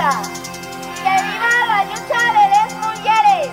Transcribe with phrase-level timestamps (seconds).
[0.00, 0.22] lucha!
[1.02, 3.50] ¡Que viva la lucha de las mujeres!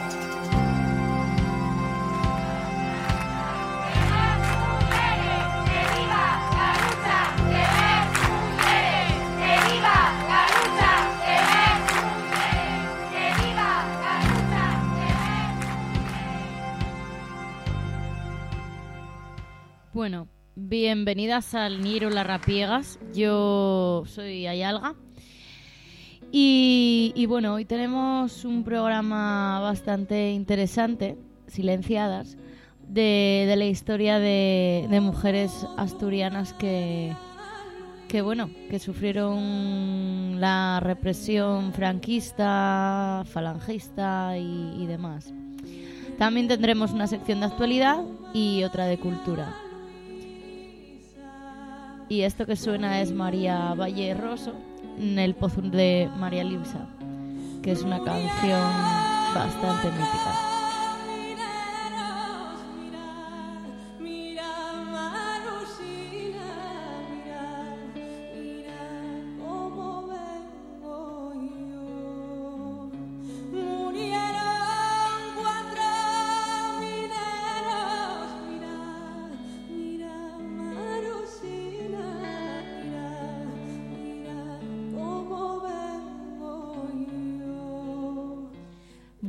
[19.94, 23.00] Bueno, bienvenidas al Niro Las Rapiegas.
[23.14, 24.94] Yo soy Ayalga.
[26.40, 32.38] Y, bueno, hoy tenemos un programa bastante interesante, Silenciadas,
[32.88, 37.12] de, la historia de, mujeres asturianas que,
[38.08, 45.34] que bueno, que sufrieron la represión franquista, falangista y, y demás.
[46.20, 49.56] También tendremos una sección de actualidad y otra de cultura.
[52.10, 54.54] Y esto que suena es María Valle Rosso,
[54.98, 56.88] el pozo de María Luisa,
[57.62, 58.62] que es una canción
[59.34, 60.57] bastante mítica.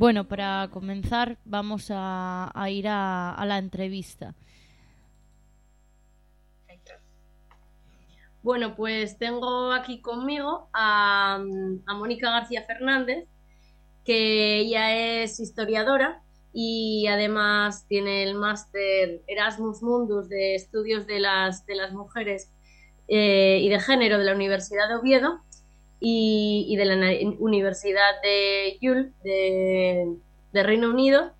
[0.09, 4.33] Bueno, para comenzar vamos a, ir a, la entrevista.
[8.41, 13.27] Bueno, pues tengo aquí conmigo a, a Mónica García Fernández,
[14.03, 16.23] que ella es historiadora
[16.53, 22.51] y además tiene el máster Erasmus Mundus de estudios de las, de las mujeres
[23.07, 25.39] eh, y de género de la Universidad de Oviedo
[25.99, 26.95] y, y de la
[27.39, 30.15] Universidad de Yule de,
[30.53, 31.35] de Reino Unido.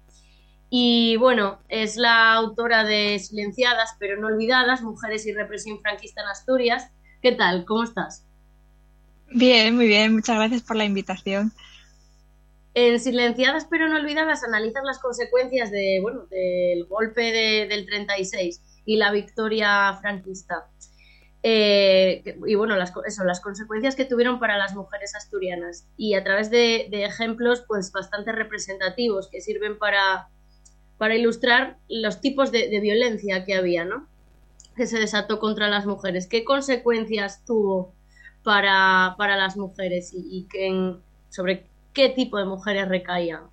[0.70, 6.28] Y bueno, es la autora de Silenciadas pero no olvidadas, Mujeres y represión franquista en
[6.30, 6.92] Asturias.
[7.22, 7.66] ¿Qué tal?
[7.66, 8.26] ¿Cómo estás?
[9.32, 11.52] Bien, muy bien, muchas gracias por la invitación.
[12.74, 18.62] En Silenciadas pero no olvidadas analizas las consecuencias de, bueno, del golpe de- del 36
[18.86, 20.68] y la victoria franquista.
[21.42, 25.88] Eh, y bueno, las, eso, las consecuencias que tuvieron para las mujeres asturianas.
[25.98, 30.30] Y a través de, ejemplos pues bastante representativos que sirven para,
[30.98, 34.08] para ilustrar los tipos de, violencia que había, ¿no?
[34.76, 36.28] Que se desató contra las mujeres.
[36.28, 37.94] ¿Qué consecuencias tuvo
[38.44, 40.48] para, para las mujeres y,
[41.30, 43.44] sobre qué tipo de mujeres recaían?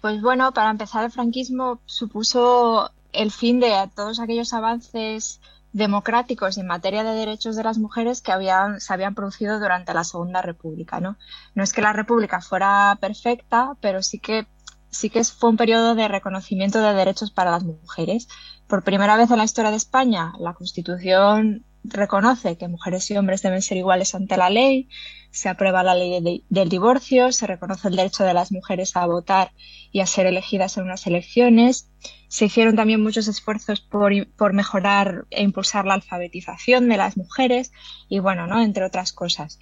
[0.00, 5.40] Pues bueno, para empezar, el franquismo supuso el fin de todos aquellos avances
[5.72, 10.04] democráticos en materia de derechos de las mujeres que habían, se habían producido durante la
[10.04, 11.16] Segunda República, ¿no?
[11.54, 14.46] No es que la República fuera perfecta, pero sí que,
[14.90, 18.28] sí que fue un periodo de reconocimiento de derechos para las mujeres.
[18.66, 23.42] Por primera vez en la historia de España, la Constitución reconoce que mujeres y hombres
[23.42, 24.88] deben ser iguales ante la ley,
[25.30, 29.06] se aprueba la ley de- del divorcio, se reconoce el derecho de las mujeres a
[29.06, 29.52] votar
[29.92, 31.88] y a ser elegidas en unas elecciones.
[32.28, 37.72] Se hicieron también muchos esfuerzos por, por mejorar e impulsar la alfabetización de las mujeres
[38.08, 38.60] y bueno, ¿no?
[38.60, 39.58] Entre otras cosas.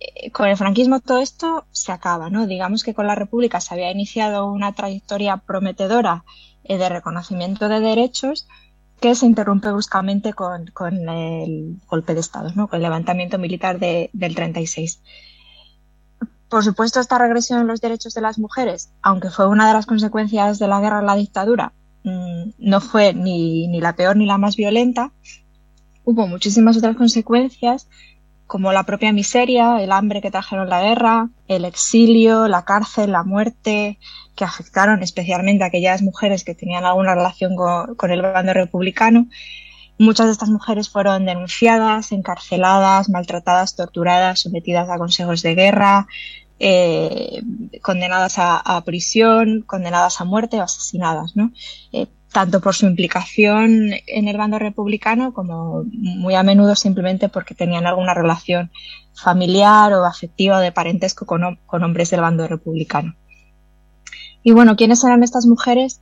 [0.00, 2.46] Eh, Con el franquismo todo esto se acaba, ¿no?
[2.46, 6.24] Digamos que con la República se había iniciado una trayectoria prometedora
[6.64, 8.46] eh, de reconocimiento de derechos
[9.02, 12.68] que se interrumpe bruscamente con, con el golpe de Estado, ¿no?
[12.68, 15.02] con el levantamiento militar de, del 36.
[16.48, 19.86] Por supuesto, esta regresión en los derechos de las mujeres, aunque fue una de las
[19.86, 21.72] consecuencias de la guerra a la dictadura,
[22.04, 25.12] mmm, no fue ni, ni la peor ni la más violenta.
[26.04, 27.88] Hubo muchísimas otras consecuencias,
[28.52, 33.24] como la propia miseria, el hambre que trajeron la guerra, el exilio, la cárcel, la
[33.24, 33.98] muerte,
[34.36, 39.26] que afectaron especialmente a aquellas mujeres que tenían alguna relación con, el bando republicano.
[39.96, 46.06] Muchas de estas mujeres fueron denunciadas, encarceladas, maltratadas, torturadas, sometidas a consejos de guerra,
[46.58, 47.40] eh,
[47.80, 51.52] condenadas a, a, prisión, condenadas a muerte o asesinadas, ¿no?
[51.94, 57.54] Eh, tanto por su implicación en el bando republicano como muy a menudo simplemente porque
[57.54, 58.70] tenían alguna relación
[59.14, 63.14] familiar o afectiva o de parentesco con, con hombres del bando republicano.
[64.42, 66.00] Y bueno, ¿quiénes eran estas mujeres?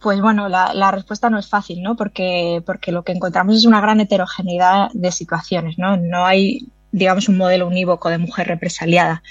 [0.00, 1.96] Pues bueno, la, respuesta no es fácil, ¿no?
[1.96, 5.96] Porque, porque lo que encontramos es una gran heterogeneidad de situaciones, ¿no?
[5.96, 9.22] No hay, digamos, un modelo unívoco de mujer represaliada.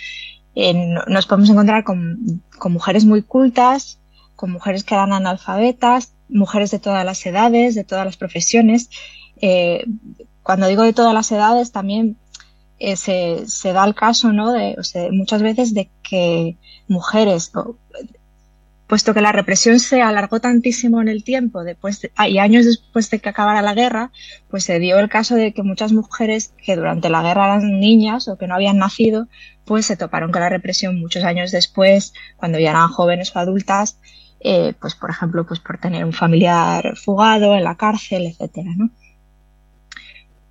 [0.55, 0.73] Eh,
[1.07, 3.99] nos podemos encontrar con, con, mujeres muy cultas,
[4.35, 8.89] con mujeres que eran analfabetas, mujeres de todas las edades, de todas las profesiones.
[9.41, 9.85] Eh,
[10.43, 12.17] cuando digo de todas las edades, también
[12.79, 14.51] eh, se, da el caso, ¿no?
[14.51, 16.57] De, o sea, muchas veces de que
[16.87, 17.51] mujeres,
[18.87, 23.19] puesto que la represión se alargó tantísimo en el tiempo, después y años después de
[23.19, 24.11] que acabara la guerra,
[24.49, 28.27] pues se dio el caso de que muchas mujeres que durante la guerra eran niñas
[28.27, 29.27] o que no habían nacido,
[29.63, 33.99] pues se toparon con la represión muchos años después, cuando ya eran jóvenes o adultas,
[34.43, 38.89] eh, pues por ejemplo, pues por tener un familiar fugado en la cárcel, etcétera, ¿no?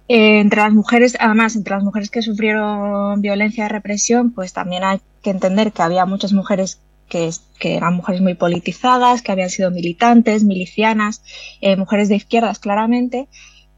[0.08, 4.82] Eh, entre las mujeres, además, entre las mujeres que sufrieron violencia y represión, pues también
[4.82, 9.50] hay que entender que había muchas mujeres que, que eran mujeres muy politizadas, que habían
[9.50, 11.22] sido militantes, milicianas,
[11.60, 13.28] eh, mujeres de izquierdas claramente,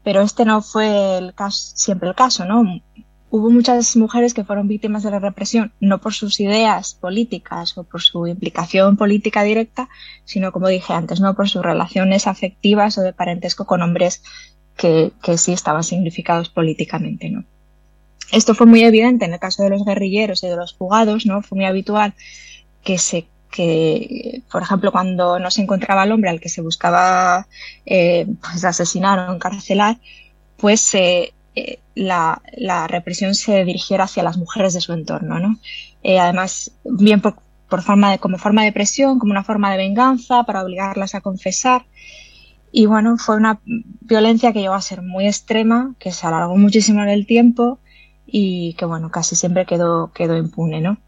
[0.02, 2.64] pero este no fue el caso, siempre el caso, ¿no?
[3.34, 7.82] Hubo muchas mujeres que fueron víctimas de la represión, no por sus ideas políticas o
[7.82, 9.88] por su implicación política directa,
[10.26, 14.22] sino, como dije antes, no por sus relaciones afectivas o de parentesco con hombres
[14.76, 17.44] que, sí estaban significados políticamente, ¿no?
[18.32, 21.40] Esto fue muy evidente en el caso de los guerrilleros y de los fugados, ¿no?
[21.40, 22.12] Fue muy habitual
[22.84, 27.46] que se que, por ejemplo, cuando no se encontraba el hombre al que se buscaba
[27.86, 29.96] eh, pues asesinar o encarcelar,
[30.58, 32.40] pues eh, eh, la,
[32.88, 35.58] represión se dirigiera hacia las mujeres de su entorno, ¿no?
[36.02, 37.36] Eh, además, bien por,
[37.82, 41.84] forma como forma de presión, como una forma de venganza, para obligarlas a confesar.
[42.70, 47.02] Y bueno, fue una violencia que llegó a ser muy extrema, que se alargó muchísimo
[47.02, 47.80] en el tiempo
[48.26, 50.98] y que bueno, casi siempre quedó, quedó impune, ¿no?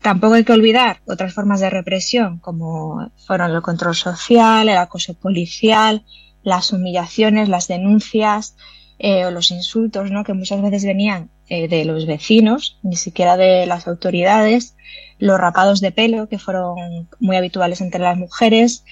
[0.00, 5.14] Tampoco hay que olvidar otras formas de represión, como fueron el control social, el acoso
[5.14, 6.04] policial,
[6.42, 8.56] las humillaciones, las denuncias
[9.02, 10.24] eh, los insultos, ¿no?
[10.24, 14.76] que muchas veces venían eh, de los vecinos, ni siquiera de las autoridades,
[15.18, 18.84] los rapados de pelo, que fueron muy habituales entre las mujeres,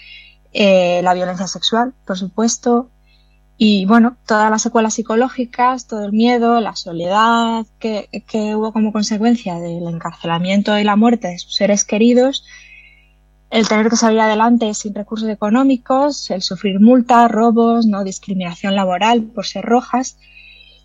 [0.55, 2.88] eh, la violencia sexual, por supuesto,
[3.58, 8.94] y bueno, todas las secuelas psicológicas, todo el miedo, la soledad que, que, hubo como
[8.94, 12.46] consecuencia del encarcelamiento y la muerte de sus seres queridos,
[13.50, 19.22] el tener que salir adelante sin recursos económicos, el sufrir multas, robos, no discriminación laboral
[19.22, 20.18] por ser rojas,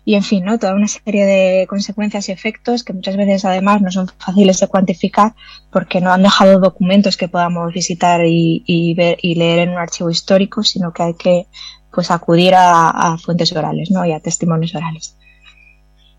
[0.06, 0.58] y en fin, ¿no?
[0.58, 4.68] toda una serie de consecuencias y efectos que muchas veces además no son fáciles de
[4.68, 5.34] cuantificar
[5.70, 10.10] porque no han dejado documentos que podamos visitar y, ver y leer en un archivo
[10.10, 11.46] histórico, sino que hay que
[11.90, 14.04] pues acudir a, fuentes orales ¿no?
[14.04, 15.16] y a testimonios orales.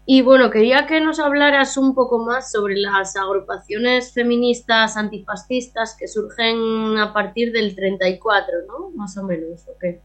[0.07, 6.07] Y bueno, quería que nos hablaras un poco más sobre las agrupaciones feministas antifascistas que
[6.07, 8.91] surgen a partir del 34, ¿no?
[8.91, 9.99] Más o menos, ¿o qué?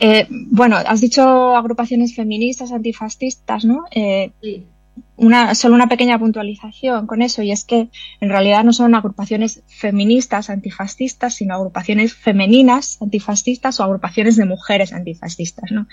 [0.00, 1.22] Eh, bueno, has dicho
[1.54, 3.84] agrupaciones feministas, antifascistas, ¿no?
[3.90, 4.66] Eh, sí.
[5.54, 7.88] Solo una pequeña puntualización con eso, y es que
[8.20, 14.92] en realidad no son agrupaciones feministas antifascistas, sino agrupaciones femeninas antifascistas o agrupaciones de mujeres
[14.92, 15.86] antifascistas, ¿no?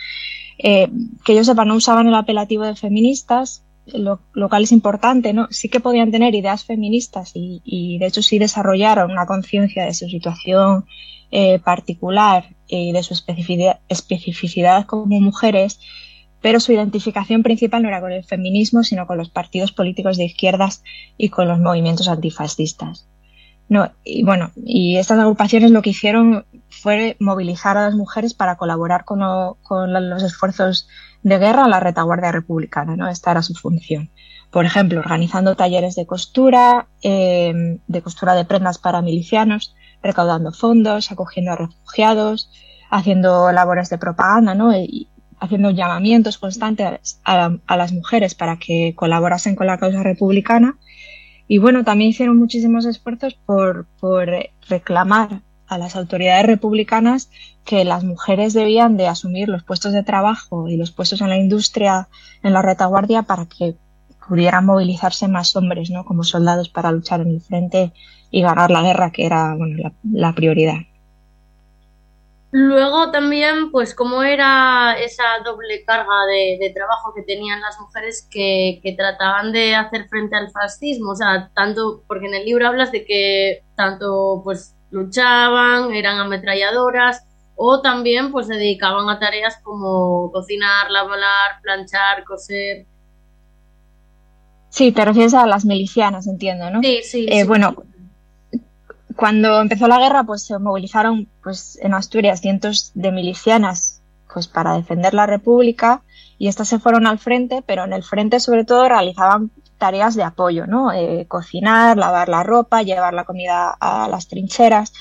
[0.58, 0.90] Eh,
[1.24, 5.48] que yo sepa, no usaban el apelativo de feministas, lo, lo, cual es importante, ¿no?
[5.50, 10.08] Sí que podían tener ideas feministas y, de hecho sí desarrollaron una conciencia de su
[10.08, 10.86] situación
[11.32, 15.80] eh, particular y de su especificidad, especificidad como mujeres,
[16.42, 20.26] pero su identificación principal no era con el feminismo, sino con los partidos políticos de
[20.26, 20.84] izquierdas
[21.18, 23.08] y con los movimientos antifascistas.
[23.70, 28.58] No, y bueno, y estas agrupaciones lo que hicieron fue movilizar a las mujeres para
[28.58, 30.90] colaborar con, lo, con los esfuerzos
[31.24, 33.08] de guerra a la retaguardia republicana, ¿no?
[33.08, 34.10] Esta era su función.
[34.52, 41.10] Por ejemplo, organizando talleres de costura, eh, de costura de prendas para milicianos, recaudando fondos,
[41.10, 42.50] acogiendo a refugiados,
[42.90, 44.74] haciendo labores de propaganda, ¿no?
[45.42, 50.78] Haciendo llamamientos constantes a, las mujeres para que colaborasen con la causa republicana.
[51.48, 54.30] Y bueno, también hicieron muchísimos esfuerzos por, por
[54.70, 57.30] reclamar a las autoridades republicanas
[57.66, 61.38] que las mujeres debían de asumir los puestos de trabajo y los puestos en la
[61.38, 62.08] industria,
[62.44, 63.76] en la retaguardia, para que
[64.28, 66.06] pudieran movilizarse más hombres, ¿no?
[66.06, 67.94] Como soldados para luchar en el frente
[68.30, 70.82] y ganar la guerra, que era bueno, la prioridad.
[72.54, 78.28] Luego también, pues, cómo era esa doble carga de, de trabajo que tenían las mujeres
[78.30, 81.12] que, que, trataban de hacer frente al fascismo.
[81.12, 87.26] O sea, tanto, porque en el libro hablas de que tanto, pues, luchaban, eran ametralladoras,
[87.56, 92.86] o también, pues, se dedicaban a tareas como cocinar, lavar, planchar, coser.
[94.68, 96.82] Sí, te refieres a las milicianas, entiendo, ¿no?
[96.82, 97.28] Sí, sí.
[97.30, 97.48] Eh, sí.
[97.48, 97.76] Bueno,
[99.22, 104.02] cuando empezó la guerra, pues se movilizaron pues, en Asturias cientos de milicianas
[104.34, 106.02] pues, para defender la República
[106.40, 110.24] y estas se fueron al frente, pero en el frente sobre todo realizaban tareas de
[110.24, 110.92] apoyo, ¿no?
[110.92, 114.92] Eh, cocinar, lavar la ropa, llevar la comida a las trincheras.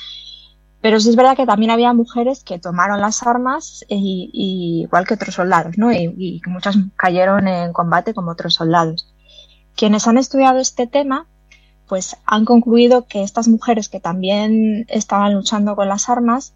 [0.83, 5.15] Pero sí es verdad que también había mujeres que tomaron las armas, y, igual que
[5.15, 5.91] otros soldados, ¿no?
[5.93, 9.15] Y, y muchas cayeron en combate como otros soldados.
[9.75, 11.27] Quienes han estudiado este tema,
[11.91, 16.55] pues han concluido que estas mujeres que también estaban luchando con las armas,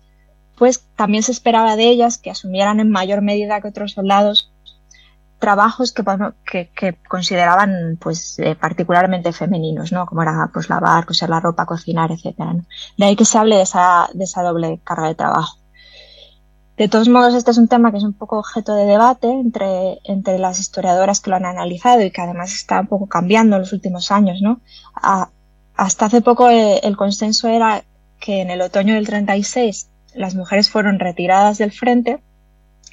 [0.57, 4.53] pues también se esperaba de ellas que asumieran en mayor medida que otros soldados
[5.41, 10.07] trabajos que, que, consideraban pues eh, particularmente femeninos, ¿no?
[10.07, 12.55] Como era pues lavar, coser la ropa, cocinar, etcétera.
[12.97, 15.59] De ahí que se hable de esa, de esa doble carga de trabajo.
[16.77, 20.01] De todos modos, este es un tema que es un poco objeto de debate entre,
[20.05, 23.63] entre las historiadoras que lo han analizado y que además está un poco cambiando en
[23.63, 24.61] los últimos años, ¿no?
[25.77, 27.85] hasta hace poco el, el consenso era
[28.21, 32.21] que en el otoño del 36 las mujeres fueron retiradas del frente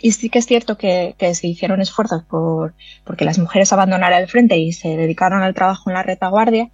[0.01, 2.73] y sí que es cierto que, se hicieron esfuerzos por
[3.03, 6.69] porque las mujeres abandonaran el frente y se dedicaron al trabajo en la retaguardia,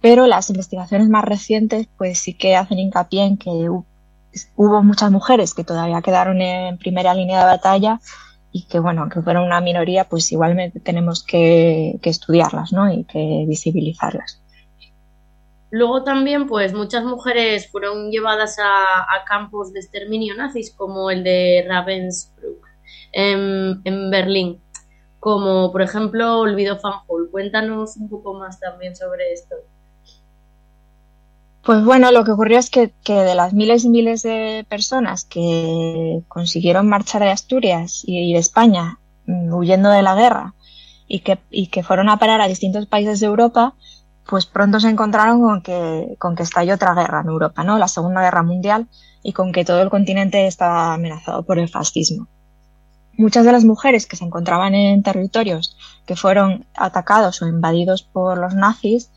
[0.00, 3.50] pero las investigaciones más recientes pues sí que hacen hincapié en que
[4.56, 8.00] hubo muchas mujeres que todavía quedaron en primera línea de batalla
[8.52, 12.92] y que bueno, aunque fueron una minoría, pues igualmente tenemos que, estudiarlas ¿no?
[12.92, 14.40] y que visibilizarlas.
[15.70, 21.66] Luego también, pues muchas mujeres fueron llevadas a, campos de exterminio nazis, como el de
[21.68, 22.64] Ravensbrück
[23.10, 24.62] en, Berlín,
[25.18, 27.28] como por ejemplo Olvido Fanjul.
[27.32, 29.56] Cuéntanos un poco más también sobre esto.
[31.64, 36.22] Pues bueno, lo que ocurrió es que, de las miles y miles de personas que
[36.28, 40.54] consiguieron marchar de Asturias y, de España mm, huyendo de la guerra
[41.08, 43.74] y que, y que fueron a parar a distintos países de Europa,
[44.28, 47.78] pues pronto se encontraron con que, con que estalló otra guerra en Europa, ¿no?
[47.78, 48.86] La Segunda Guerra Mundial
[49.22, 52.28] y con que todo el continente estaba amenazado por el fascismo.
[53.16, 58.36] Muchas de las mujeres que se encontraban en territorios que fueron atacados o invadidos por
[58.36, 59.10] los nazis,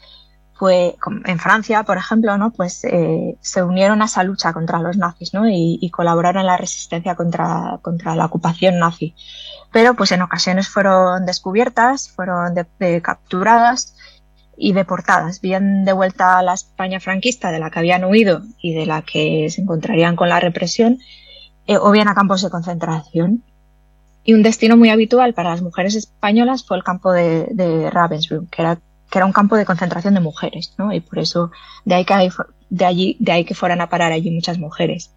[0.57, 0.93] pues
[1.25, 2.51] en Francia, por ejemplo, ¿no?
[2.51, 5.47] Pues eh, se unieron a esa lucha contra los nazis, ¿no?
[5.47, 9.15] Y, colaboraron en la resistencia contra, contra la ocupación nazi.
[9.71, 12.55] Pero pues en ocasiones fueron descubiertas, fueron
[13.01, 13.95] capturadas
[14.57, 18.73] y deportadas, bien de vuelta a la España franquista de la que habían huido y
[18.73, 20.99] de la que se encontrarían con la represión,
[21.67, 23.43] eh, o bien a campos de concentración.
[24.23, 28.49] Y un destino muy habitual para las mujeres españolas fue el campo de, de Ravensbrück,
[28.49, 30.93] que era, que era un campo de concentración de mujeres, ¿no?
[30.93, 31.51] Y por eso
[31.85, 32.29] de ahí que,
[32.69, 35.13] de allí, de ahí que fueran a parar allí muchas mujeres.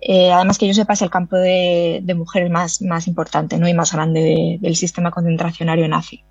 [0.00, 3.68] Eh, además que yo sepa es el campo de, de mujeres más, más importante ¿no?
[3.68, 6.24] y más grande del sistema concentracionario nazi.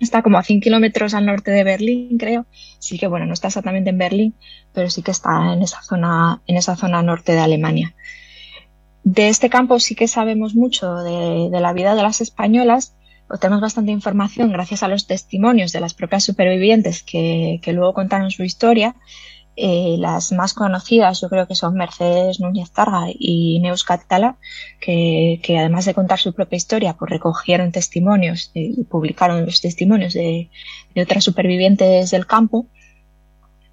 [0.00, 2.46] Está como a 100 kilómetros al norte de Berlín, creo.
[2.78, 4.34] Sí que, bueno, no está exactamente en Berlín,
[4.72, 7.94] pero sí que está en esa zona, en esa zona norte de Alemania.
[9.04, 12.94] De este campo sí que sabemos mucho de, la vida de las españolas,
[13.28, 17.94] o tenemos bastante información gracias a los testimonios de las propias supervivientes que, que luego
[17.94, 18.94] contaron su historia
[19.58, 24.36] eh, las más conocidas yo creo que son Mercedes Núñez Targa y Neus Catala,
[24.80, 30.50] que, además de contar su propia historia, pues recogieron testimonios y publicaron los testimonios de,
[30.94, 32.66] otras supervivientes del campo.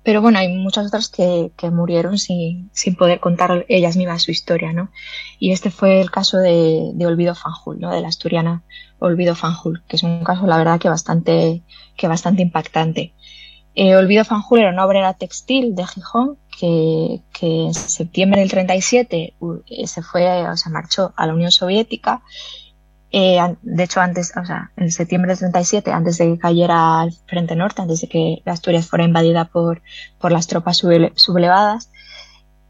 [0.03, 4.91] Pero bueno, hay muchas otras que, murieron sin, poder contar ellas mismas su historia, ¿no?
[5.39, 7.91] Y este fue el caso de, de Olvido Fanjul, ¿no?
[7.91, 8.63] De la asturiana
[9.00, 11.63] Olvido Fanjul, que es un caso, la verdad, que bastante,
[11.95, 13.13] que bastante impactante.
[13.75, 19.33] Eh, Olvido Fanjul era una obrera textil de Gijón que, en septiembre del 37
[19.65, 22.22] eh, se fue, o sea, marchó a la Unión Soviética.
[23.15, 27.13] Eh, de hecho, antes, o sea, en septiembre del 37, antes de que cayera al
[27.27, 29.84] Frente Norte, antes de que Asturias fuera invadida por,
[30.17, 31.91] por las tropas sublevadas,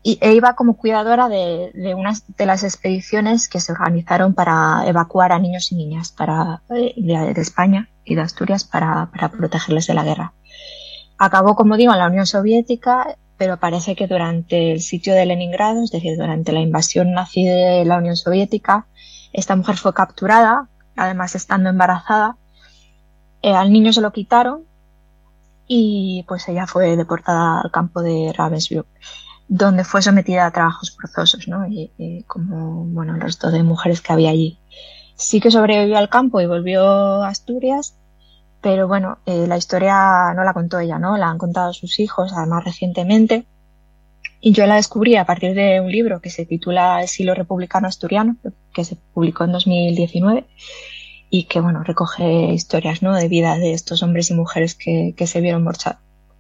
[0.03, 4.83] y, e iba como cuidadora de, de unas de las expediciones que se organizaron para
[4.85, 6.93] evacuar a niños y niñas para, de,
[7.33, 10.33] de España y de Asturias para, para protegerles de la guerra.
[11.17, 15.85] Acabó, como digo, en la Unión Soviética, pero parece que durante el sitio de Leningrado,
[15.85, 18.87] es decir, durante la invasión nazi de la Unión Soviética,
[19.33, 22.37] esta mujer fue capturada, además estando embarazada.
[23.41, 24.63] Eh, al niño se lo quitaron
[25.67, 28.87] y pues ella fue deportada al campo de Ravensbrück,
[29.47, 31.67] donde fue sometida a trabajos forzosos, ¿no?
[31.67, 34.59] Y, como, bueno, el resto de mujeres que había allí.
[35.15, 37.95] Sí que sobrevivió al campo y volvió a Asturias
[38.63, 41.17] pero bueno, eh, la historia no la contó ella, ¿no?
[41.17, 43.45] La han contado sus hijos, además recientemente.
[44.45, 47.87] Y yo la descubrí a partir de un libro que se titula El Silo Republicano
[47.87, 48.35] Asturiano,
[48.73, 50.43] que se publicó en 2019
[51.29, 53.15] y que, bueno, recoge historias, ¿no?
[53.15, 55.65] De vida de estos hombres y mujeres que, se vieron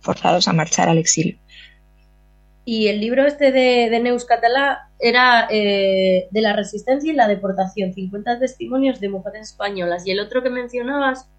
[0.01, 1.37] forzados a marchar al exilio.
[2.65, 7.29] Y el libro este de, de Neus Catalá era eh, de la resistencia y la
[7.29, 10.05] deportación, 50 testimonios de mujeres españolas.
[10.05, 11.29] Y el otro que mencionabas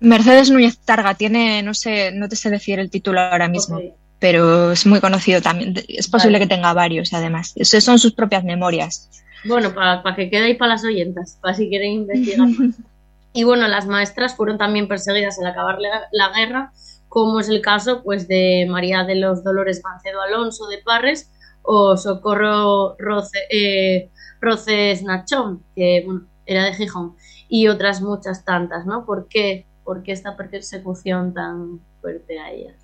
[0.00, 3.78] Mercedes Núñez Targa tiene, no sé, no te sé decir el título ahora mismo,
[4.24, 5.74] pero es muy conocido también.
[5.86, 7.52] Es posible que tenga varios, además.
[7.56, 9.10] Esas son sus propias memorias.
[9.44, 12.48] Bueno, para que quede ahí para las oyentas, para si quieren investigar.
[13.34, 16.72] y bueno, las maestras fueron también perseguidas al acabar la, guerra,
[17.10, 21.98] como es el caso pues de María de los Dolores Mancedo Alonso de Parres o
[21.98, 24.08] Socorro Roce, eh,
[24.40, 27.14] Roces Nachón, que bueno, era de Gijón,
[27.46, 29.04] y otras muchas tantas, ¿no?
[29.04, 32.83] ¿Por qué, ¿Por qué esta persecución tan fuerte a ellas?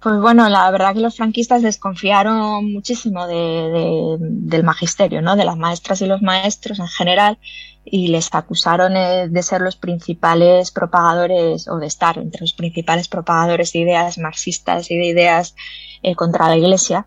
[0.00, 5.34] Pues bueno, la verdad que los franquistas desconfiaron muchísimo de, del magisterio, ¿no?
[5.34, 7.38] De las maestras y los maestros en general
[7.84, 13.08] y les acusaron eh, de ser los principales propagadores o de estar entre los principales
[13.08, 15.56] propagadores de ideas marxistas y de ideas
[16.02, 17.06] eh, contra la Iglesia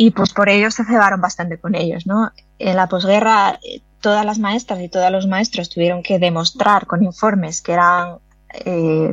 [0.00, 2.30] y pues por ello se cebaron bastante con ellos, ¿no?
[2.60, 7.02] En la posguerra eh, todas las maestras y todos los maestros tuvieron que demostrar con
[7.02, 8.18] informes que eran
[8.64, 9.12] eh,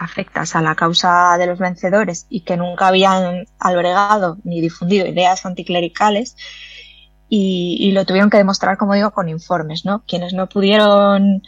[0.00, 5.44] afectas a la causa de los vencedores y que nunca habían albergado ni difundido ideas
[5.44, 6.36] anticlericales
[7.32, 10.02] y, lo tuvieron que demostrar, como digo, con informes, ¿no?
[10.04, 11.42] Quienes no pudieron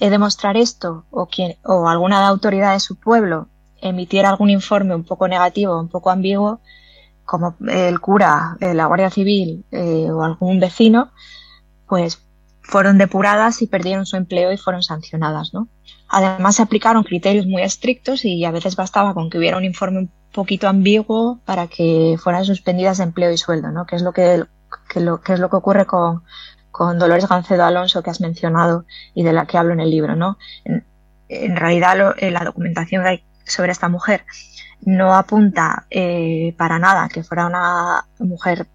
[0.00, 3.46] eh, demostrar esto o, quien, o alguna autoridad de su pueblo
[3.80, 6.60] emitiera algún informe un poco negativo, un poco ambiguo,
[7.24, 11.12] como el cura, eh, la Guardia Civil eh, o algún vecino,
[11.86, 12.20] pues
[12.70, 15.68] fueron depuradas y perdieron su empleo y fueron sancionadas, ¿no?
[16.08, 19.98] Además se aplicaron criterios muy estrictos y a veces bastaba con que hubiera un informe
[19.98, 23.86] un poquito ambiguo para que fueran suspendidas de empleo y sueldo, ¿no?
[23.86, 24.44] Que es lo que,
[24.94, 26.22] lo, que es lo que ocurre con,
[26.70, 28.84] con Dolores Gancedo Alonso que has mencionado
[29.14, 30.38] y de la que hablo en el libro, ¿no?
[30.64, 33.04] En, realidad eh, la documentación
[33.44, 34.24] sobre esta mujer
[34.82, 38.66] no apunta eh, para nada que fuera una mujer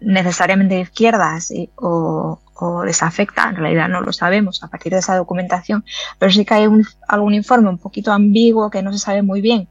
[0.00, 2.38] necesariamente de izquierdas o,
[2.84, 5.82] desafecta, en realidad no lo sabemos a partir de esa documentación,
[6.18, 6.68] pero sí que hay
[7.08, 9.68] algún informe un poquito ambiguo que no se sabe muy bien,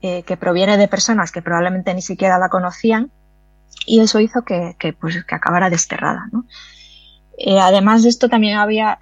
[0.00, 3.12] eh, que proviene de personas que probablemente ni siquiera la conocían
[3.86, 6.28] y eso hizo que, pues, que acabara desterrada.
[7.38, 8.98] Eh, además de esto también había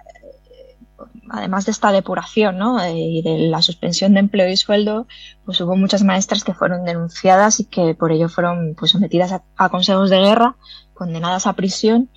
[1.31, 2.81] además de esta depuración ¿no?
[2.81, 5.07] Eh, y de la suspensión de empleo y sueldo,
[5.45, 9.69] pues hubo muchas maestras que fueron denunciadas y que por ello fueron pues, sometidas a,
[9.69, 10.55] consejos de guerra,
[10.93, 12.09] condenadas a prisión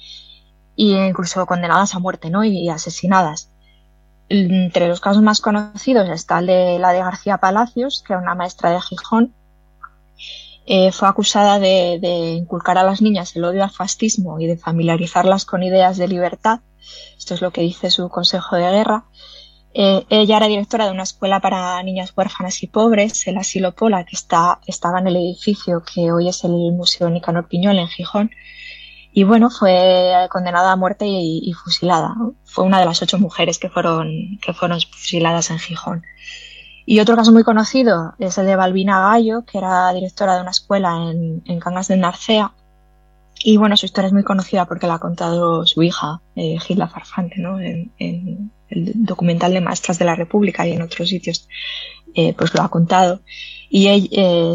[0.77, 2.45] e incluso condenadas a muerte ¿no?
[2.45, 3.51] y, asesinadas.
[4.29, 8.35] Entre los casos más conocidos está el de la de García Palacios, que era una
[8.35, 9.35] maestra de Gijón.
[10.67, 15.45] Eh, fue acusada de, inculcar a las niñas el odio al fascismo y de familiarizarlas
[15.45, 16.61] con ideas de libertad
[17.19, 19.05] esto es lo que dice su consejo de guerra.
[19.73, 24.05] Eh, ella era directora de una escuela para niñas huérfanas y pobres, el Asilo Pola,
[24.05, 28.31] que está, estaba en el edificio que hoy es el Museo Nicanor Piñol en Gijón.
[29.13, 32.15] Y bueno, fue condenada a muerte y, fusilada.
[32.45, 36.03] Fue una de las ocho mujeres que fueron, que fueron fusiladas en Gijón.
[36.87, 40.51] Y otro caso muy conocido es el de Balbina Gallo, que era directora de una
[40.51, 42.53] escuela en, en Cangas de Narcea,
[43.43, 46.89] y bueno, su historia es muy conocida porque la ha contado su hija, eh, Gilda
[46.89, 47.61] Farfante, ¿no?
[47.61, 47.93] En,
[48.71, 51.47] el documental de Maestras de la República y en otros sitios,
[52.15, 53.21] eh, pues lo ha contado.
[53.69, 54.55] Y ella,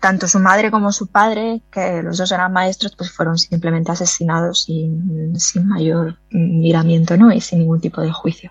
[0.00, 4.64] tanto su madre como su padre, que los dos eran maestros, pues fueron simplemente asesinados
[4.64, 7.32] sin, sin mayor miramiento, ¿no?
[7.32, 8.50] Y sin ningún tipo de juicio.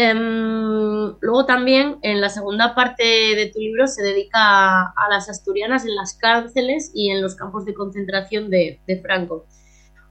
[0.00, 5.84] Em, luego también en la segunda parte de tu libro se dedica a, las asturianas
[5.84, 9.46] en las cárceles y en los campos de concentración de, Franco.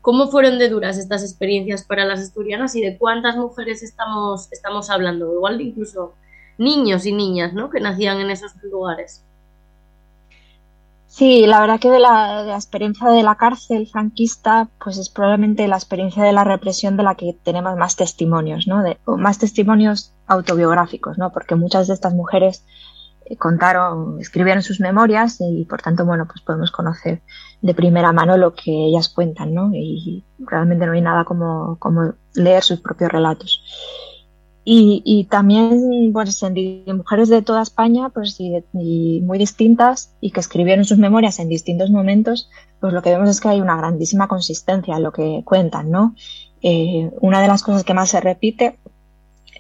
[0.02, 4.89] ¿Cómo fueron de duras estas experiencias para las asturianas y de cuántas mujeres estamos, estamos
[4.89, 5.34] hablando?
[5.34, 6.15] Igual incluso
[6.58, 7.69] niños y niñas ¿no?
[7.69, 9.23] que nacían en esos lugares.
[11.17, 15.75] Sí, la verdad que de la, experiencia de la cárcel franquista, pues es probablemente la
[15.75, 18.84] experiencia de la represión de la que tenemos más testimonios, ¿no?
[19.17, 21.32] Más testimonios autobiográficos, ¿no?
[21.32, 22.63] Porque muchas de estas mujeres
[23.25, 27.23] eh, contaron, escribieron sus memorias y por tanto, bueno, pues podemos conocer
[27.63, 29.71] de primera mano lo que ellas cuentan, ¿no?
[29.73, 33.63] Y realmente no hay nada como, como leer sus propios relatos.
[34.69, 36.43] Y, y también pues,
[36.93, 41.89] mujeres de toda España pues, y, muy distintas y que escribieron sus memorias en distintos
[41.89, 42.49] momentos,
[42.82, 45.89] pues lo que vemos es que hay una grandísima consistencia en lo que cuentan.
[45.89, 46.15] ¿no?
[46.62, 48.77] Eh, una de las cosas que más se repite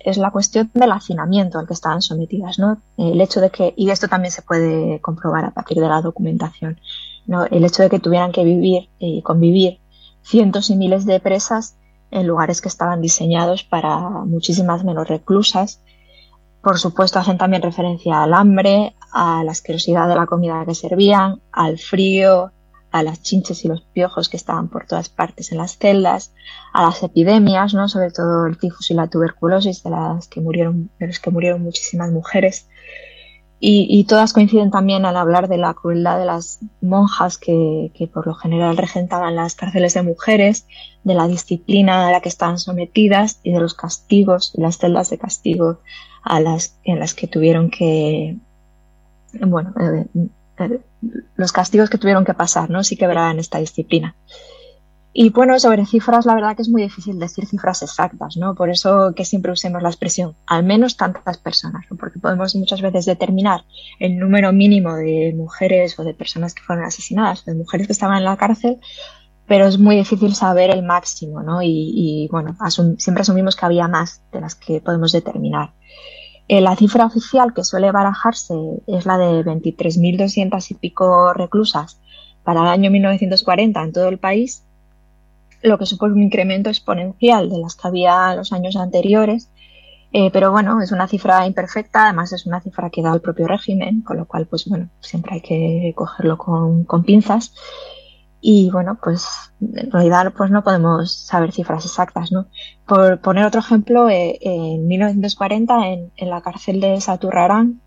[0.03, 2.59] es la cuestión del hacinamiento al que estaban sometidas.
[2.59, 2.81] ¿no?
[2.97, 6.81] El hecho de que, y esto también se puede comprobar a partir de la documentación,
[7.27, 7.45] ¿no?
[7.45, 9.79] el hecho de que tuvieran que vivir y convivir
[10.21, 11.77] cientos y miles de presas
[12.11, 15.81] en lugares que estaban diseñados para muchísimas menos reclusas.
[16.61, 21.41] Por supuesto, hacen también referencia al hambre, a la asquerosidad de la comida que servían,
[21.51, 22.51] al frío,
[22.91, 26.33] a las chinches y los piojos que estaban por todas partes en las celdas,
[26.73, 27.87] a las epidemias, ¿no?
[27.87, 31.61] sobre todo el tifus y la tuberculosis, de las que murieron, de los que murieron
[31.61, 32.67] muchísimas mujeres.
[33.59, 38.27] Y, todas coinciden también al hablar de la crueldad de las monjas que, que, por
[38.27, 40.67] lo general regentaban las cárceles de mujeres,
[41.03, 45.09] de la disciplina a la que estaban sometidas y de los castigos y las celdas
[45.09, 45.79] de castigo
[46.21, 48.37] a las, en las que tuvieron que,
[49.33, 50.05] bueno, eh,
[50.59, 50.79] eh,
[51.35, 52.83] los castigos que tuvieron que pasar, ¿no?
[52.83, 54.15] Sí quebraban esta disciplina.
[55.19, 58.53] Y bueno, sobre cifras, la verdad que es muy difícil decir cifras exactas, ¿no?
[58.53, 61.97] Por eso que siempre usemos la expresión, al menos tantas personas, ¿no?
[61.97, 63.61] Porque podemos muchas veces determinar
[63.97, 68.19] el número mínimo de mujeres o de personas que fueron asesinadas, de mujeres que estaban
[68.19, 68.77] en la cárcel,
[69.47, 71.63] pero es muy difícil saber el máximo, ¿no?
[71.63, 72.55] Y, bueno,
[72.99, 75.73] siempre asumimos que había más de las que podemos determinar.
[76.47, 78.53] Eh, la cifra oficial que suele barajarse
[78.85, 81.99] es la de 23.200 y pico reclusas
[82.43, 84.66] para el año 1940 en todo el país,
[85.61, 89.49] lo que supone un incremento exponencial de las que había los años anteriores.
[90.13, 93.47] Eh, pero bueno, es una cifra imperfecta, además es una cifra que da el propio
[93.47, 97.53] régimen, con lo cual, pues bueno, siempre hay que cogerlo con, con pinzas.
[98.39, 99.27] Y bueno, pues
[99.59, 102.47] en realidad pues no podemos saber cifras exactas, ¿no?
[102.85, 107.81] Por poner otro ejemplo, eh, en 1940 en, en, la cárcel de Saturrarán,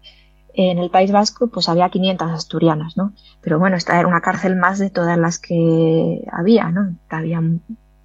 [0.69, 3.15] en el País Vasco, pues había 500 asturianas, ¿no?
[3.41, 6.97] Pero bueno, esta era una cárcel más de todas las que había, ¿no?
[7.09, 7.41] Había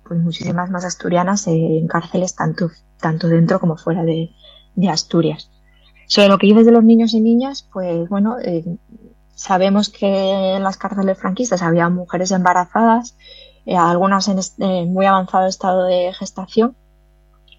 [0.08, 4.32] pues, muchísimas más asturianas en cárceles tanto, tanto dentro como fuera de,
[4.76, 5.52] de Asturias.
[6.08, 8.64] Sobre lo que dices de los niños y niñas, pues bueno, eh,
[9.36, 13.18] Sabemos que en las cárceles franquistas había mujeres embarazadas,
[13.66, 16.78] eh, algunas en muy avanzado estado de gestación,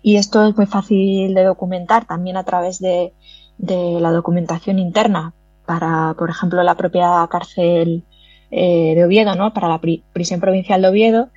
[0.02, 3.12] y esto es muy fácil de documentar también a través de,
[3.58, 5.32] la documentación interna
[5.64, 8.04] para, por ejemplo, la propia cárcel
[8.50, 9.52] eh, de Oviedo, ¿no?
[9.52, 9.80] para la
[10.12, 11.28] prisión provincial de Oviedo.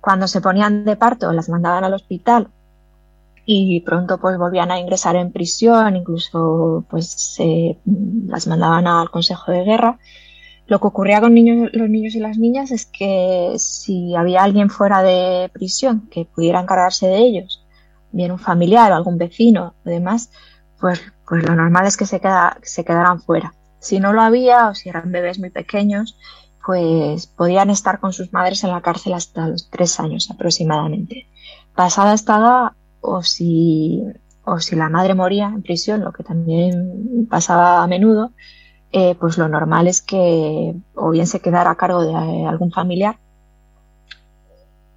[0.00, 2.48] Cuando se ponían de parto, las mandaban al hospital
[3.46, 7.38] y pronto pues volvían a ingresar en prisión, incluso pues
[8.26, 9.98] las mandaban al Consejo de Guerra.
[10.66, 14.70] Lo que ocurría con niños, los niños y las niñas es que si había alguien
[14.70, 17.62] fuera de prisión que pudiera encargarse de ellos,
[18.12, 20.30] bien un familiar o algún vecino o demás,
[20.84, 23.54] pues, pues lo normal es que se, queda, se quedaran fuera.
[23.78, 26.18] Si no lo había o si eran bebés muy pequeños,
[26.62, 31.26] pues podían estar con sus madres en la cárcel hasta los tres años aproximadamente.
[31.74, 34.02] Pasada esta edad, o si,
[34.44, 38.32] o si la madre moría en prisión, lo que también pasaba a menudo,
[38.92, 43.16] eh, pues lo normal es que o bien se quedara a cargo de algún familiar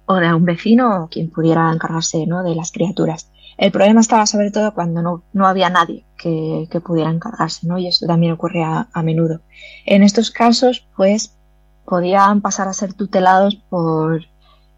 [0.04, 2.42] o de un vecino o quien pudiera encargarse ¿no?
[2.42, 3.30] de las criaturas.
[3.58, 7.76] El problema estaba sobre todo cuando no, no había nadie que, que, pudiera encargarse, ¿no?
[7.78, 9.40] Y esto también ocurría a menudo.
[9.84, 11.34] En estos casos, pues,
[11.84, 14.22] podían pasar a ser tutelados por,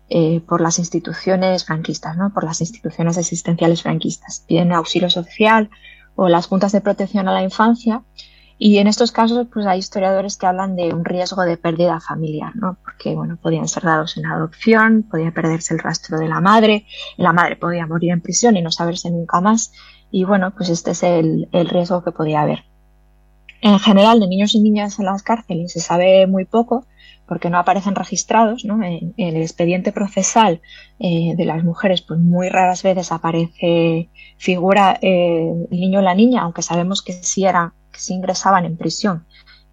[0.09, 2.33] eh, por las instituciones franquistas, ¿no?
[2.33, 5.71] por las instituciones existenciales franquistas, bien auxilio social
[6.15, 8.03] o las juntas de protección a la infancia.
[8.63, 12.55] Y en estos casos, pues hay historiadores que hablan de un riesgo de pérdida familiar,
[12.57, 12.77] ¿no?
[12.85, 16.85] Porque, bueno, podían ser dados en adopción, podía perderse el rastro de la madre,
[17.17, 19.73] la madre podía morir en prisión y no saberse nunca más.
[20.11, 22.65] Y bueno, pues este es el, el riesgo que podía haber.
[23.63, 26.85] En general, de niños y niñas en las cárceles se sabe muy poco,
[27.31, 28.67] porque no aparecen registrados.
[28.67, 28.85] ¿no?
[28.85, 30.61] En, el expediente procesal
[30.99, 36.15] eh, de las mujeres, pues muy raras veces aparece figura eh, el niño o la
[36.15, 39.27] niña, aunque sabemos que sí, era, que sí ingresaban en prisión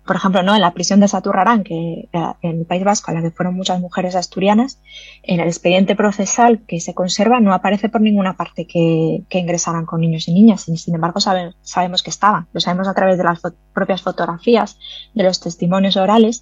[0.08, 0.56] por ejemplo, ¿no?
[0.56, 2.10] en la prisión de Saturrarán, que
[2.42, 4.80] en el País Vasco, a la que fueron muchas mujeres asturianas,
[5.22, 10.02] en el expediente procesal que se conserva no aparece por ninguna parte que, ingresaran con
[10.02, 13.42] niños y niñas, y sin embargo sabemos que estaban, lo sabemos a través de las
[13.74, 14.80] propias fotografías,
[15.14, 16.42] de los testimonios orales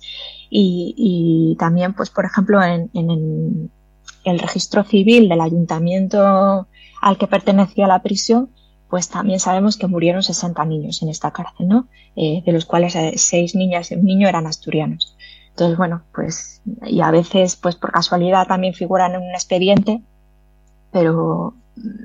[0.49, 3.71] y, también, pues, por ejemplo, en, en
[4.23, 6.67] el registro civil del ayuntamiento
[7.01, 8.49] al que pertenecía la prisión,
[8.95, 11.89] pues también sabemos que murieron 60 niños en esta cárcel, ¿no?
[12.15, 15.17] Eh, de los cuales eh, seis niñas y un niño eran asturianos.
[15.49, 20.01] Entonces, bueno, pues, y a veces, pues por casualidad también figuran en un expediente,
[20.93, 21.55] pero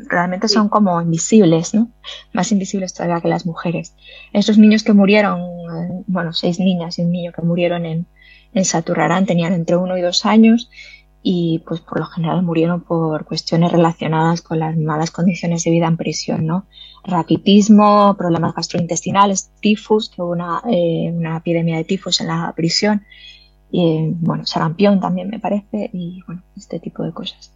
[0.09, 1.92] realmente son como invisibles, ¿no?
[2.33, 3.94] Más invisibles todavía que las mujeres.
[4.33, 8.07] Esos niños que murieron, eh, bueno, seis niñas y un niño que murieron en,
[8.53, 10.68] en Saturrarán tenían entre uno y dos años
[11.22, 15.87] y pues por lo general murieron por cuestiones relacionadas con las malas condiciones de vida
[15.87, 16.66] en prisión, ¿no?
[17.04, 23.04] Raquitismo, problemas gastrointestinales, tifus, que hubo una, eh, una epidemia de tifus en la prisión,
[23.70, 27.54] y bueno, sarampión también me parece, y bueno, este tipo de cosas.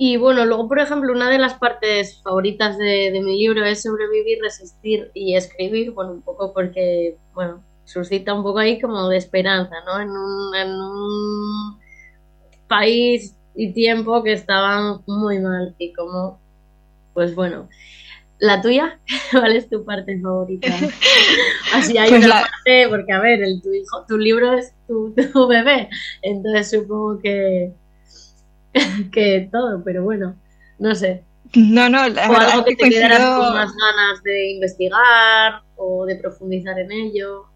[0.00, 3.82] Y bueno, luego, por ejemplo, una de las partes favoritas de, de mi libro es
[3.82, 9.16] sobrevivir, resistir y escribir, bueno, un poco porque, bueno, suscita un poco ahí como de
[9.16, 10.00] esperanza, ¿no?
[10.00, 11.78] En un, en un
[12.68, 16.38] país y tiempo que estaban muy mal y como,
[17.14, 17.68] pues bueno,
[18.40, 18.98] ¿La tuya?
[19.32, 20.68] ¿Cuál es tu parte favorita?
[21.74, 25.12] Así hay pues una parte, porque a ver, el, tu hijo, tu libro es tu,
[25.32, 25.88] tu bebé,
[26.22, 27.72] entonces supongo que,
[29.12, 30.36] que todo, pero bueno,
[30.78, 31.24] no sé.
[31.54, 36.16] No, no, la o algo que, te quedaras con más ganas de investigar o de
[36.16, 37.46] profundizar en ello.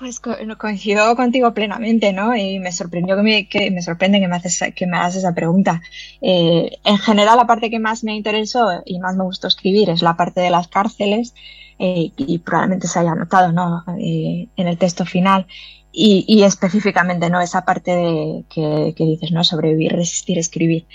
[0.00, 2.34] Pues coincido contigo plenamente, ¿no?
[2.34, 3.16] Y me sorprendió
[3.50, 5.82] que me, sorprende que me haces que me hagas esa pregunta.
[6.22, 10.00] Eh, en general, la parte que más me interesó y más me gustó escribir es
[10.00, 11.34] la parte de las cárceles
[11.78, 13.84] eh, y probablemente se haya notado, ¿no?
[13.98, 15.46] Eh, en el texto final
[15.92, 17.42] y, específicamente, ¿no?
[17.42, 19.44] Esa parte de, que dices, ¿no?
[19.44, 20.86] Sobrevivir, resistir, escribir.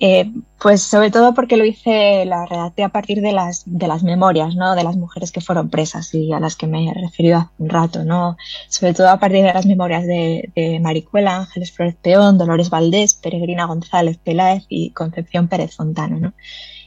[0.00, 4.02] Eh, pues sobre todo porque lo hice, la redacté a partir de las, de las
[4.02, 4.74] memorias, ¿no?
[4.74, 7.68] De las mujeres que fueron presas y a las que me he referido hace un
[7.68, 8.36] rato, ¿no?
[8.68, 13.14] Sobre todo a partir de las memorias de, de Maricuela, Ángeles Flores Peón, Dolores Valdés,
[13.14, 16.34] Peregrina González Peláez y Concepción Pérez Fontana, ¿no?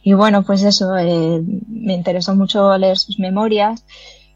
[0.07, 3.85] Y bueno, pues eso, eh, me interesó mucho leer sus memorias,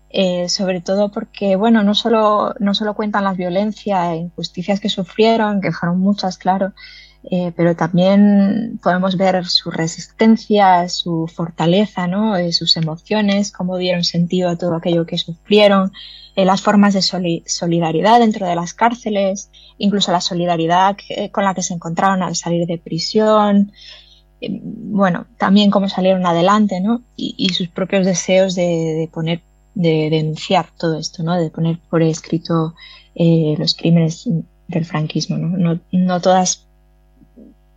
[0.10, 4.90] eh, sobre todo porque, bueno, no solo, no solo cuentan las violencias e injusticias que
[4.90, 6.74] sufrieron, que fueron muchas, claro,
[7.24, 12.36] eh, pero también podemos ver su resistencia, su fortaleza, ¿no?
[12.36, 15.92] Eh, sus emociones, cómo dieron sentido a todo aquello que sufrieron,
[16.36, 17.02] eh, las formas de
[17.46, 20.98] solidaridad dentro de las cárceles, incluso la solidaridad
[21.32, 23.72] con la que se encontraron al salir de prisión,
[24.42, 27.04] bueno, también cómo salieron adelante, ¿no?
[27.16, 29.42] Y, sus propios deseos de, de, poner,
[29.76, 31.40] de denunciar todo esto, ¿no?
[31.40, 32.74] De poner por escrito
[33.14, 34.28] los crímenes
[34.68, 35.50] del franquismo, ¿no?
[35.58, 36.66] No, no todas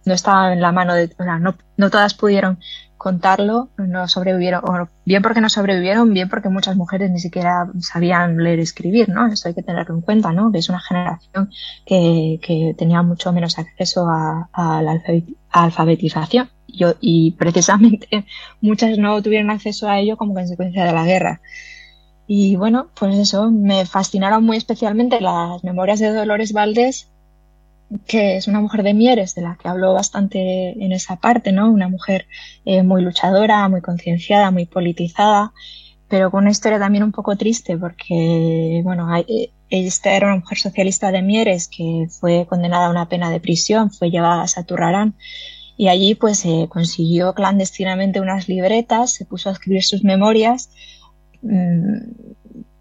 [0.05, 0.95] no estaba en la mano
[1.41, 2.59] no, no todas pudieron
[3.05, 4.63] contarlo, no sobrevivieron,
[5.05, 9.27] bien porque no sobrevivieron, bien porque muchas mujeres ni siquiera sabían leer y escribir, ¿no?
[9.27, 10.51] Eso hay que tenerlo en cuenta, ¿no?
[10.55, 11.51] Es una generación
[11.85, 14.49] que, que tenía mucho menos acceso a,
[14.83, 15.03] la
[15.51, 16.49] alfabetización.
[17.01, 18.25] Y precisamente
[18.63, 21.43] muchas no tuvieron acceso a ello como consecuencia de la guerra.
[22.27, 27.11] Y bueno, pues eso, me fascinaron muy especialmente las memorias de Dolores Valdés
[28.07, 31.71] que es una mujer de Mieres, de la que hablo bastante en esa parte, ¿no?
[31.71, 32.27] Una mujer
[32.65, 35.53] eh, muy luchadora, muy concienciada, muy politizada,
[36.09, 40.59] pero con una historia también un poco triste, porque, bueno, eh, esta era una mujer
[40.59, 45.15] socialista de Mieres que fue condenada a una pena de prisión, fue llevada a Saturrarán
[45.77, 50.71] y allí pues eh, consiguió clandestinamente unas libretas, se puso a escribir sus memorias.
[51.43, 52.13] Mm,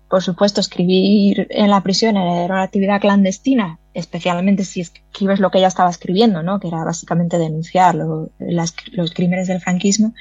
[0.09, 5.59] por supuesto, escribir en la prisión era una actividad clandestina, especialmente si escribes lo que
[5.59, 6.59] ella estaba escribiendo, ¿no?
[6.59, 10.13] que era básicamente denunciar los crímenes del franquismo,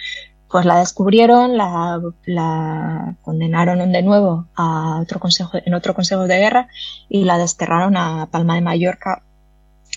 [0.52, 6.68] pues la descubrieron, la, condenaron de nuevo a otro consejo, en otro consejo de guerra
[7.08, 9.22] y la desterraron a Palma de Mallorca,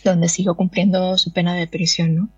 [0.05, 2.15] donde siguió cumpliendo su pena de prisión.
[2.15, 2.29] ¿no?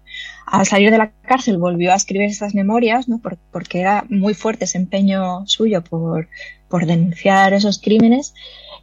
[0.47, 3.21] Al salir de la cárcel volvió a escribir esas memorias, ¿no?
[3.51, 6.27] porque era muy fuerte ese empeño suyo por,
[6.69, 8.33] por denunciar esos crímenes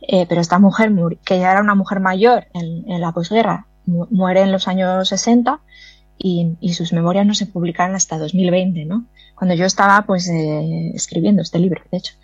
[0.09, 0.93] eh, pero esta mujer,
[1.25, 5.61] que ya era una mujer mayor en, la posguerra, muere en los años 60
[6.19, 9.07] y, y, sus memorias no se publicaron hasta 2020, ¿no?
[9.35, 12.15] Cuando yo estaba pues eh, escribiendo este libro, de hecho.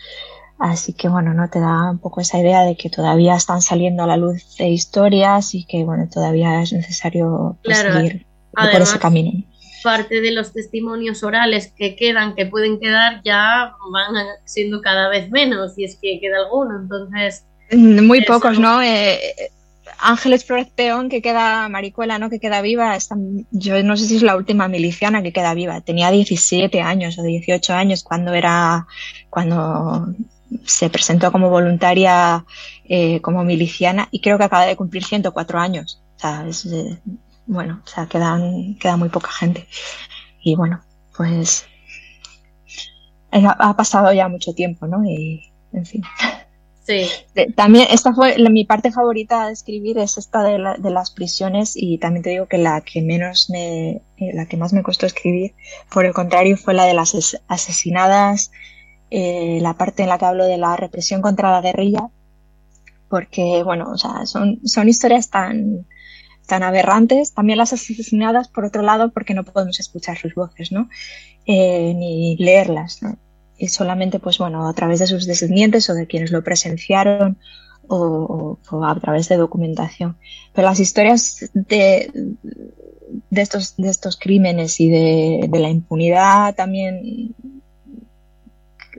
[0.58, 4.02] Así que bueno, no te da un poco esa idea de que todavía están saliendo
[4.02, 8.98] a la luz de historias y que bueno, todavía es necesario pues, seguir por ese
[8.98, 9.42] camino.
[9.82, 15.30] Parte de los testimonios orales que quedan, que pueden quedar, ya van siendo cada vez
[15.30, 16.78] menos, y es que queda alguno.
[16.78, 18.82] Entonces, muy pocos, ¿no?
[18.82, 19.18] Eh,
[19.98, 22.30] Ángeles Flores Peón, que queda, Maricuela, ¿no?
[22.30, 22.96] Que queda viva.
[23.50, 25.80] yo no sé si es la última miliciana que queda viva.
[25.80, 28.86] Tenía 17 años o 18 años cuando era,
[29.28, 30.14] cuando
[30.64, 32.44] se presentó como voluntaria
[32.88, 36.02] eh, como miliciana y creo que acaba de cumplir 104 años.
[36.16, 36.98] O sea, es, eh,
[37.46, 39.68] bueno, o sea, quedan, queda muy poca gente.
[40.42, 40.80] Y bueno,
[41.16, 41.66] pues
[43.32, 45.04] ha pasado ya mucho tiempo, ¿no?
[45.04, 46.02] Y, en fin.
[47.56, 52.22] También esta fue mi parte favorita de escribir es esta de, las prisiones y también
[52.22, 55.54] te digo que la que menos me, eh, la que más me costó escribir,
[55.92, 58.50] por el contrario, fue la de las asesinadas,
[59.10, 62.08] eh, la parte en la que hablo de la represión contra la guerrilla,
[63.08, 65.86] porque bueno, o sea, son, son historias tan,
[66.46, 70.88] tan aberrantes, también las asesinadas por otro lado porque no podemos escuchar sus voces, ¿no?
[71.46, 73.16] Eh, ni leerlas, ¿no?
[73.68, 77.38] Solamente, pues bueno, a través de sus descendientes o de quienes lo presenciaron
[77.88, 80.16] o, a través de documentación.
[80.52, 82.10] Pero las historias de,
[83.30, 87.34] de, estos, de estos crímenes y de, de la impunidad también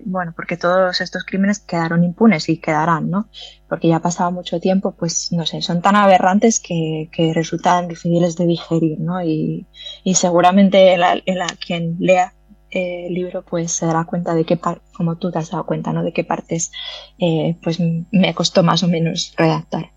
[0.06, 3.30] bueno, porque todos estos crímenes quedaron impunes y quedarán, ¿no?
[3.68, 7.88] Porque ya ha pasado mucho tiempo, pues no sé, son tan aberrantes que, que resultan
[7.88, 9.24] difíciles de digerir, ¿no?
[9.24, 9.68] Y,
[10.04, 12.34] y seguramente la, la, quien lea
[12.72, 14.60] eh, libro pues se dará cuenta de qué
[14.96, 16.04] como tú te has dado cuenta, ¿no?
[16.04, 16.72] De qué partes
[17.20, 19.92] eh, pues me costó más o menos redactar.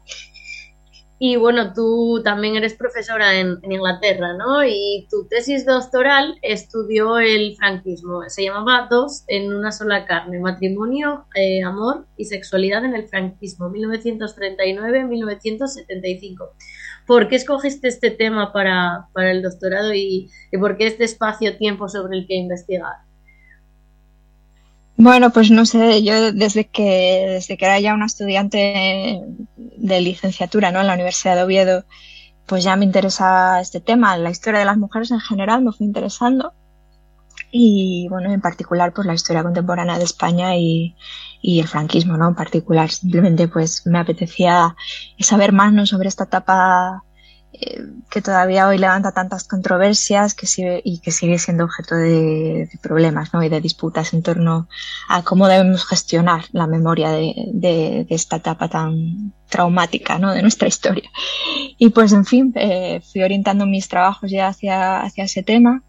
[1.19, 4.65] Y bueno, tú también eres profesora en, Inglaterra, ¿no?
[4.65, 8.23] Y tu tesis doctoral estudió el franquismo.
[8.29, 13.71] Se llamaba Dos en una sola carne, matrimonio, eh, amor y sexualidad en el franquismo,
[13.71, 16.51] 1939-1975.
[17.07, 22.19] ¿Por qué escogiste este tema para, el doctorado y, y por qué este espacio-tiempo sobre
[22.19, 23.05] el que investigar?
[24.97, 29.21] Bueno, pues no sé, yo desde que, desde que era ya una estudiante
[29.57, 30.81] de licenciatura ¿no?
[30.81, 31.85] en la Universidad de Oviedo,
[32.47, 35.87] pues ya me interesa este tema, la historia de las mujeres en general me fue
[35.87, 36.53] interesando
[37.51, 40.95] y bueno, en particular pues la historia contemporánea de España y,
[41.47, 42.29] y el franquismo, ¿no?
[42.29, 44.75] En particular, simplemente pues me apetecía
[45.19, 45.85] saber más ¿no?
[45.85, 47.05] sobre esta etapa
[47.53, 52.71] eh, que todavía hoy levanta tantas controversias que sigue, y que sigue siendo objeto de,
[52.81, 53.43] problemas ¿no?
[53.43, 54.69] y de disputas en torno
[55.07, 60.33] a cómo debemos gestionar la memoria de, de, esta etapa tan traumática ¿no?
[60.33, 61.11] de nuestra historia.
[61.77, 65.83] Y pues, en fin, eh, fui orientando mis trabajos ya hacia, hacia ese tema.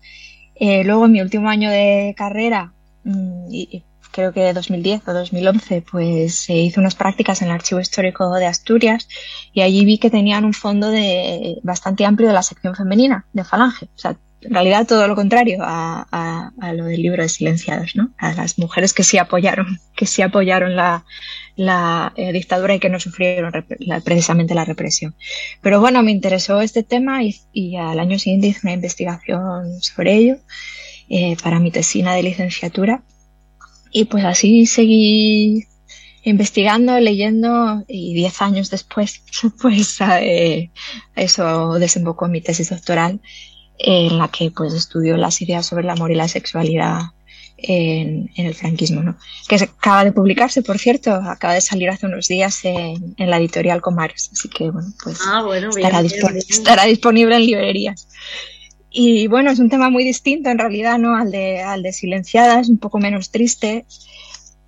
[0.56, 2.74] Eh, luego, en mi último año de carrera,
[3.06, 3.86] mm, y,
[4.16, 8.46] creo que 2010 o 2011, pues se hizo unas prácticas en el Archivo Histórico de
[8.46, 9.10] Asturias
[9.52, 13.44] y allí vi que tenían un fondo de, bastante amplio de la sección femenina de
[13.44, 13.88] Falange.
[13.94, 18.12] O sea, en realidad todo lo contrario a, lo del libro de Silenciados, ¿no?
[18.18, 21.04] A las mujeres que sí apoyaron, que sí apoyaron la,
[22.16, 23.52] eh, dictadura y que no sufrieron
[24.06, 25.14] precisamente la represión.
[25.62, 30.38] Pero bueno, me interesó este tema y, al año siguiente hice una investigación sobre ello
[31.10, 33.04] eh, para mi tesina de licenciatura
[33.98, 35.68] y pues así seguí
[36.24, 39.22] investigando, leyendo y diez años después,
[39.62, 40.70] pues eh,
[41.16, 43.22] eso desembocó en mi tesis doctoral
[43.78, 47.04] en la que pues estudio las ideas sobre el amor y la sexualidad
[47.58, 49.18] en, el franquismo, ¿no?
[49.48, 53.82] Que acaba de publicarse, por cierto, acaba de salir hace unos días en, la editorial
[53.82, 55.42] Comares, así que bueno, pues ah,
[55.74, 58.10] estará, estará disponible en librerías.
[58.98, 61.18] Y bueno, es un tema muy distinto en realidad, ¿no?
[61.18, 63.86] Al de, al de Silenciadas, un poco menos triste.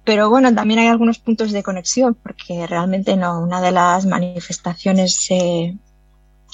[0.03, 5.27] Pero bueno, también hay algunos puntos de conexión, porque realmente no, una de las manifestaciones
[5.29, 5.77] eh,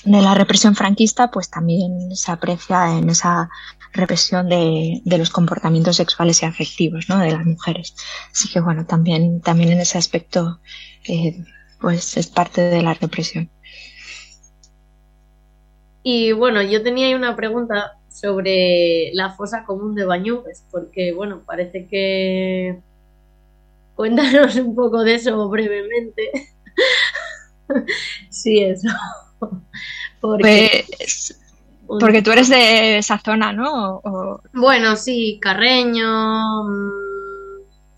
[0.06, 3.50] de la represión franquista, pues también se aprecia en esa
[3.92, 7.18] represión de, de, los comportamientos sexuales y afectivos, ¿no?
[7.18, 7.96] De las mujeres.
[8.32, 10.60] Así que bueno, también, también en ese aspecto,
[11.08, 11.44] eh,
[11.82, 13.50] pues es parte de la represión.
[16.04, 21.42] Y bueno, yo tenía ahí una pregunta sobre la fosa común de Bañugues, porque bueno,
[21.46, 22.80] parece que
[23.96, 26.32] cuéntanos un poco de eso brevemente.
[28.30, 28.90] sí, eso.
[30.20, 31.40] Porque, pues,
[31.88, 34.02] porque tú eres de esa zona, ¿no?
[34.54, 36.92] Bueno, sí, Carreño, mm,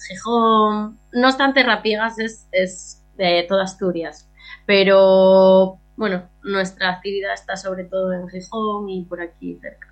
[0.08, 4.28] Gijón, no obstante Rapiegas es, es de toda Asturias,
[4.66, 9.88] pero bueno, nuestra actividad está sobre todo en Gijón y por aquí cerca.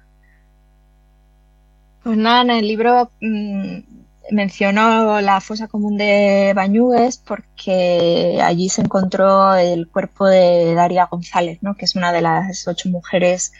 [2.04, 3.80] Pues nada, en el libro mm,
[4.32, 11.60] mencionó la fosa común de Bañugues porque allí se encontró el cuerpo de Daria González,
[11.62, 11.76] ¿no?
[11.76, 13.54] que es una de las ocho mujeres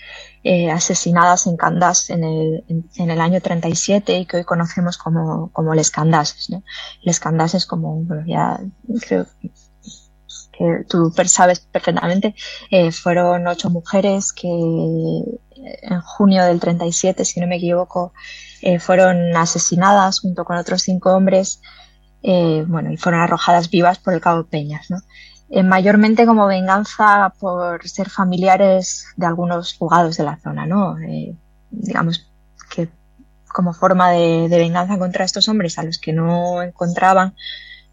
[0.44, 5.50] eh, asesinadas en Candás en el, en, el, año 37 y que hoy conocemos como,
[5.52, 6.50] como Les Candases.
[6.50, 6.64] ¿no?
[7.02, 8.60] Les Candases como, bueno, ya
[9.08, 9.26] creo
[10.58, 12.36] que tú sabes perfectamente,
[12.70, 18.14] eh, fueron ocho mujeres que en junio del 37, si no me equivoco,
[18.62, 21.62] eh, fueron asesinadas junto con otros cinco hombres,
[22.22, 25.00] eh, bueno, y fueron arrojadas vivas por el Cabo Peñas, ¿no?
[25.64, 30.96] mayormente como venganza por ser familiares de algunos fugados de la zona, ¿no?
[31.70, 32.28] digamos
[32.72, 32.90] que
[33.54, 37.36] como forma de venganza contra estos hombres a los que no encontraban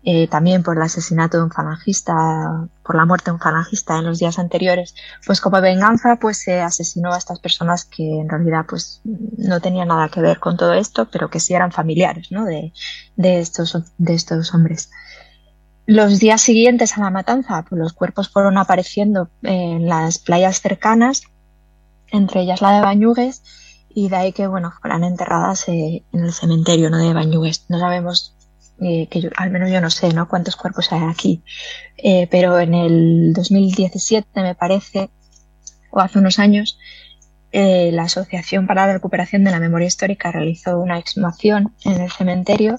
[0.03, 4.07] eh, también por el asesinato de un falangista, por la muerte de un falangista en
[4.07, 4.95] los días anteriores,
[5.27, 9.89] pues como venganza, pues se asesinó a estas personas que en realidad pues no tenían
[9.89, 12.47] nada que ver con todo esto, pero que sí eran familiares, ¿no?
[12.47, 12.73] De,
[13.17, 14.91] de estos, de estos hombres.
[15.85, 21.23] Los días siguientes a la matanza, pues los cuerpos fueron apareciendo en las playas cercanas,
[22.11, 23.43] entre ellas la de Bañugues,
[23.93, 26.99] y de ahí que, bueno, fueran enterradas eh, en el cementerio, ¿no?
[26.99, 27.67] De Bañugues.
[27.69, 28.37] No sabemos
[28.81, 30.29] eh, que yo, al menos yo no sé ¿no?
[30.29, 31.43] cuántos cuerpos hay aquí,
[31.97, 35.11] eh, pero en el 2017 me parece,
[35.91, 36.79] o hace unos años,
[37.53, 42.11] eh, la Asociación para la Recuperación de la Memoria Histórica realizó una exhumación en el
[42.11, 42.79] cementerio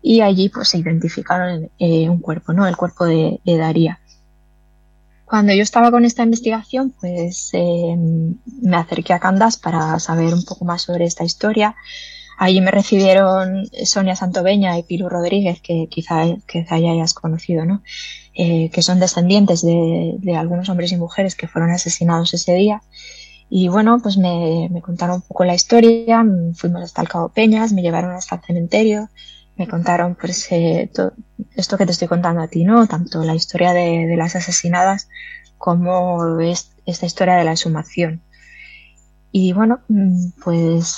[0.00, 2.66] y allí pues se identificaron eh, un cuerpo, ¿no?
[2.66, 4.00] El cuerpo de, Daría.
[5.26, 10.44] Cuando yo estaba con esta investigación, pues em, me acerqué a Candas para saber un
[10.44, 11.74] poco más sobre esta historia.
[12.38, 17.82] Allí me recibieron Sonia Santoveña y Piru Rodríguez, que quizá, ya hayas conocido, ¿no?
[18.34, 22.82] Eh, que son descendientes de, de, algunos hombres y mujeres que fueron asesinados ese día.
[23.48, 26.24] Y bueno, pues me, me contaron un poco la historia,
[26.54, 29.08] fuimos hasta el Cabo Peñas, me llevaron hasta el cementerio,
[29.56, 30.90] me contaron pues eh,
[31.54, 32.86] esto que te estoy contando a ti, ¿no?
[32.86, 35.08] Tanto la historia de, de las asesinadas
[35.58, 38.22] como es, esta historia de la exhumación.
[39.32, 40.96] Y bueno, mm, pues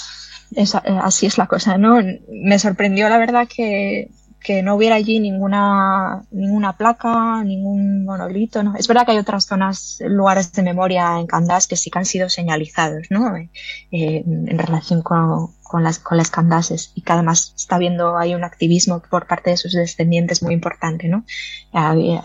[0.54, 1.98] esa, eh, así es la cosa, ¿no?
[2.28, 8.74] Me sorprendió la verdad que, que no hubiera allí ninguna, ninguna placa, ningún monolito, ¿no?
[8.76, 12.04] Es verdad que hay otras zonas, lugares de memoria en Candás que sí que han
[12.04, 13.36] sido señalizados, ¿no?
[13.36, 13.48] Eh,
[13.90, 18.44] en relación con, con, las, con las Candases y que además está viendo hay un
[18.44, 21.24] activismo por parte de sus descendientes muy importante, ¿no?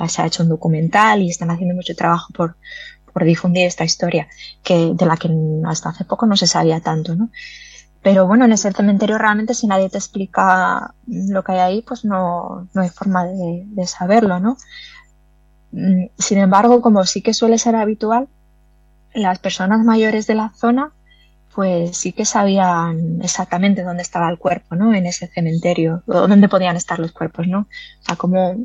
[0.08, 2.58] Se ha hecho un documental y están haciendo mucho trabajo por,
[3.12, 4.28] por difundir esta historia
[4.64, 5.30] que, de la que
[5.66, 7.30] hasta hace poco no se sabía tanto, ¿no?
[8.04, 12.06] Pero bueno, en ese cementerio realmente si nadie te explica lo que hay ahí, pues
[12.06, 14.58] no, no hay forma de, saberlo, ¿no?
[15.72, 18.28] Mm, sin embargo, como sí que suele ser habitual,
[19.14, 20.92] las personas mayores de la zona
[21.54, 24.94] pues sí que sabían exactamente dónde estaba el cuerpo, ¿no?
[24.94, 27.60] En ese cementerio, o dónde podían estar los cuerpos, ¿no?
[27.60, 28.56] O sea, como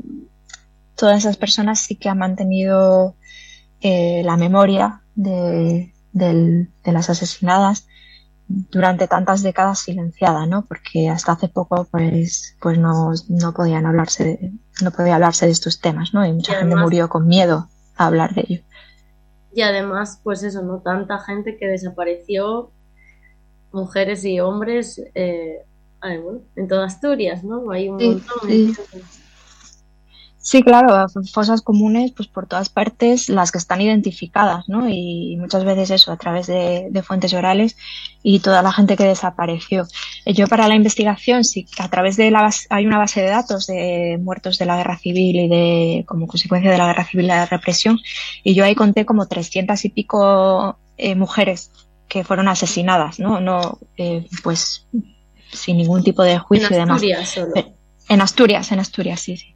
[0.97, 3.15] todas esas personas sí que han mantenido
[3.81, 5.93] eh, la memoria de,
[6.85, 7.87] las asesinadas
[8.49, 10.65] durante tantas décadas silenciada, ¿no?
[10.65, 15.53] Porque hasta hace poco, pues, pues no, no podían hablarse, de, no podía hablarse de
[15.53, 16.27] estos temas, ¿no?
[16.27, 18.63] Y mucha gente murió con miedo a hablar de ello.
[19.53, 20.81] Y además, pues eso, ¿no?
[20.81, 22.71] Tanta gente que desapareció,
[23.73, 25.65] mujeres y hombres, eh,
[26.57, 27.71] en toda Asturias, ¿no?
[27.71, 28.23] Hay un montón.
[28.47, 28.75] Sí,
[30.63, 34.89] claro, fosas comunes, pues por todas partes, las que están identificadas, ¿no?
[34.89, 37.77] Y muchas veces eso, a través de, fuentes orales
[38.23, 39.87] y toda la gente que desapareció.
[40.25, 43.29] Eh, yo para la investigación, sí, a través de la base, hay una base de
[43.29, 47.27] datos de muertos de la guerra civil y de, como consecuencia de la guerra civil
[47.27, 47.99] y la represión,
[48.43, 51.71] y yo ahí conté como trescientas y pico eh, mujeres
[52.09, 53.41] que fueron asesinadas, ¿no?
[53.41, 54.87] No, eh, pues
[55.53, 57.03] sin ningún tipo de juicio y demás.
[57.25, 57.78] Solo.
[58.09, 59.55] En Asturias, en Asturias, sí, sí.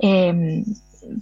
[0.00, 0.64] Eh,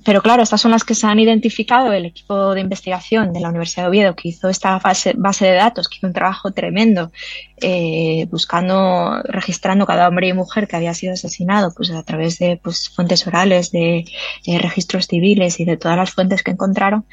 [0.04, 3.48] pero claro, estas son las que se han identificado el equipo de investigación de la
[3.48, 7.12] Universidad de Oviedo que hizo esta base, de datos, que hizo un trabajo tremendo
[7.60, 12.58] eh, buscando, registrando cada hombre y mujer que había sido asesinado pues a través de
[12.62, 14.04] pues, fuentes orales, de,
[14.46, 17.06] de registros civiles y de todas las fuentes que encontraron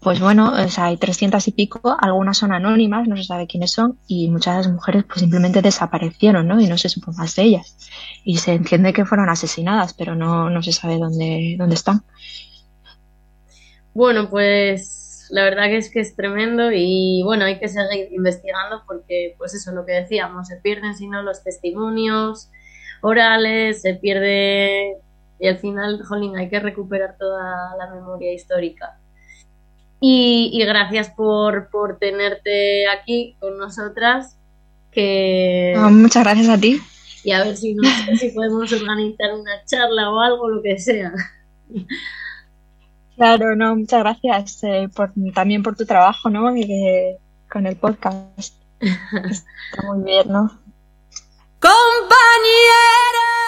[0.00, 3.72] pues bueno, o sea, hay 300 y pico, algunas son anónimas, no se sabe quiénes
[3.72, 6.60] son, y muchas de las mujeres pues simplemente desaparecieron, ¿no?
[6.60, 7.76] Y no se supo más de ellas.
[8.24, 12.02] Y se entiende que fueron asesinadas, pero no, no se sabe dónde, dónde están.
[13.94, 18.82] Bueno, pues la verdad que es que es tremendo y bueno, hay que seguir investigando
[18.86, 22.50] porque pues eso es lo que decíamos, se pierden si no los testimonios
[23.00, 24.98] orales, se pierde
[25.38, 28.98] y al final, jolín, hay que recuperar toda la memoria histórica.
[30.00, 34.38] Y, gracias por, por, tenerte aquí con nosotras.
[34.90, 35.74] Que...
[35.90, 36.80] muchas gracias a ti.
[37.24, 37.76] Y a ver si,
[38.18, 41.12] si podemos organizar una charla o algo, lo que sea.
[43.16, 46.54] Claro, no, muchas gracias eh, por, también por tu trabajo, ¿no?
[46.54, 47.16] Y
[47.50, 48.54] con el podcast.
[48.80, 50.50] Está muy bien, ¿no?
[51.58, 53.45] Compañera.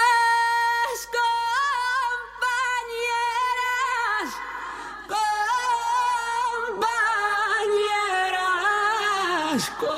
[9.59, 9.98] escola.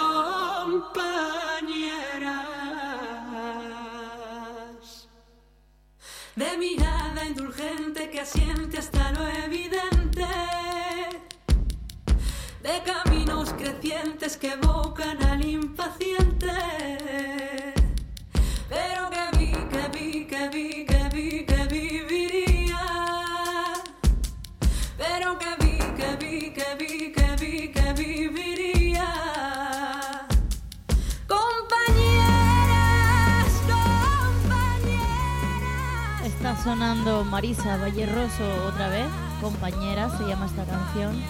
[37.61, 39.07] Sonando Marisa Valleroso otra vez,
[39.41, 41.23] compañera, se llama esta canción.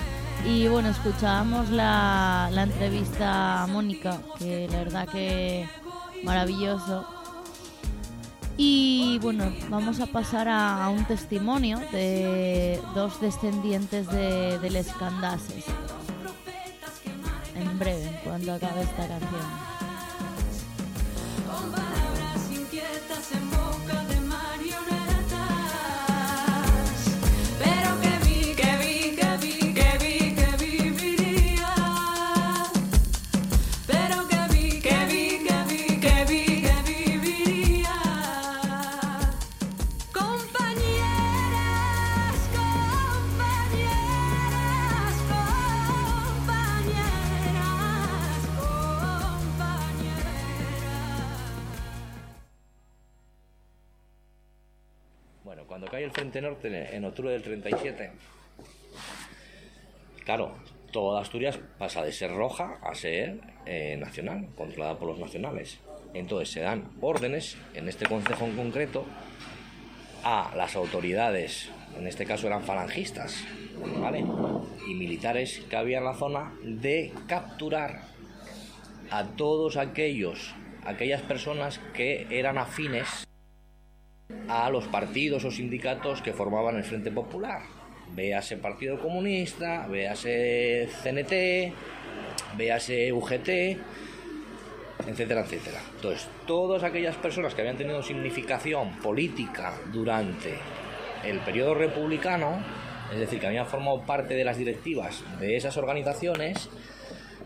[0.46, 5.68] Y bueno, escuchábamos la, la entrevista a Mónica, que la verdad que
[6.24, 7.04] maravilloso.
[8.56, 14.88] Y bueno, vamos a pasar a, un testimonio de dos descendientes de, Les.
[17.54, 19.69] En breve, cuando acabe esta canción.
[56.92, 58.10] En octubre del 37,
[60.24, 60.54] claro,
[60.92, 65.78] toda Asturias pasa de ser roja a ser eh, nacional, controlada por los nacionales.
[66.14, 69.04] Entonces se dan órdenes, en este concejo en concreto,
[70.24, 73.44] a las autoridades, en este caso eran falangistas,
[74.00, 74.24] ¿vale?
[74.88, 78.02] Y militares que había en la zona, de capturar
[79.10, 83.26] a todos aquellos, aquellas personas que eran afines
[84.48, 87.62] a los partidos o sindicatos que formaban el Frente Popular.
[88.14, 91.72] Véase Partido Comunista, véase CNT,
[92.56, 93.78] véase UGT,
[95.06, 95.80] etcétera, etcétera.
[95.94, 100.54] Entonces, todas aquellas personas que habían tenido significación política durante
[101.24, 102.62] el periodo republicano,
[103.12, 106.68] es decir, que habían formado parte de las directivas de esas organizaciones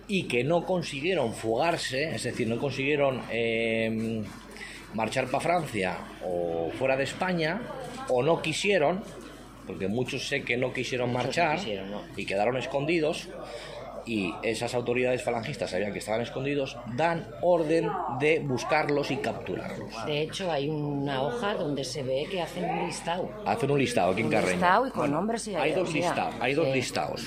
[0.06, 4.22] y que no consiguieron fugarse, es decir, no consiguieron eh,
[4.94, 7.60] marchar para Francia o fuera de España,
[8.08, 9.02] o no quisieron,
[9.66, 12.02] porque muchos sé que no quisieron Muchos no marchar quisieron, no.
[12.16, 13.28] y quedaron escondidos,
[14.06, 17.88] y esas autoridades falangistas sabían que estaban escondidos, dan orden
[18.20, 19.94] de buscarlos y capturarlos.
[20.04, 23.30] De hecho, hay una hoja donde se ve que hacen un listado.
[23.46, 24.52] Hacen un listado aquí en Un Carreño.
[24.52, 25.88] listado y con nombres y Hay dos,
[26.40, 26.72] hay dos sí.
[26.74, 27.22] listados.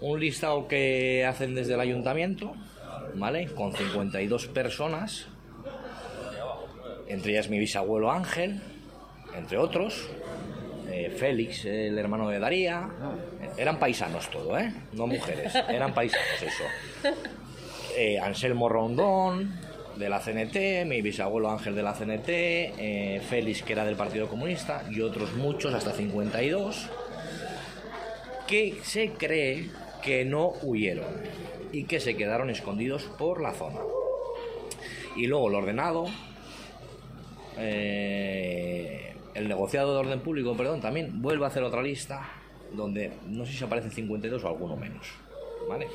[0.00, 2.52] Un listado que hacen desde el ayuntamiento,
[3.16, 3.46] ¿vale?
[3.46, 5.26] Con 52 personas,
[7.10, 8.60] entre ellas mi bisabuelo Ángel,
[9.36, 10.08] entre otros,
[10.90, 12.88] eh, Félix, el hermano de Daría,
[13.56, 14.72] eran paisanos todo, ¿eh?
[14.92, 16.64] No mujeres, eran paisanos eso.
[17.96, 19.58] Eh, Anselmo Rondón,
[20.00, 24.28] de la CNT, mi bisabuelo Ángel de la CNT, eh, Félix, que era del Partido
[24.28, 26.88] Comunista, y otros muchos, hasta 52,
[28.46, 29.68] que se cree
[30.02, 31.04] que no huyeron
[31.72, 33.80] y que se quedaron escondidos por la zona.
[35.16, 36.06] Y luego el ordenado,
[37.60, 42.28] eh, el negociado de orden público, perdón, también vuelve a hacer otra lista
[42.72, 45.06] donde no sé si aparecen 52 o alguno menos.
[45.68, 45.88] ¿Vale?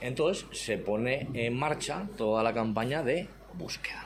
[0.00, 4.04] Entonces se pone en marcha toda la campaña de búsqueda.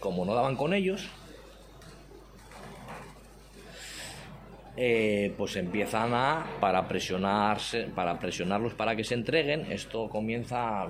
[0.00, 1.08] Como no daban con ellos,
[4.76, 9.72] eh, pues empiezan a para presionarse, para presionarlos para que se entreguen.
[9.72, 10.86] Esto comienza,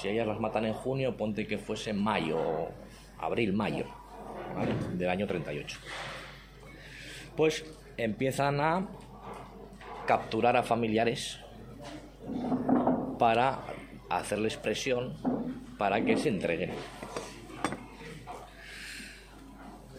[0.00, 2.68] si ellas las matan en junio, ponte que fuese mayo,
[3.20, 3.86] abril, mayo,
[4.54, 4.72] ¿vale?
[4.94, 5.78] del año 38.
[7.36, 7.64] Pues
[7.96, 8.86] empiezan a
[10.06, 11.38] capturar a familiares
[13.18, 13.60] para
[14.08, 15.14] hacerles presión
[15.76, 16.72] para que se entreguen.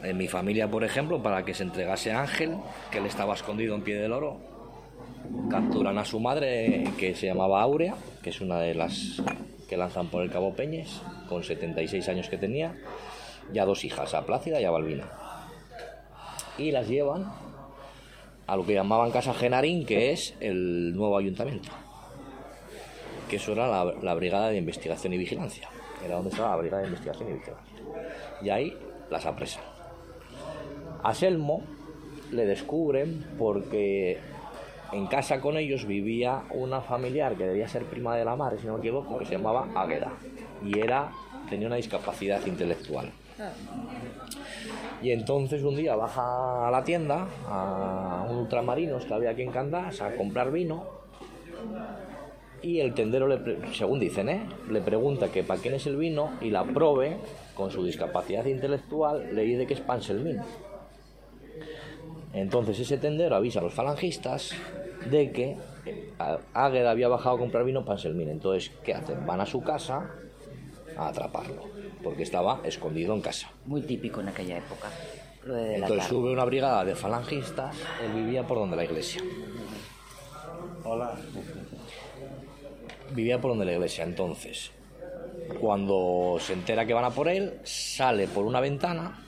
[0.01, 2.55] En mi familia, por ejemplo, para que se entregase a Ángel,
[2.89, 4.39] que él estaba escondido en pie del oro,
[5.49, 9.22] capturan a su madre, que se llamaba Aurea, que es una de las
[9.67, 12.76] que lanzan por el Cabo Peñes, con 76 años que tenía,
[13.54, 15.06] y a dos hijas, a Plácida y a Balbina.
[16.58, 17.32] Y las llevan
[18.47, 21.70] a lo que llamaban Casa Genarín, que es el nuevo ayuntamiento
[23.30, 25.70] que eso era la, la Brigada de Investigación y Vigilancia.
[26.04, 27.78] Era donde estaba la Brigada de Investigación y Vigilancia.
[28.41, 28.78] Y ahí
[29.10, 29.64] las apresan.
[31.04, 31.64] A Selmo
[32.32, 34.20] le descubren porque
[34.91, 38.68] en casa con ellos vivía una familiar que debía ser prima de la madre, si
[38.68, 40.12] no me equivoco, que se llamaba Águeda.
[40.66, 41.12] Y era,
[41.50, 43.12] tenía una discapacidad intelectual.
[45.01, 49.51] Y entonces un día baja a la tienda, a un ultramarinos que había aquí en
[49.51, 50.99] Candás, a comprar vino
[52.61, 53.27] y el tendero,
[53.73, 54.45] según dicen, ¿eh?
[54.69, 57.17] le pregunta que para quién es el vino y la prove,
[57.55, 60.41] con su discapacidad intelectual, le dice que es Panselmín.
[62.33, 64.53] Entonces ese tendero avisa a los falangistas
[65.09, 66.11] de que eh,
[66.53, 68.29] Águeda había bajado a comprar vino Panselmín.
[68.29, 69.25] Entonces, ¿qué hacen?
[69.25, 70.11] Van a su casa
[70.97, 71.63] a atraparlo,
[72.04, 73.50] porque estaba escondido en casa.
[73.66, 74.89] Muy típico en aquella época.
[75.43, 79.22] Lo de Entonces sube una brigada de falangistas, él vivía por donde la iglesia.
[80.84, 81.16] Hola.
[83.12, 84.04] Vivía por donde la iglesia.
[84.04, 84.72] Entonces,
[85.60, 89.26] cuando se entera que van a por él, sale por una ventana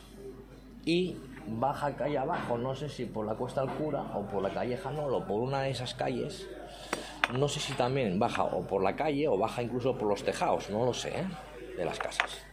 [0.85, 1.17] y
[1.47, 4.77] baja calle abajo, no sé si por la Cuesta del Cura o por la calle
[4.77, 6.47] Janol o por una de esas calles.
[7.37, 10.69] No sé si también baja o por la calle o baja incluso por los tejados,
[10.69, 11.27] no lo sé, ¿eh?
[11.77, 12.50] de las casas.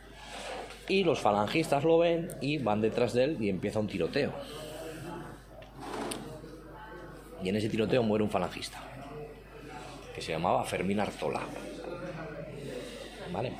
[0.88, 4.32] Y los falangistas lo ven y van detrás de él y empieza un tiroteo.
[7.42, 8.78] Y en ese tiroteo muere un falangista,
[10.14, 11.40] que se llamaba Fermín Artola.
[13.32, 13.52] ¿Vale?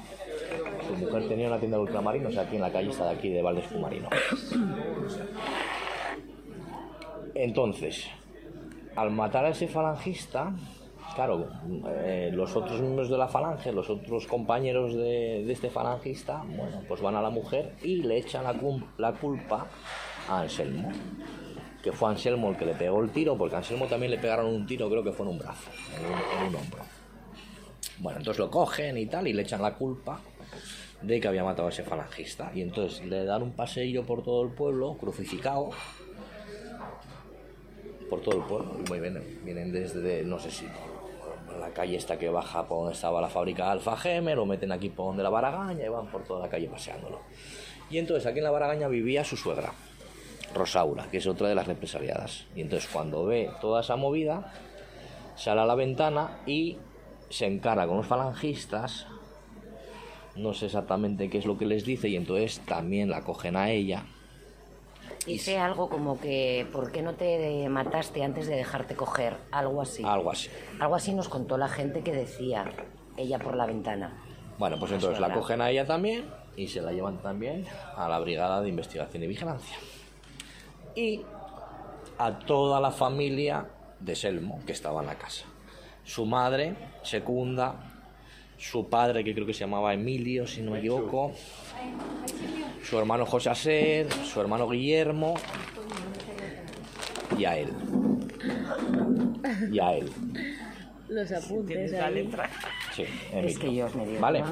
[0.87, 3.66] Su mujer tenía una tienda de ultramarinos aquí en la calle de aquí de Valdes
[3.66, 4.09] Fumarino.
[7.35, 8.07] Entonces,
[8.97, 10.53] al matar a ese falangista,
[11.19, 11.49] claro,
[12.05, 17.01] eh, los otros miembros de la falange, los otros compañeros de, este falangista, bueno, pues
[17.01, 19.66] van a la mujer y le echan la, cul- la culpa
[20.29, 20.93] a Anselmo.
[21.83, 24.47] Que fue Anselmo el que le pegó el tiro, porque a Anselmo también le pegaron
[24.47, 26.85] un tiro, creo que fue en un brazo, en un, hombro.
[27.99, 30.21] Bueno, entonces lo cogen y tal, y le echan la culpa
[31.03, 32.53] de que había matado a ese falangista.
[32.55, 35.71] Y entonces le dan un paseillo por todo el pueblo, crucificado,
[38.09, 38.77] por todo el pueblo.
[38.89, 40.64] Muy bien, vienen desde, no sé si,
[41.59, 44.89] la calle esta que baja por donde estaba la fábrica Alfa Geme, lo meten aquí
[44.89, 47.21] por donde la Baragaña y van por toda la calle paseándolo.
[47.91, 49.73] Y entonces aquí en la Baragaña vivía su suegra,
[50.55, 52.47] Rosaura, que es otra de las represaliadas.
[52.55, 54.53] Y entonces cuando ve toda esa movida,
[55.37, 56.79] sale a la ventana y
[57.31, 59.07] se encara con los falangistas,
[60.37, 63.71] no sé exactamente qué es lo que les dice, y entonces también la cogen a
[63.71, 64.05] ella.
[65.29, 69.37] Dice algo como que, ¿por qué no te mataste antes de dejarte coger?
[69.53, 70.03] Algo así.
[70.05, 70.49] Algo así.
[70.81, 72.64] Algo así nos contó la gente que decía
[73.16, 74.22] ella por la ventana.
[74.59, 76.24] Bueno, pues entonces la cogen a ella también
[76.57, 77.66] y se la llevan también
[77.97, 79.76] a la Brigada de Investigación y Vigilancia.
[80.97, 81.22] Y
[82.18, 83.68] a toda la familia
[84.01, 85.45] de Selmo que estaba en la casa.
[86.05, 87.76] Su madre, Secunda,
[88.57, 91.33] su padre, que creo que se llamaba Emilio, si no me equivoco,
[92.83, 95.35] su hermano José Aser, su hermano Guillermo
[97.39, 97.68] y a él.
[99.70, 100.11] Y a él.
[101.09, 101.91] Los apuntes.
[102.95, 104.45] Sí, Es que ellos me dieron Vale.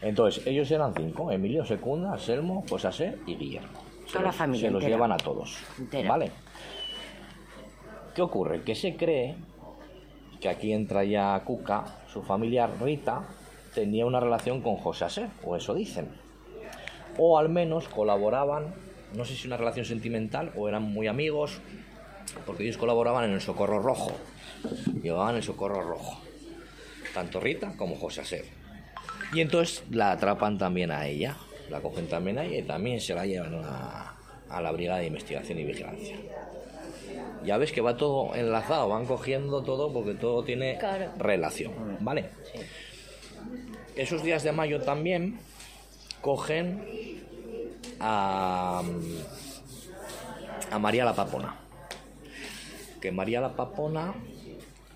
[0.00, 3.68] Entonces, ellos eran cinco: Emilio, Secunda, Selmo, José Aser y Guillermo.
[4.06, 5.56] Se Toda la los- familia Se los llevan a todos.
[5.78, 6.08] Entera.
[6.08, 6.30] ¿Vale?
[8.14, 8.62] ¿Qué ocurre?
[8.62, 9.36] Que se cree
[10.40, 13.22] que aquí entra ya Cuca, su familia Rita
[13.74, 16.08] tenía una relación con José Aser, o eso dicen.
[17.24, 18.74] O al menos colaboraban,
[19.14, 21.60] no sé si una relación sentimental o eran muy amigos,
[22.44, 24.10] porque ellos colaboraban en el Socorro Rojo.
[25.00, 26.20] Llevaban el Socorro Rojo.
[27.14, 28.44] Tanto Rita como José Aser.
[29.32, 31.36] Y entonces la atrapan también a ella,
[31.70, 34.16] la cogen también a ella y también se la llevan a,
[34.50, 36.16] a la Brigada de Investigación y Vigilancia.
[37.44, 41.12] Ya ves que va todo enlazado, van cogiendo todo porque todo tiene Claro.
[41.18, 42.30] relación, ¿vale?
[43.94, 45.38] Esos días de mayo también
[46.22, 46.80] cogen
[48.00, 48.82] a,
[50.80, 51.56] María la Papona.
[53.00, 54.14] Que María la Papona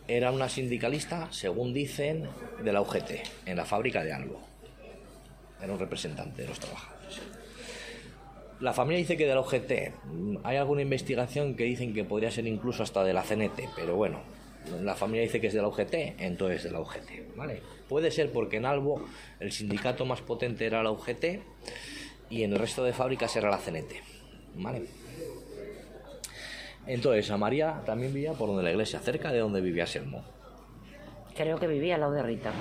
[0.09, 2.29] era una sindicalista, según dicen,
[2.63, 3.11] de la UGT,
[3.45, 4.41] en la fábrica de algo.
[5.61, 7.21] Era un representante de los trabajadores.
[8.61, 9.73] La familia dice que de la UGT.
[10.45, 14.21] Hay alguna investigación que dicen que podría ser incluso hasta de la CNT, pero bueno,
[14.83, 17.61] la familia dice que es de la UGT, entonces de la UGT, ¿vale?
[17.89, 19.05] Puede ser porque en Albo
[19.41, 21.25] el sindicato más potente era la UGT
[22.31, 23.93] y en el resto de fábricas era la CNT,
[24.57, 24.83] ¿vale?
[26.87, 30.25] Entonces, a María también vivía por donde la iglesia, cerca de donde vivía Selmo.
[31.37, 32.53] Creo que vivía al lado de Rita.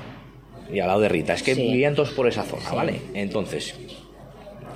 [0.72, 1.34] Y al lado de Rita.
[1.34, 1.62] Es que Sí.
[1.62, 3.00] vivían todos por esa zona, ¿vale?
[3.14, 3.76] Entonces,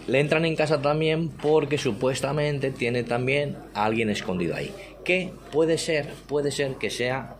[0.07, 4.71] le entran en casa también porque supuestamente tiene también a alguien escondido ahí.
[5.03, 7.35] Que puede ser, puede ser que sea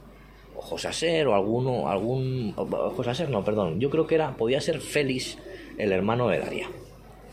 [0.55, 2.53] José Aser o alguno, algún.
[2.53, 3.80] José Aser, no, perdón.
[3.80, 5.38] Yo creo que era, podía ser Félix,
[5.78, 6.70] el hermano de Daría.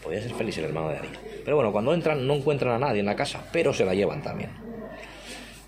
[0.02, 1.20] Podía ser Félix, el hermano de Daría.
[1.44, 4.22] Pero bueno, cuando entran no encuentran a nadie en la casa, pero se la llevan
[4.22, 4.50] también.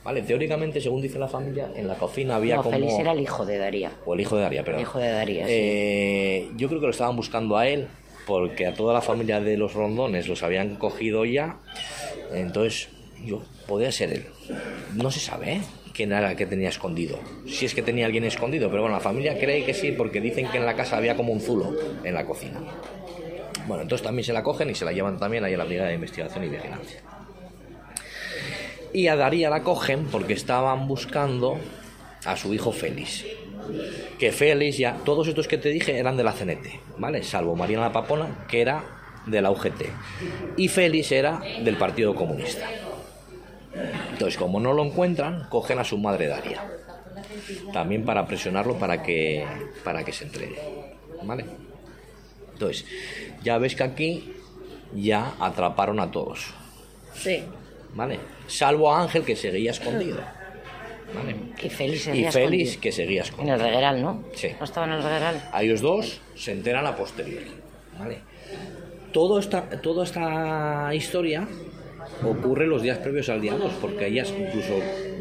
[0.04, 2.76] Vale, teóricamente, según dice la familia, en la cocina había no, como.
[2.76, 3.92] Félix era el hijo de Daría.
[4.06, 4.80] O el hijo de Daría, perdón.
[4.80, 5.52] El hijo de Daría, sí.
[5.54, 7.88] Eh, yo creo que lo estaban buscando a él
[8.26, 11.58] porque a toda la familia de los rondones los habían cogido ya.
[12.32, 12.90] Entonces,
[13.24, 14.26] yo, podía ser él.
[14.94, 15.60] No se sabe, ¿eh?
[15.98, 17.18] quién era el que tenía escondido.
[17.44, 20.48] Si es que tenía alguien escondido, pero bueno, la familia cree que sí porque dicen
[20.48, 21.74] que en la casa había como un zulo
[22.04, 22.60] en la cocina.
[23.66, 25.88] Bueno, entonces también se la cogen y se la llevan también ahí a la Brigada
[25.88, 27.00] de Investigación y Vigilancia.
[28.92, 31.58] Y a Daría la cogen porque estaban buscando
[32.24, 33.24] a su hijo Félix.
[34.20, 37.24] Que Félix ya, todos estos que te dije eran de la CNT, ¿vale?
[37.24, 38.84] Salvo Mariana Papona, que era
[39.26, 39.82] de la UGT.
[40.56, 42.68] Y Félix era del Partido Comunista.
[44.12, 46.62] Entonces, como no lo encuentran, cogen a su madre Daria.
[47.72, 49.46] También para presionarlo para que,
[49.84, 50.58] para que se entregue.
[51.22, 51.44] ¿Vale?
[52.52, 52.84] Entonces,
[53.42, 54.32] ya ves que aquí
[54.94, 56.46] ya atraparon a todos.
[57.14, 57.42] Sí.
[57.94, 58.18] ¿Vale?
[58.46, 60.18] Salvo a Ángel que seguía escondido.
[61.14, 61.36] ¿Vale?
[61.62, 62.80] Y Félix Y Félix escondido.
[62.80, 63.54] que seguía En escondido.
[63.56, 64.24] el regueral, ¿no?
[64.34, 64.48] Sí.
[64.58, 65.48] No estaba en el regueral.
[65.52, 67.50] A ellos dos se enteran a posteriori.
[67.98, 68.18] ¿Vale?
[69.12, 71.48] Todo esta, toda esta historia
[72.24, 74.74] ocurre los días previos al día 2, porque ellas incluso,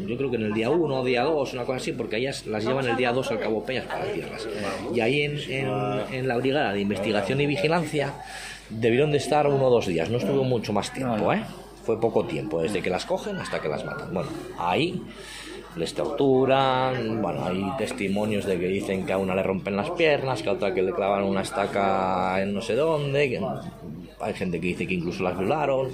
[0.06, 2.64] yo creo que en el día 1 día 2, una cosa así, porque ellas las
[2.64, 4.48] llevan el día 2 al Cabo Peñas para tierras.
[4.94, 8.14] Y ahí en, en- en la Brigada de Investigación y Vigilancia
[8.70, 11.42] debieron de estar uno o dos días, no estuvo mucho más tiempo, ¿eh?
[11.84, 14.12] Fue poco tiempo, desde que las cogen hasta que las matan.
[14.12, 14.28] Bueno,
[14.58, 15.00] ahí
[15.76, 20.42] les torturan, bueno, hay testimonios de que dicen que a una le rompen las piernas,
[20.42, 23.40] que a otra que le clavan una estaca en no sé dónde, que
[24.20, 25.88] hay gente que dice que incluso las violaron.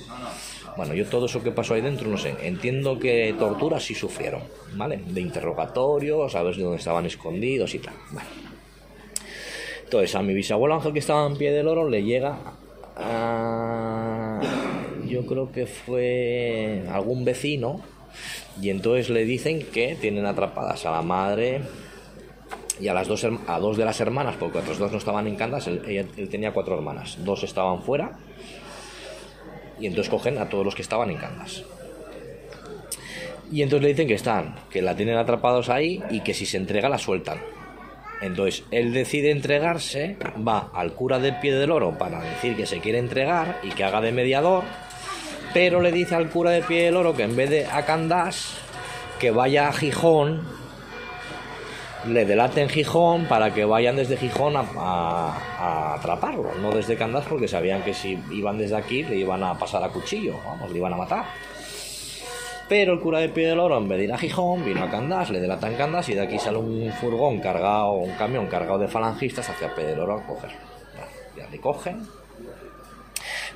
[0.77, 2.35] Bueno, yo todo eso que pasó ahí dentro, no sé.
[2.43, 4.43] Entiendo que torturas sí sufrieron,
[4.75, 5.01] ¿vale?
[5.07, 7.95] De interrogatorios, a ver dónde estaban escondidos y tal.
[8.11, 8.29] Bueno.
[9.85, 12.39] Entonces, a mi bisabuelo Ángel, que estaba en pie del oro, le llega
[12.97, 14.41] a.
[15.07, 17.81] Yo creo que fue algún vecino,
[18.61, 21.61] y entonces le dicen que tienen atrapadas a la madre
[22.81, 25.37] y a las dos a dos de las hermanas, porque otras dos no estaban en
[25.37, 28.18] Candas, él tenía cuatro hermanas, dos estaban fuera,
[29.79, 31.64] y entonces cogen a todos los que estaban en Candas.
[33.53, 36.57] Y entonces le dicen que están, que la tienen atrapados ahí y que si se
[36.57, 37.39] entrega la sueltan.
[38.20, 40.16] Entonces él decide entregarse,
[40.47, 43.85] va al cura del pie del oro para decir que se quiere entregar y que
[43.85, 44.64] haga de mediador,
[45.53, 48.55] pero le dice al cura del pie del oro que en vez de a Candás,
[49.18, 50.43] que vaya a Gijón,
[52.07, 57.83] le delaten Gijón para que vayan desde Gijón a, atraparlo, no desde Candás porque sabían
[57.83, 60.97] que si iban desde aquí le iban a pasar a cuchillo, vamos, le iban a
[60.97, 61.25] matar.
[62.69, 64.91] Pero el cura de Pie del Oro, en vez de ir a Gijón, vino a
[64.91, 68.89] Candás, le delatan Candás y de aquí sale un furgón cargado, un camión cargado de
[68.89, 70.51] falangistas hacia Pie del Oro a coger.
[71.37, 72.07] Ya le cogen.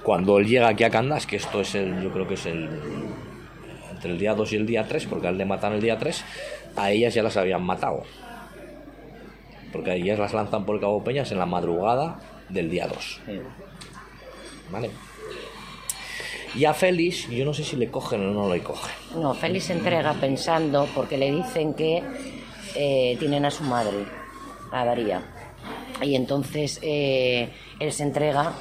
[0.02, 2.68] Cuando él llega aquí a Candás, que esto es el, yo creo que es el,
[3.90, 5.98] entre el día 2 y el día 3, porque a él le matan el día
[5.98, 6.24] 3,
[6.76, 8.04] a ellas ya las habían matado.
[9.78, 12.18] Porque ellas las lanzan por Cabo Peñas en la madrugada
[12.48, 13.20] del día 2.
[14.72, 14.90] ¿Vale?
[16.56, 18.90] Y a Félix, yo no sé si le cogen o no le cogen.
[19.14, 22.02] No, Félix se entrega pensando, porque le dicen que
[22.74, 24.04] eh, tienen a su madre,
[24.72, 25.22] a Daría.
[26.02, 27.48] Y entonces eh,
[27.78, 28.54] él se entrega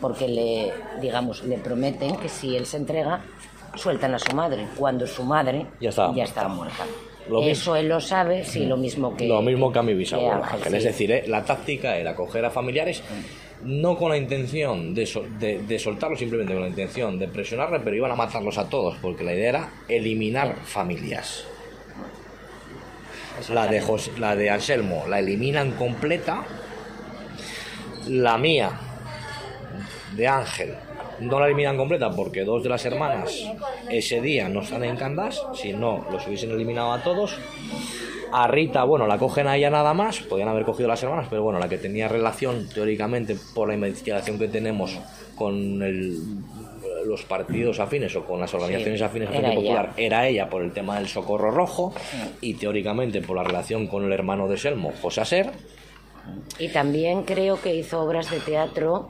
[0.00, 3.24] porque le, digamos, le prometen que si él se entrega,
[3.74, 6.84] sueltan a su madre, cuando su madre Ya estaba está muerta.
[7.28, 9.26] Lo mismo- Eso él lo sabe, sí, lo mismo que...
[9.26, 10.76] Lo mismo que a mi bisabuelo Ángel, sí.
[10.78, 13.02] Es decir, eh, la táctica era coger a familiares,
[13.62, 17.80] no con la intención de, sol- de, de soltarlos, simplemente con la intención de presionarle,
[17.80, 21.44] pero iban a matarlos a todos, porque la idea era eliminar familias.
[23.52, 26.42] La de, Jos- la de Anselmo la eliminan completa.
[28.08, 28.70] La mía,
[30.16, 30.74] de Ángel,
[31.20, 33.46] no la eliminan completa porque dos de las hermanas
[33.90, 37.38] ese día no están en Candás, si no los hubiesen eliminado a todos.
[38.32, 41.42] A Rita, bueno, la cogen a ella nada más, podían haber cogido las hermanas, pero
[41.42, 44.96] bueno, la que tenía relación teóricamente por la investigación que tenemos
[45.34, 46.18] con el-
[47.06, 49.60] los partidos afines o con las organizaciones afines al Frente ella.
[49.60, 51.92] Popular era ella por el tema del socorro rojo
[52.40, 55.50] y teóricamente por la relación con el hermano de Selmo, José Aser.
[56.58, 59.08] Y también creo que hizo obras de teatro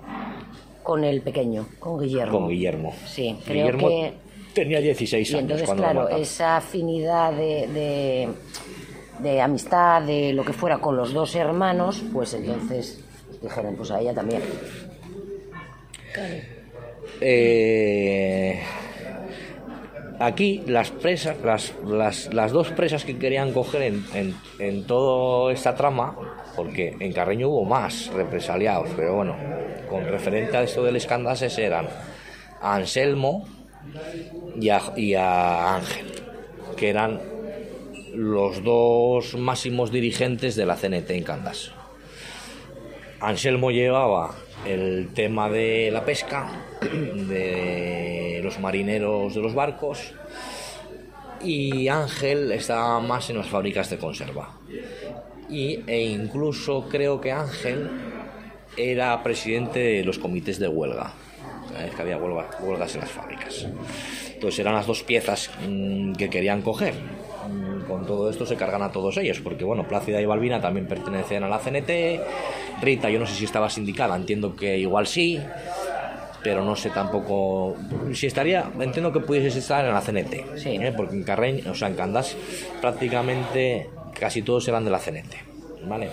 [0.82, 2.38] con el pequeño, con Guillermo.
[2.38, 2.94] Con Guillermo.
[3.06, 4.12] Sí, creo Guillermo que...
[4.54, 8.28] tenía 16 Y años entonces, cuando claro, esa afinidad de, de,
[9.20, 13.04] de amistad, de lo que fuera con los dos hermanos, pues entonces
[13.42, 14.42] dijeron, pues a ella también.
[17.20, 18.60] Eh,
[20.18, 25.52] aquí las presas, las, las, las dos presas que querían coger en, en, en toda
[25.52, 26.16] esta trama,
[26.56, 29.36] porque en Carreño hubo más represaliados, pero bueno,
[29.88, 31.88] con referente a esto del escandases eran
[32.60, 33.46] a Anselmo
[34.60, 36.06] y a, y a Ángel,
[36.76, 37.20] que eran
[38.14, 41.72] los dos máximos dirigentes de la CNT en Candas.
[43.20, 44.34] Anselmo llevaba
[44.66, 50.12] el tema de la pesca, de los marineros de los barcos,
[51.42, 54.54] y Ángel estaba más en las fábricas de conserva.
[55.50, 57.90] Y, e incluso creo que Ángel
[58.76, 61.12] era presidente de los comités de huelga,
[61.76, 63.66] vez que había huelga- huelgas en las fábricas.
[64.32, 66.94] Entonces eran las dos piezas mm, que querían coger.
[67.48, 70.86] Mm, Con todo esto se cargan a todos ellos, porque bueno, Plácida y Balbina también
[70.86, 72.20] pertenecen a la CNT.
[72.80, 75.38] Rita, yo no sé si estaba sindicada, entiendo que igual sí,
[76.42, 77.76] pero no sé tampoco
[78.14, 78.70] si estaría.
[78.80, 80.70] Entiendo que pudiese estar en la CNT, Sí.
[80.80, 80.94] ¿eh?
[80.96, 82.36] porque en Carreñ, o sea, en Candás,
[82.80, 85.34] prácticamente casi todos eran de la CNT,
[85.86, 86.10] ¿vale?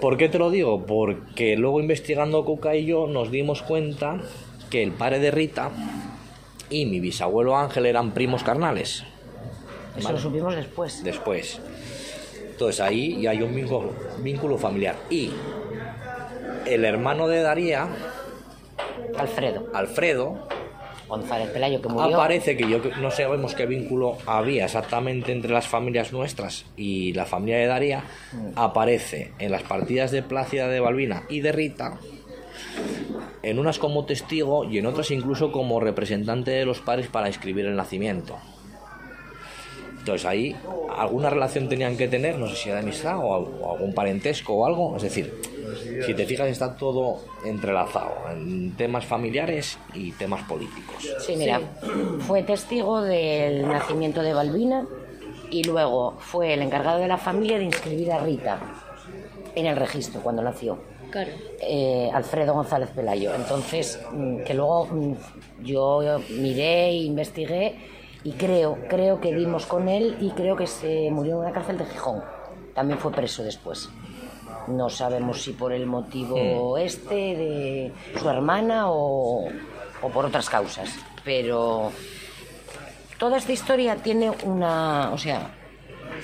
[0.00, 0.86] ¿Por qué te lo digo?
[0.86, 4.20] Porque luego investigando Cuca y yo nos dimos cuenta
[4.70, 5.70] que el padre de Rita
[6.70, 9.04] y mi bisabuelo Ángel eran primos carnales.
[9.96, 10.16] Eso Vale.
[10.16, 11.02] lo supimos después.
[11.02, 11.60] Después.
[12.50, 14.96] Entonces ahí ya hay un vínculo, vínculo familiar.
[15.10, 15.30] Y
[16.66, 17.88] el hermano de Daría,
[19.16, 20.48] Alfredo Alfredo,
[21.08, 22.16] González Pelayo, que murió.
[22.16, 27.24] aparece que yo no sabemos qué vínculo había exactamente entre las familias nuestras y la
[27.24, 28.04] familia de Daría,
[28.54, 31.98] aparece en las partidas de Plácida de Balbina y de Rita,
[33.42, 37.66] en unas como testigo y en otras incluso como representante de los padres para escribir
[37.66, 38.36] el nacimiento.
[40.08, 40.56] Entonces ahí
[40.96, 44.66] alguna relación tenían que tener, no sé si de amistad o, o algún parentesco o
[44.66, 44.96] algo.
[44.96, 45.34] Es decir,
[46.06, 50.96] si te fijas está todo entrelazado en temas familiares y temas políticos.
[51.20, 51.60] Sí, mira,
[52.20, 54.86] fue testigo del nacimiento de Balbina
[55.50, 58.60] y luego fue el encargado de la familia de inscribir a Rita
[59.54, 60.78] en el registro cuando nació.
[61.10, 61.30] Claro.
[61.60, 63.34] eh, Alfredo González Pelayo.
[63.34, 65.14] Entonces, mm, que luego mm,
[65.64, 71.10] yo miré e investigué y creo, creo que dimos con él y creo que se
[71.10, 72.22] murió en una cárcel de Gijón.
[72.74, 73.88] También fue preso después.
[74.66, 79.48] No sabemos si por el motivo este de su hermana o,
[80.02, 80.90] o por otras causas.
[81.24, 81.92] Pero
[83.18, 85.50] toda esta historia tiene una, o sea,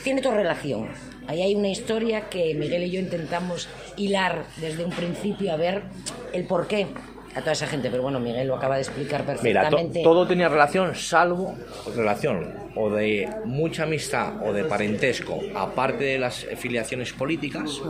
[0.03, 0.89] tiene toda relación.
[1.27, 5.85] Ahí hay una historia que Miguel y yo intentamos hilar desde un principio a ver
[6.33, 6.89] el porqué
[7.35, 7.91] a toda esa gente.
[7.91, 9.41] Pero bueno, Miguel lo acaba de explicar Mira, to-
[9.77, 10.03] perfectamente.
[10.03, 11.55] todo tenía relación, salvo
[11.95, 17.81] relación o de mucha amistad o de parentesco, aparte de las filiaciones políticas,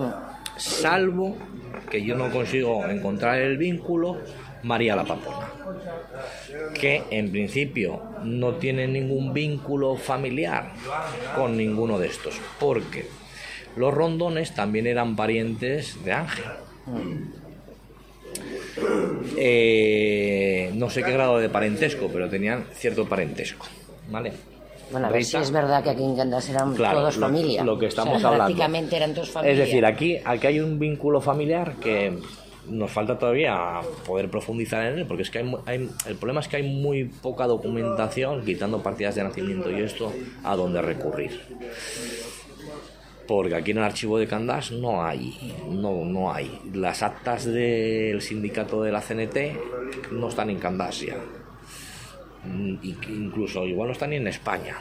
[0.57, 1.37] salvo
[1.91, 4.19] que yo no consigo encontrar el vínculo
[4.63, 5.49] María la Papona,
[6.75, 10.73] que en principio no tiene ningún vínculo familiar
[11.37, 13.07] con ninguno de estos, porque
[13.77, 16.45] los rondones también eran parientes de Ángel.
[19.37, 23.67] Eh, no sé qué grado de parentesco, pero tenían cierto parentesco,
[24.11, 24.33] ¿vale?
[24.91, 27.65] Bueno, a ver si es verdad que aquí en Candas eran Claro, todos lo- familia.
[27.65, 28.45] Lo que O sea, estamos hablando.
[28.45, 29.53] Prácticamente eran todos familia.
[29.53, 32.19] Es decir, aquí, aquí hay un vínculo familiar que
[32.69, 36.49] nos falta todavía poder profundizar en él, porque es que hay, hay- el problema es
[36.49, 40.13] que hay muy poca documentación, quitando partidas de nacimiento y esto,
[40.45, 41.41] a dónde recurrir.
[43.27, 46.61] Porque aquí en el archivo de Candás no hay, no, no hay.
[46.75, 51.05] Las actas del sindicato de la CNT no están en Candás.
[52.45, 54.77] Mm, incluso igual no están ni en España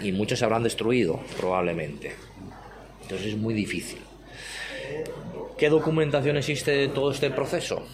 [0.00, 2.12] y muchos se habrán destruido probablemente.
[3.02, 3.98] Entonces es muy difícil.
[5.58, 7.86] ¿Qué documentación existe de todo este proceso?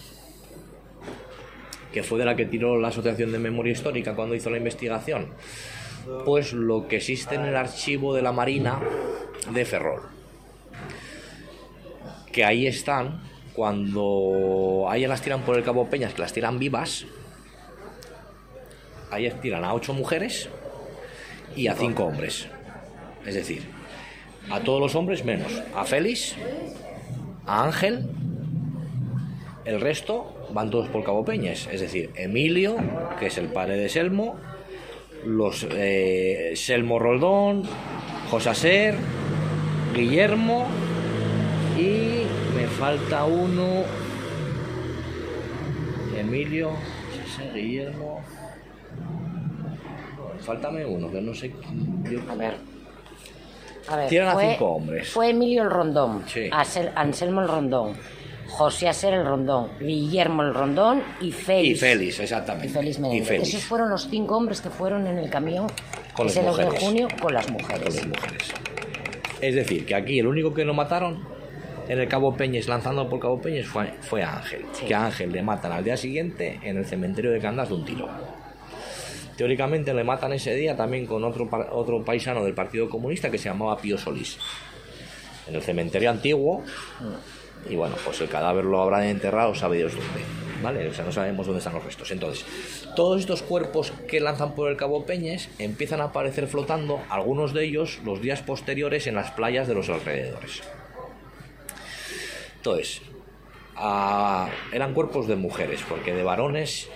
[1.91, 5.27] Que fue de la que tiró la Asociación de Memoria Histórica cuando hizo la investigación.
[6.25, 8.79] Pues lo que existe en el archivo de la Marina
[9.51, 10.01] de Ferrol.
[12.31, 13.21] Que ahí están,
[13.53, 17.05] cuando a ellas las tiran por el Cabo Peñas, que las tiran vivas,
[19.11, 20.49] ahí tiran a ocho mujeres
[21.55, 22.47] y a cinco hombres.
[23.25, 23.63] Es decir,
[24.49, 26.35] a todos los hombres menos a Félix,
[27.45, 28.09] a Ángel,
[29.65, 31.69] el resto van todos por Cabo Peñas.
[31.71, 32.75] Es decir, Emilio,
[33.19, 34.35] que es el padre de Selmo,
[35.25, 37.63] los eh, Selmo Roldón,
[38.29, 38.95] José Ser,
[39.95, 40.67] Guillermo
[41.77, 42.23] y
[42.55, 43.83] me falta uno.
[46.17, 46.71] Emilio,
[47.53, 48.21] Guillermo.
[50.39, 51.53] Faltame uno, que no sé.
[52.09, 52.55] yo- A ver.
[53.87, 55.09] A ver, a cinco hombres.
[55.09, 56.49] Fue Emilio el Rondón, Sí.
[56.95, 57.93] Anselmo el Rondón,
[58.53, 61.77] José Aser el Rondón, Guillermo el Rondón y Félix.
[61.77, 62.67] Y Félix, exactamente.
[62.67, 63.27] Y Félix Menéndez.
[63.27, 63.49] Félix.
[63.49, 65.65] Esos fueron los cinco hombres que fueron en el camión
[66.13, 67.81] Con ese 2 de junio con las mujeres.
[67.83, 68.53] con las mujeres.
[69.41, 71.25] Es decir, que aquí el único que lo mataron
[71.87, 74.65] en el Cabo Peñes, lanzando por Cabo Peñes, fue, fue a Ángel.
[74.73, 74.85] Sí.
[74.85, 77.85] Que a Ángel le matan al día siguiente en el cementerio de Candas de un
[77.85, 78.07] tiro.
[79.35, 83.49] Teóricamente le matan ese día también con otro, otro paisano del Partido Comunista que se
[83.49, 84.37] llamaba Pío Solís.
[85.47, 86.63] En el cementerio antiguo.
[87.69, 90.21] Y bueno, pues el cadáver lo habrán enterrado, sabe Dios dónde.
[90.61, 90.87] ¿Vale?
[90.87, 92.09] O sea, no sabemos dónde están los restos.
[92.11, 92.45] Entonces,
[92.95, 97.65] todos estos cuerpos que lanzan por el Cabo Peñes empiezan a aparecer flotando, algunos de
[97.65, 100.61] ellos los días posteriores en las playas de los alrededores.
[102.57, 103.01] Entonces,
[103.75, 106.87] ah, eran cuerpos de mujeres, porque de varones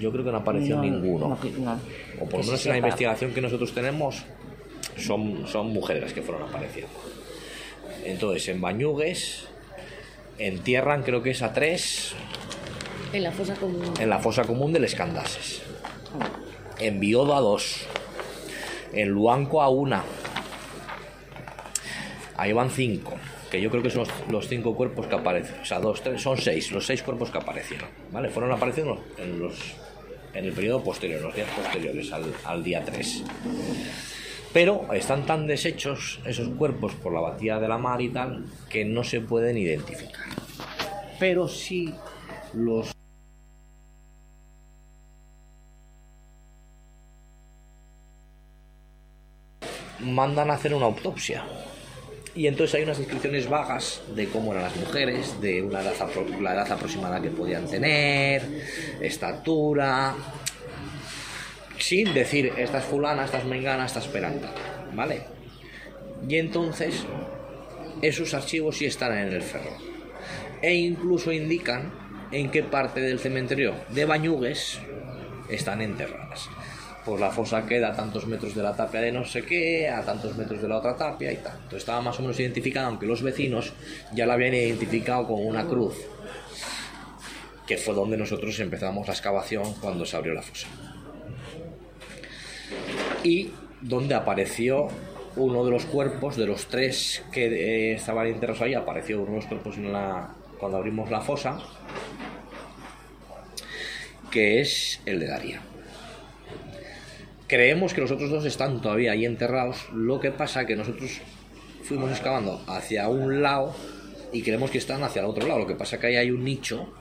[0.00, 1.28] yo creo que no apareció No, ninguno.
[1.28, 1.80] no, no.
[2.20, 4.24] O por lo menos en la investigación que nosotros tenemos,
[4.96, 6.90] son, son mujeres las que fueron apareciendo.
[8.04, 9.46] Entonces, en Bañugues
[10.38, 12.14] entierran, creo que es a tres,
[13.12, 13.92] En la fosa común.
[14.00, 15.62] en la fosa común del Escandases.
[16.78, 17.86] En Biodo a dos.
[18.92, 20.02] En Luanco a una.
[22.36, 23.14] Ahí van cinco.
[23.50, 25.60] Que yo creo que son los, cinco cuerpos que aparecen.
[25.60, 26.72] O sea, dos, tres, son seis.
[26.72, 27.88] Los seis cuerpos que aparecieron.
[28.10, 28.30] ¿Vale?
[28.30, 29.74] Fueron apareciendo en los.
[30.34, 33.22] En el periodo posterior, en los días posteriores al, al día 3.
[34.52, 38.84] Pero están tan deshechos esos cuerpos por la batida de la mar y tal que
[38.84, 40.26] no se pueden identificar.
[41.18, 41.94] Pero sí
[42.52, 42.92] los
[50.00, 51.44] mandan a hacer una autopsia.
[52.34, 57.20] Y entonces hay unas descripciones vagas de cómo eran las mujeres, de la edad aproximada
[57.20, 58.42] que podían tener,
[59.00, 60.14] estatura.
[61.82, 64.00] Sin decir esta es fulana, esta es mengana, esta
[64.94, 65.24] ¿vale?
[66.28, 67.04] Y entonces
[68.00, 69.76] esos archivos sí están en el ferro.
[70.62, 71.92] E incluso indican
[72.30, 74.78] en qué parte del cementerio de Bañugues
[75.50, 76.48] están enterradas.
[77.04, 80.02] Pues la fosa queda a tantos metros de la tapia de no sé qué, a
[80.02, 81.54] tantos metros de la otra tapia y tal.
[81.54, 83.72] Entonces estaba más o menos identificada, aunque los vecinos
[84.14, 85.96] ya la habían identificado con una cruz,
[87.66, 90.68] que fue donde nosotros empezamos la excavación cuando se abrió la fosa.
[93.22, 93.50] Y
[93.80, 94.88] donde apareció
[95.36, 99.36] uno de los cuerpos, de los tres que eh, estaban enterrados ahí, apareció uno de
[99.36, 101.58] los cuerpos en la, cuando abrimos la fosa,
[104.30, 105.60] que es el de Daría.
[107.46, 111.20] Creemos que los otros dos están todavía ahí enterrados, lo que pasa que nosotros
[111.82, 113.74] fuimos excavando hacia un lado
[114.32, 116.44] y creemos que están hacia el otro lado, lo que pasa que ahí hay un
[116.44, 116.94] nicho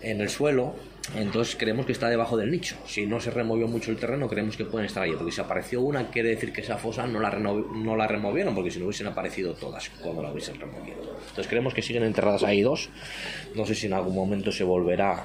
[0.00, 0.74] en el suelo,
[1.16, 2.76] entonces creemos que está debajo del nicho.
[2.86, 5.82] Si no se removió mucho el terreno, creemos que pueden estar ahí, porque si apareció
[5.82, 7.30] una, quiere decir que esa fosa no la,
[8.06, 10.98] removieron, porque si no hubiesen aparecido todas cuando la hubiesen removido.
[11.20, 12.88] Entonces creemos que siguen enterradas ahí dos.
[13.54, 15.24] No sé si en algún momento se volverá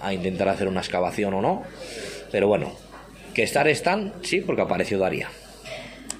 [0.00, 1.62] a intentar hacer una excavación o no,
[2.32, 2.72] pero bueno,
[3.34, 5.28] que estar están, sí, porque apareció Daría.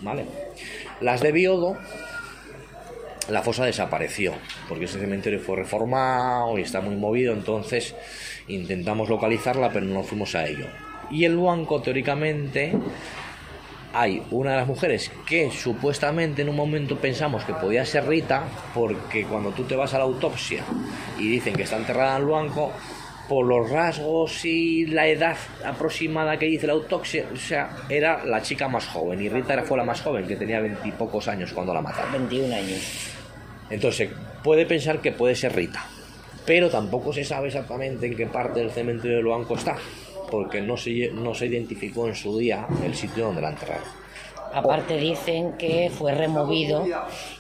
[0.03, 0.25] ¿Vale?
[1.01, 1.77] Las de Biodo,
[3.29, 4.35] la fosa desapareció,
[4.69, 7.95] porque ese cementerio fue reformado y está muy movido, entonces
[8.55, 10.67] intentamos localizarla, pero no fuimos a ello.
[11.11, 12.73] Y el Luanco, teóricamente,
[13.93, 18.45] hay una de las mujeres que supuestamente en un momento pensamos que podía ser Rita,
[18.73, 20.63] porque cuando tú te vas a la autopsia
[21.19, 22.71] y dicen que está enterrada en Luanco,
[23.29, 28.43] por los rasgos y la edad aproximada que dice la autopsia, o sea, era la
[28.43, 31.73] chica más joven, y Rita era- fue la más joven, que tenía veintipocos años cuando
[31.73, 32.11] la mataron.
[32.13, 32.81] 21 años.
[33.71, 34.11] Entonces,
[34.43, 35.85] puede pensar que puede ser Rita,
[36.51, 39.77] pero tampoco se sabe exactamente en qué parte del cementerio de Luanco está,
[40.33, 43.85] porque no se, no se identificó en su día el sitio donde la enterraron.
[44.53, 46.85] Aparte dicen que fue removido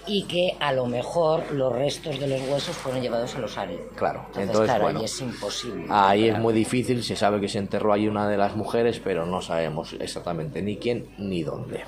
[0.07, 3.81] y que a lo mejor los restos de los huesos fueron llevados al osario.
[3.97, 5.87] Claro, Entonces, entonces, claro, bueno, ahí es imposible.
[5.89, 9.27] Ahí es muy difícil, se sabe que se enterró ahí una de las mujeres, pero
[9.27, 11.83] no sabemos exactamente ni quién ni dónde.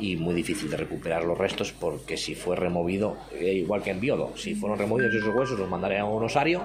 [0.00, 4.00] Y muy difícil de recuperar los restos porque si fue removido, eh, igual que en
[4.00, 6.62] Biodo, si fueron removidos esos huesos los mandarían a un osario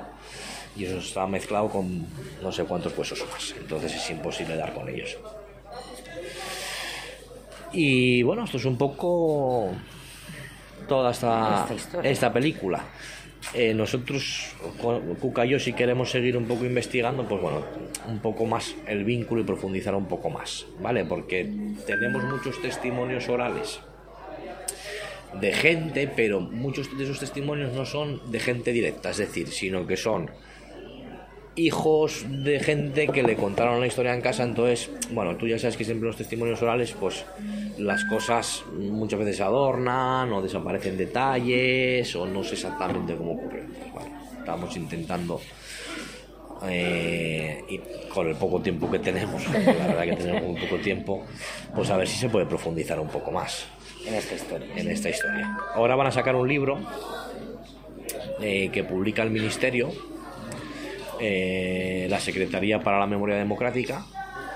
[0.76, 2.06] y eso está mezclado con
[2.42, 3.54] no sé cuántos huesos más.
[3.60, 5.18] Entonces es imposible dar con ellos.
[7.74, 9.72] Y bueno, esto es un poco
[10.88, 12.84] toda esta, Esta esta película.
[13.54, 14.54] Eh, nosotros,
[15.22, 17.64] Cuca y yo, si queremos seguir un poco investigando, pues bueno,
[18.08, 21.06] un poco más el vínculo y profundizar un poco más, ¿vale?
[21.06, 21.50] Porque
[21.86, 23.80] tenemos muchos testimonios orales
[25.40, 29.86] de gente, pero muchos de esos testimonios no son de gente directa, es decir, sino
[29.86, 30.30] que son
[31.56, 35.78] hijos de gente que le contaron la historia en casa, entonces, bueno, tú ya sabes
[35.78, 37.26] que siempre los testimonios orales, pues
[37.78, 43.62] las cosas muchas veces se adornan o desaparecen detalles o no sé exactamente cómo ocurrió.
[43.62, 45.40] Entonces, bueno, estamos intentando
[46.64, 47.80] eh, y
[48.10, 51.26] con el poco tiempo que tenemos, la verdad que tenemos muy poco tiempo,
[51.74, 53.66] pues a ver si se puede profundizar un poco más
[54.06, 54.68] En esta historia.
[54.76, 55.58] en esta historia.
[55.74, 56.80] Ahora van a sacar un libro
[58.42, 59.92] eh, que publica el Ministerio,
[61.20, 64.06] eh, la Secretaría para la Memoria Democrática,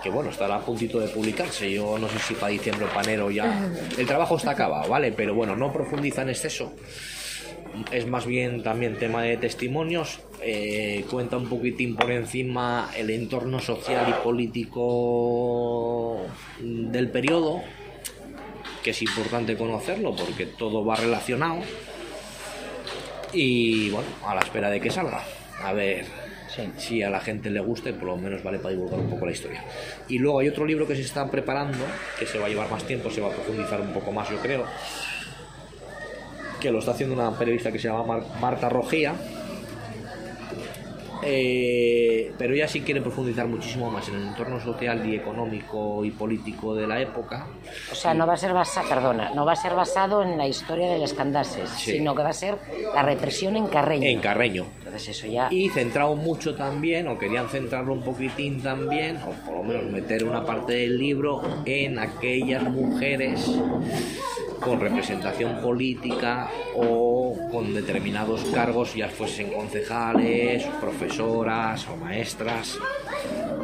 [0.03, 1.71] que bueno, estará a puntito de publicarse.
[1.71, 3.69] Yo no sé si para diciembre o para enero ya.
[3.97, 5.11] El trabajo está acabado, ¿vale?
[5.11, 6.73] Pero bueno, no profundiza en exceso.
[7.91, 10.19] Es más bien también tema de testimonios.
[10.41, 16.21] eh, cuenta un poquitín por encima el entorno social y político
[16.59, 17.61] del periodo,
[18.83, 21.59] que es importante conocerlo porque todo va relacionado.
[23.33, 25.23] Y bueno, a la espera de que salga.
[25.61, 26.28] A ver
[26.77, 29.31] si a la gente le guste, por lo menos vale para divulgar un poco la
[29.31, 29.63] historia.
[30.07, 31.77] Y luego hay otro libro que se está preparando,
[32.17, 34.37] que se va a llevar más tiempo, se va a profundizar un poco más, yo
[34.37, 34.65] creo.
[36.59, 39.13] Que lo está haciendo una periodista que se llama Mar- Marta Rogía.
[41.21, 46.11] Eh, pero ella sí quiere profundizar muchísimo más en el entorno social y económico y
[46.11, 47.45] político de la época.
[47.91, 50.47] O sea, no va a ser basado, perdona, no va a ser basado en la
[50.47, 51.13] historia de las
[51.75, 51.91] Sí.
[51.91, 52.57] sino que va a ser
[52.95, 54.07] la represión en Carreño.
[54.07, 54.65] En Carreño.
[55.51, 60.23] Y centrado mucho también, o querían centrarlo un poquitín también, o por lo menos meter
[60.23, 63.49] una parte del libro en aquellas mujeres
[64.59, 72.77] con representación política o con determinados cargos, ya fuesen concejales, profesoras o maestras,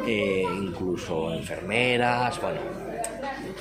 [0.06, 2.60] eh, incluso enfermeras, bueno,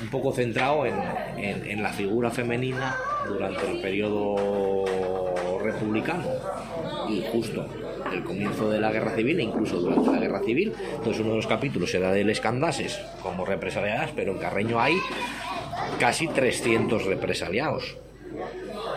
[0.01, 0.95] un poco centrado en,
[1.38, 2.95] en- en la figura femenina
[3.28, 5.34] durante el periodo
[5.66, 6.26] republicano
[7.09, 7.68] y justo
[8.11, 10.74] el comienzo de la guerra civil e incluso durante la guerra civil.
[10.95, 14.95] Entonces uno de los capítulos era del Escandases como represaliadas, pero en Carreño hay
[15.99, 17.97] casi 300 represaliados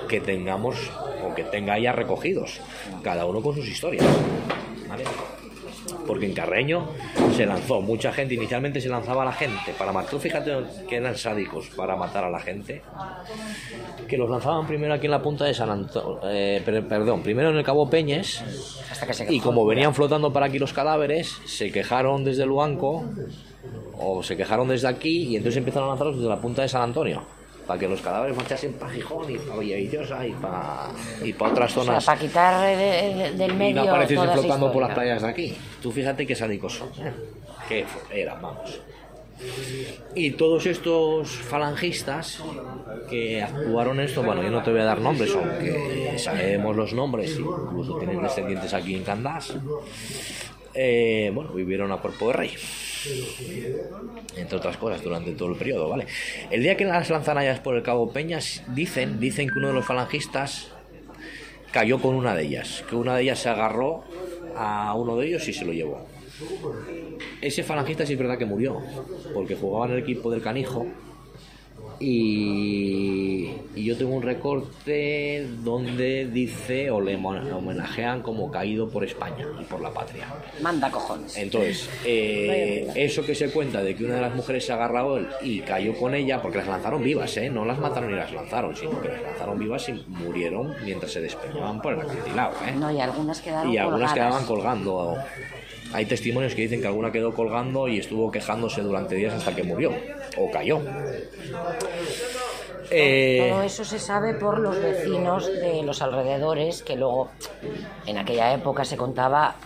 [0.09, 0.77] que tengamos
[1.25, 2.61] o que tenga ya recogidos,
[3.03, 4.07] cada uno con sus historias.
[6.09, 6.89] Porque en Carreño
[7.37, 7.81] se lanzó.
[7.83, 10.53] Mucha gente, inicialmente se lanzaba a la gente para matar, tú fíjate
[10.89, 12.83] que eran sádicos para matar a la gente,
[14.09, 16.19] que los lanzaban primero aquí en la punta de San Antonio,
[16.65, 18.43] perdón, primero en el Cabo Peñes,
[18.91, 23.05] Hasta que se y como venían flotando para aquí los cadáveres, se quejaron desde Luanco
[24.01, 26.83] o se quejaron desde aquí y entonces empezaron a lanzarlos desde la punta de San
[26.83, 27.38] Antonio
[27.69, 30.89] para que los cadáveres marchasen para Gijón y para Villavillosa y para
[31.23, 32.77] y para otras O sea, zonas para quitar de-
[33.15, 35.55] de- del y medio no apareciesen flotando por las playas de aquí.
[35.83, 36.89] Tú fíjate qué sádicos son.
[37.07, 37.13] ¿eh?
[37.69, 38.81] Que eran, vamos.
[40.17, 42.43] Y todos estos falangistas
[43.09, 47.39] que actuaron esto, bueno, yo no te voy a dar nombres, aunque sabemos los nombres,
[47.39, 49.55] incluso tienen descendientes aquí en Candás.
[50.75, 52.51] eh, bueno, vivieron a cuerpo de rey.
[54.37, 56.07] Entre otras cosas, durante todo el periodo, ¿vale?
[56.51, 59.75] El día que las lanzan allá por el Cabo Peñas, dicen, dicen que uno de
[59.75, 60.69] los falangistas
[61.73, 64.05] cayó con una de ellas, que una de ellas se agarró
[64.57, 66.07] a uno de ellos y se lo llevó.
[67.41, 68.81] Ese falangista sí es verdad que murió,
[69.35, 70.87] porque jugaba en el equipo del canijo
[72.01, 79.47] y, y yo tengo un recorte donde dice o le homenajean como caído por España
[79.61, 80.27] y por la patria.
[80.61, 81.37] Manda cojones.
[81.37, 85.19] Entonces, eh, eso que se cuenta de que una de las mujeres se agarró a
[85.19, 87.51] él y cayó con ella, porque las lanzaron vivas, ¿eh?
[87.51, 91.21] no las mataron y las lanzaron, sino que las lanzaron vivas y murieron mientras se
[91.21, 92.53] despeñaban por el acantilado.
[92.67, 92.75] ¿eh?
[92.79, 94.15] No, y algunas quedaron y algunas colgadas.
[94.15, 95.17] quedaban colgando.
[95.93, 99.63] Hay testimonios que dicen que alguna quedó colgando y estuvo quejándose durante días hasta que
[99.63, 99.93] murió
[100.37, 100.81] o cayó.
[102.91, 107.31] Eh, Todo eso se sabe por los vecinos de los alrededores, que luego
[108.07, 109.57] en aquella época se contaba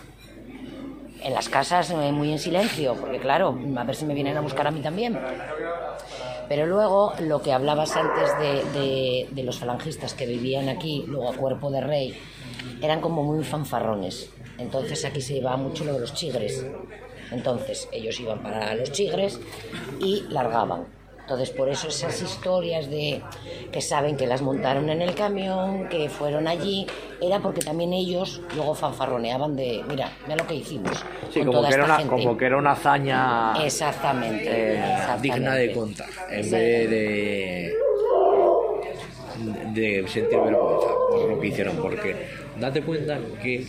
[1.23, 4.41] en las casas eh, muy en silencio, porque claro, a ver si me vienen a
[4.41, 5.17] buscar a mí también.
[6.49, 11.29] Pero luego lo que hablabas antes de, de- de los falangistas que vivían aquí, luego
[11.29, 12.17] a cuerpo de rey,
[12.81, 14.29] eran como muy fanfarrones.
[14.57, 16.65] Entonces aquí se llevaba mucho lo de los chigres.
[17.31, 19.39] Entonces ellos iban para los chigres
[19.99, 20.85] y largaban.
[21.21, 23.21] Entonces por eso esas historias de
[23.71, 26.85] que saben que las montaron en el camión, que fueron allí,
[27.21, 31.03] era porque también ellos luego fanfarroneaban de, mira, mira lo que hicimos.
[31.31, 32.23] sí, con como toda que, era esta una, gente".
[32.25, 34.49] como que era una hazaña Exactamente.
[34.49, 35.21] eh, exactamente.
[35.33, 37.73] digna de contar, en vez de,
[39.73, 42.15] de sentir vergüenza por lo que hicieron, porque
[42.59, 43.65] date cuenta que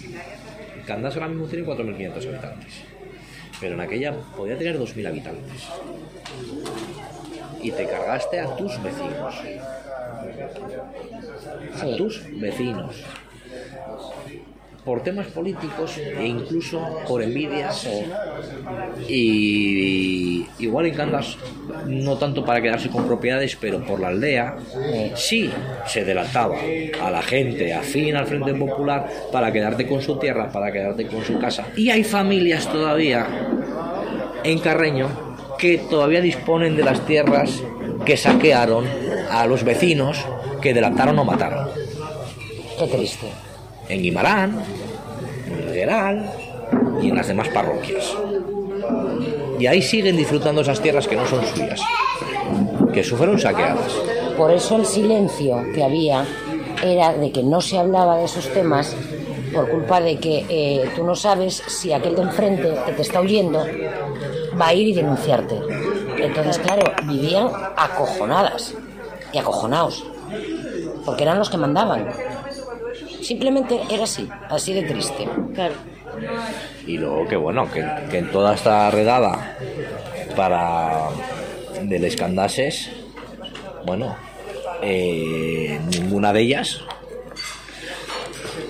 [0.87, 2.73] Candás ahora mismo tiene 4.500 habitantes,
[3.61, 5.63] pero en aquella podía tener 2.000 habitantes.
[7.63, 9.35] Y te cargaste a tus vecinos.
[11.81, 13.05] A tus vecinos.
[14.85, 16.79] Por temas políticos e incluso
[17.09, 17.89] por envidias.
[19.09, 21.39] Y igual en Candas,
[21.87, 24.57] no tanto para quedarse con propiedades, pero por la aldea,
[25.15, 25.51] sí
[25.87, 26.59] se delataba
[27.01, 31.25] a la gente afín al Frente Popular para quedarte con su tierra, para quedarte con
[31.25, 31.67] su casa.
[31.77, 33.27] Y hay familias todavía
[34.45, 35.09] en Carreño
[35.59, 37.63] que todavía disponen de las tierras
[38.05, 38.85] que saquearon
[39.31, 40.25] a los vecinos
[40.61, 41.69] que delataron o mataron.
[42.79, 43.27] Qué triste.
[43.89, 44.63] En Guimarán,
[45.47, 46.33] en Literal
[47.03, 48.15] y en las demás parroquias.
[49.59, 51.81] Y ahí siguen disfrutando esas tierras que no son suyas,
[52.93, 53.93] que fueron saqueadas.
[54.37, 56.27] Por eso el silencio que había
[56.83, 58.97] era de que no se hablaba de esos temas
[59.55, 63.21] por culpa de que eh, tú no sabes si aquel de enfrente que te está
[63.21, 63.65] oyendo
[64.61, 65.61] va a ir y denunciarte.
[66.19, 68.75] Entonces, claro, vivían acojonadas
[69.33, 70.05] y acojonados,
[71.05, 72.09] porque eran los que mandaban.
[73.25, 75.27] Simplemente era así, así de triste.
[75.55, 75.75] Claro.
[76.87, 79.57] Y luego que bueno, que, que en toda esta redada
[80.37, 81.09] para
[81.83, 82.91] del Escandases,
[83.87, 84.15] bueno,
[84.83, 86.81] eh, ninguna de ellas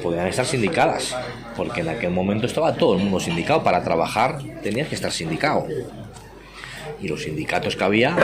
[0.02, 1.16] podían estar sindicadas,
[1.56, 3.64] porque en aquel momento estaba todo el mundo sindicado.
[3.64, 5.66] Para trabajar tenías que estar sindicado.
[7.00, 8.16] Y los sindicatos que había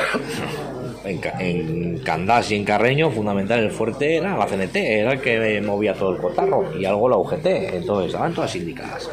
[1.05, 5.61] en, en Candás y en Carreño, fundamental el fuerte era la CNT, era el que
[5.61, 9.11] movía todo el cotarro, y algo la UGT, entonces estaban todas sindicadas.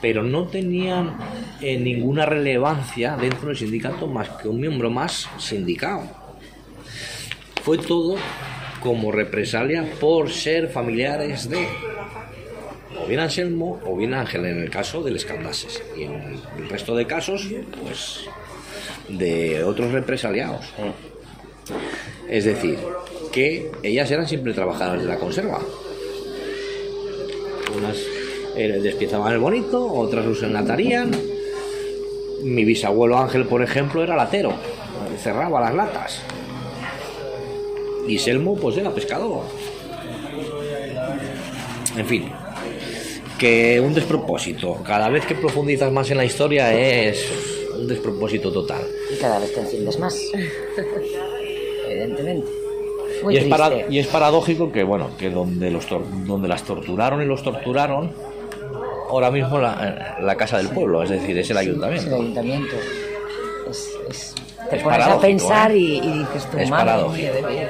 [0.00, 1.16] Pero no tenían
[1.60, 6.02] eh, ninguna relevancia dentro del sindicato más que un miembro más sindicado.
[7.62, 8.16] Fue todo
[8.82, 11.66] como represalia por ser familiares de
[12.98, 16.14] o bien Anselmo o bien Ángel en el caso del Escandases y en
[16.58, 17.46] el resto de casos
[17.82, 18.24] pues
[19.08, 20.72] de otros represaliados
[22.28, 22.78] es decir
[23.32, 25.60] que ellas eran siempre trabajadoras de la conserva
[27.76, 27.96] unas
[28.56, 31.10] eh, despiezaban el bonito, otras los enlatarían.
[32.42, 34.54] Mi bisabuelo Ángel, por ejemplo, era latero,
[35.22, 36.22] cerraba las latas.
[38.06, 39.42] Y Selmo, pues era pescador.
[41.96, 42.30] En fin,
[43.38, 44.82] que un despropósito.
[44.84, 47.26] Cada vez que profundizas más en la historia es
[47.78, 48.82] un despropósito total.
[49.12, 50.16] Y cada vez te enciendes más.
[51.90, 52.48] Evidentemente.
[53.22, 53.58] Muy y, es triste.
[53.58, 57.42] para- y es paradójico que, bueno, que donde, los tor- donde las torturaron y los
[57.42, 58.12] torturaron,
[59.10, 62.14] ahora mismo la, la casa del pueblo, es decir, es el Es el ayuntamiento.
[62.16, 62.76] ayuntamiento.
[63.68, 64.34] Es, es-
[64.70, 65.76] te Es pones a pensar ¿eh?
[65.78, 67.68] y, y dices tú, Es madre mía de.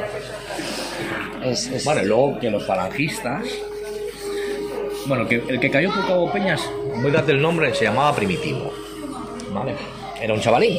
[1.50, 3.44] Es, es- Bueno, y luego que los falangistas.
[5.06, 6.60] Bueno, que el que cayó por Cabo Peñas,
[7.00, 8.70] voy a darte el nombre, se llamaba Primitivo.
[9.52, 9.74] ¿Vale?
[10.20, 10.78] Era un chavalín.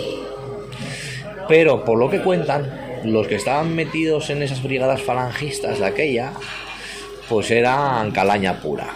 [1.47, 6.33] Pero por lo que cuentan, los que estaban metidos en esas brigadas falangistas de aquella,
[7.29, 8.87] pues eran calaña pura.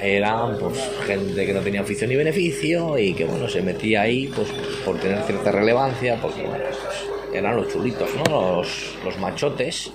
[0.00, 4.30] Eran pues gente que no tenía oficio ni beneficio y que bueno, se metía ahí
[4.34, 4.48] pues
[4.84, 8.56] por tener cierta relevancia, porque bueno, pues, eran los chulitos, ¿no?
[8.58, 9.90] Los, los machotes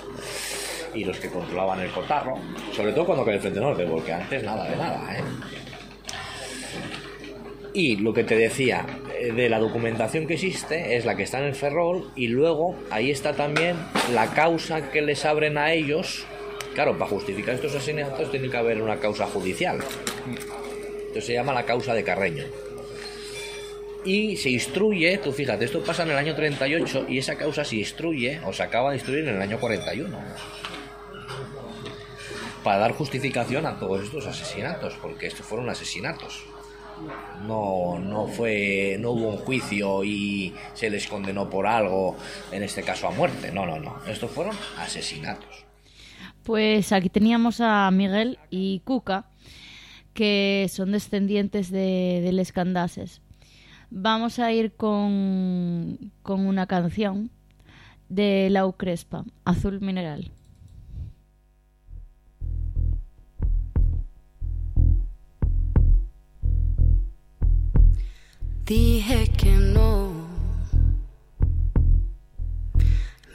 [0.93, 2.35] y los que controlaban el cotarro,
[2.75, 5.23] sobre todo cuando cae el Frente Norte, porque antes nada de nada, ¿eh?
[7.73, 8.85] Y lo que te decía
[9.19, 12.75] eh, de la documentación que existe es la que está en el Ferrol y luego
[12.89, 13.77] ahí está también
[14.13, 16.25] la causa que les abren a ellos.
[16.73, 19.79] Claro, para justificar estos asesinatos tiene que haber una causa judicial.
[20.99, 22.45] Entonces se llama la causa de Carreño.
[24.05, 27.75] Y se instruye, tú fíjate, esto pasa en el año 38 y esa causa se
[27.75, 30.17] instruye o se acaba de instruir en el año 41
[32.63, 36.43] para dar justificación a todos estos asesinatos, porque estos fueron asesinatos.
[37.47, 42.17] No, no fue, no hubo un juicio y se les condenó por algo,
[42.51, 43.51] en este caso a muerte.
[43.51, 43.97] No, no, no.
[44.07, 45.65] Estos fueron asesinatos.
[46.43, 49.29] Pues aquí teníamos a Miguel y Cuca,
[50.13, 53.21] que son descendientes de, de Les Candases.
[53.91, 57.31] Vamos a ir con, con una canción
[58.07, 60.31] de Lau Crespa, Azul Mineral.
[68.69, 70.11] Dije que no.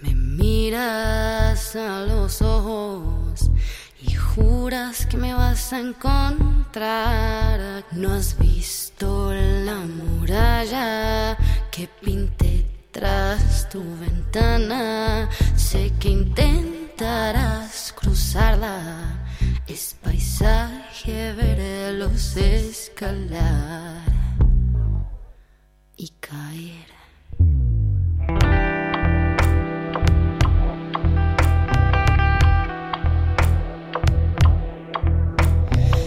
[0.01, 3.51] Me miras a los ojos
[4.01, 7.85] y juras que me vas a encontrar.
[7.91, 11.37] No has visto la muralla
[11.73, 15.29] que pinté tras tu ventana.
[15.57, 19.27] Sé que intentarás cruzarla.
[19.67, 24.24] Es paisaje verlos escalar
[25.97, 26.87] y caer.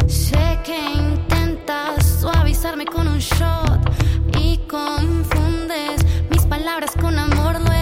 [0.07, 3.79] Sé que intentas suavizarme con un shot
[4.39, 7.76] y confundes mis palabras con amor.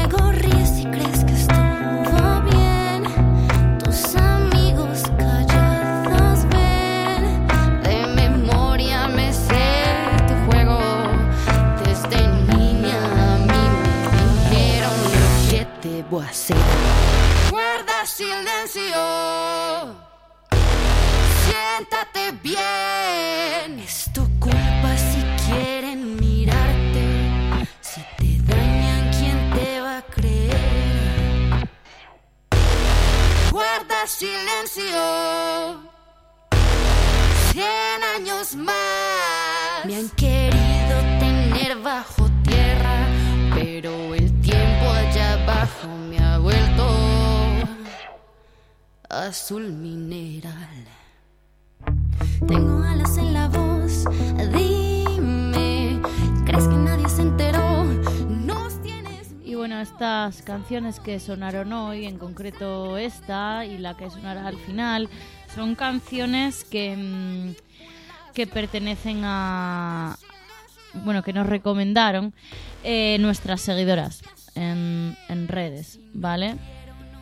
[16.22, 16.58] Hacer.
[17.50, 18.96] Guarda silencio.
[21.46, 23.80] Siéntate bien.
[23.80, 27.68] Es tu culpa si quieren mirarte.
[27.82, 31.70] Si te dañan, ¿quién te va a creer?
[33.52, 35.82] Guarda silencio.
[37.52, 39.15] Cien años más.
[45.88, 46.88] Me ha vuelto
[49.10, 50.86] azul mineral.
[52.48, 54.06] Tengo alas en la voz,
[54.54, 56.02] dime,
[56.46, 57.84] ¿crees que nadie se enteró?
[58.30, 64.10] Nos tienes Y bueno, estas canciones que sonaron hoy, en concreto esta y la que
[64.10, 65.10] sonará al final,
[65.54, 70.18] son canciones que, mm, que pertenecen a...
[71.04, 72.34] Bueno, que nos recomendaron
[72.84, 74.22] eh, nuestras seguidoras
[74.56, 75.16] en,
[75.48, 76.56] redes, ¿vale?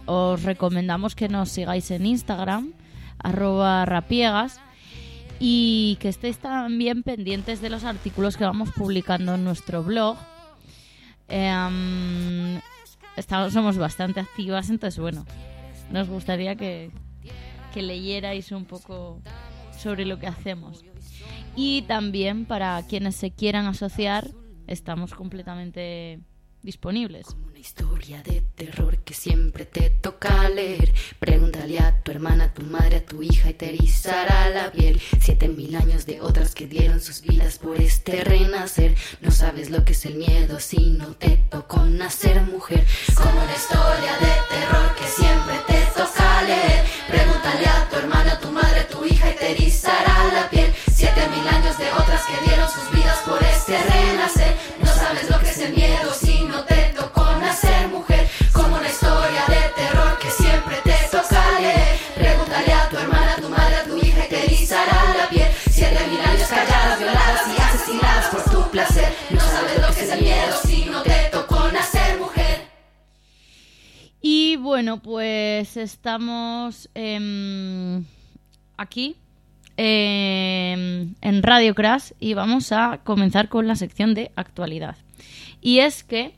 [0.06, 2.74] Os recomendamos que nos sigáis en Instagram,
[3.20, 4.60] arroba rapiegas,
[5.40, 10.18] y que estéis también pendientes de los artículos que vamos publicando en nuestro blog,
[11.28, 12.60] Em,
[13.16, 15.26] estamos, somos bastante activas, entonces bueno,
[15.92, 16.92] nos gustaría que,
[17.74, 19.22] que leyerais un poco
[19.78, 20.84] sobre lo que hacemos.
[21.56, 24.30] Y también para quienes se quieran asociar,
[24.68, 26.20] estamos completamente
[26.64, 27.28] disponibles.
[27.46, 30.94] Una historia de terror que siempre te toca leer.
[31.20, 35.00] Pregúntale a tu hermana, a tu madre, a tu hija y te erizará la piel.
[35.22, 38.96] Siete mil años de otras que dieron sus vidas por este renacer.
[39.22, 42.86] No sabes lo que es el miedo si no te tocó nacer mujer.
[43.16, 46.86] Como una historia de terror que siempre te toca leer.
[47.08, 50.74] Pregúntale a tu hermana, a tu madre, a tu hija y te erizará la piel.
[50.92, 54.83] Siete mil años de otras que dieron sus vidas por este renacer.
[74.64, 78.06] Bueno, pues estamos em,
[78.78, 79.18] aquí
[79.76, 84.96] em, en Radio Crash y vamos a comenzar con la sección de actualidad.
[85.62, 86.34] Y es que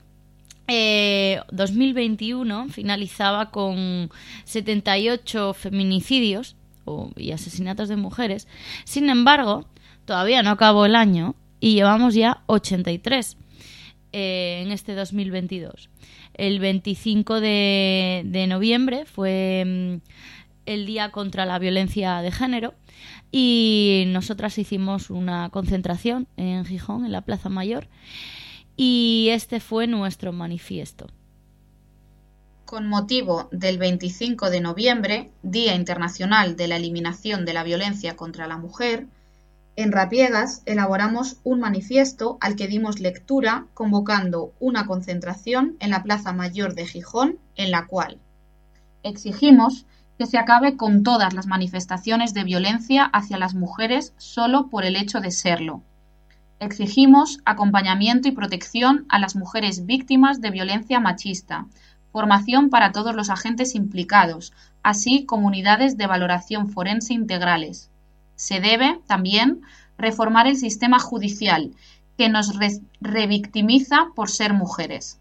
[0.67, 4.09] eh, 2021 finalizaba con
[4.45, 6.55] 78 feminicidios
[7.15, 8.47] y asesinatos de mujeres.
[8.85, 9.67] Sin embargo,
[10.05, 13.37] todavía no acabó el año y llevamos ya 83
[14.13, 15.89] eh, en este 2022.
[16.37, 20.09] El 25 de, noviembre fue mm,
[20.65, 22.73] el Día contra la Violencia de Género
[23.31, 27.87] y nosotras hicimos una concentración en Gijón, en la Plaza Mayor,
[28.75, 31.07] y este fue nuestro manifiesto.
[32.65, 38.47] Con motivo del 25 de noviembre, Día Internacional de la Eliminación de la Violencia contra
[38.47, 39.07] la Mujer,
[39.75, 46.31] en Rapiegas elaboramos un manifiesto al que dimos lectura convocando una concentración en la Plaza
[46.31, 48.19] Mayor de Gijón, en la cual
[49.05, 49.85] exigimos
[50.17, 54.95] que se acabe con todas las manifestaciones de violencia hacia las mujeres solo por el
[54.95, 55.83] hecho de serlo.
[56.59, 61.67] Exigimos acompañamiento y protección a las mujeres víctimas de violencia machista,
[62.11, 67.91] formación para todos los agentes implicados, así como unidades de valoración forense integrales.
[68.35, 69.61] Se debe, también,
[69.97, 71.71] reformar el sistema judicial,
[72.17, 75.19] que nos re- revictimiza por ser mujeres.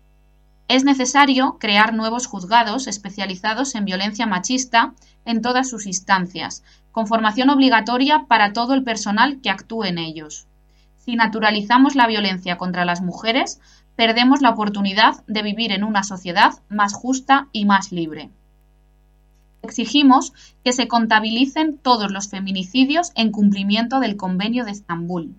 [0.69, 7.51] Es necesario crear nuevos juzgados especializados en violencia machista en todas sus instancias, con formación
[7.51, 10.47] obligatoria para todo el personal que actúe en ellos.
[10.97, 13.61] Si naturalizamos la violencia contra las mujeres,
[13.95, 18.31] perdemos la oportunidad de vivir en una sociedad más justa y más libre.
[19.65, 25.35] Exigimos que se contabilicen todos los feminicidios en cumplimiento del Convenio de Estambul.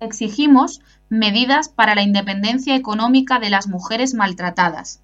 [0.00, 0.80] Exigimos
[1.10, 5.00] medidas para la independencia económica de las mujeres maltratadas,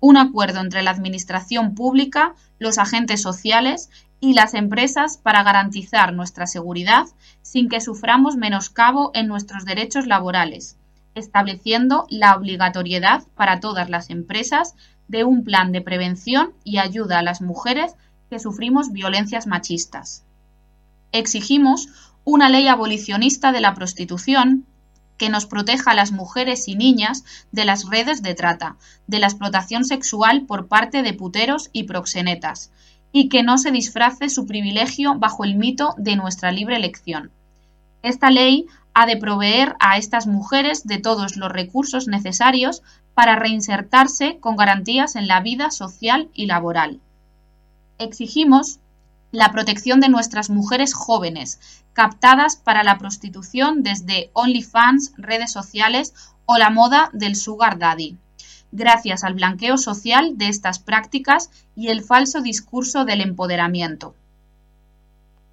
[0.00, 3.88] un acuerdo entre la Administración pública, los agentes sociales
[4.20, 7.06] y las empresas para garantizar nuestra seguridad
[7.40, 10.76] sin que suframos menoscabo en nuestros derechos laborales,
[11.14, 14.74] estableciendo la obligatoriedad para todas las empresas
[15.08, 17.94] de un plan de prevención y ayuda a las mujeres
[18.30, 20.24] que sufrimos violencias machistas.
[21.12, 21.88] Exigimos
[22.24, 24.66] una ley abolicionista de la prostitución
[25.16, 28.76] que nos proteja a las mujeres y niñas de las redes de trata,
[29.06, 32.72] de la explotación sexual por parte de puteros y proxenetas,
[33.12, 37.30] y que no se disfrace su privilegio bajo el mito de nuestra libre elección.
[38.02, 42.82] Esta ley ha de proveer a estas mujeres de todos los recursos necesarios
[43.14, 47.00] para reinsertarse con garantías en la vida social y laboral.
[47.98, 48.80] Exigimos
[49.30, 51.60] la protección de nuestras mujeres jóvenes,
[51.92, 56.14] captadas para la prostitución desde OnlyFans, redes sociales
[56.46, 58.16] o la moda del Sugar Daddy,
[58.72, 64.14] gracias al blanqueo social de estas prácticas y el falso discurso del empoderamiento.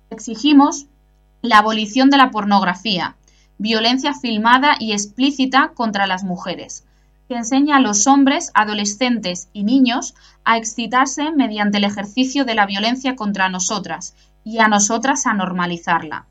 [0.09, 0.88] Exigimos
[1.41, 3.15] la abolición de la pornografía,
[3.57, 6.83] violencia filmada y explícita contra las mujeres,
[7.31, 12.65] que enseña a los hombres, adolescentes y niños a excitarse mediante el ejercicio de la
[12.65, 16.25] violencia contra nosotras y a nosotras a normalizarla.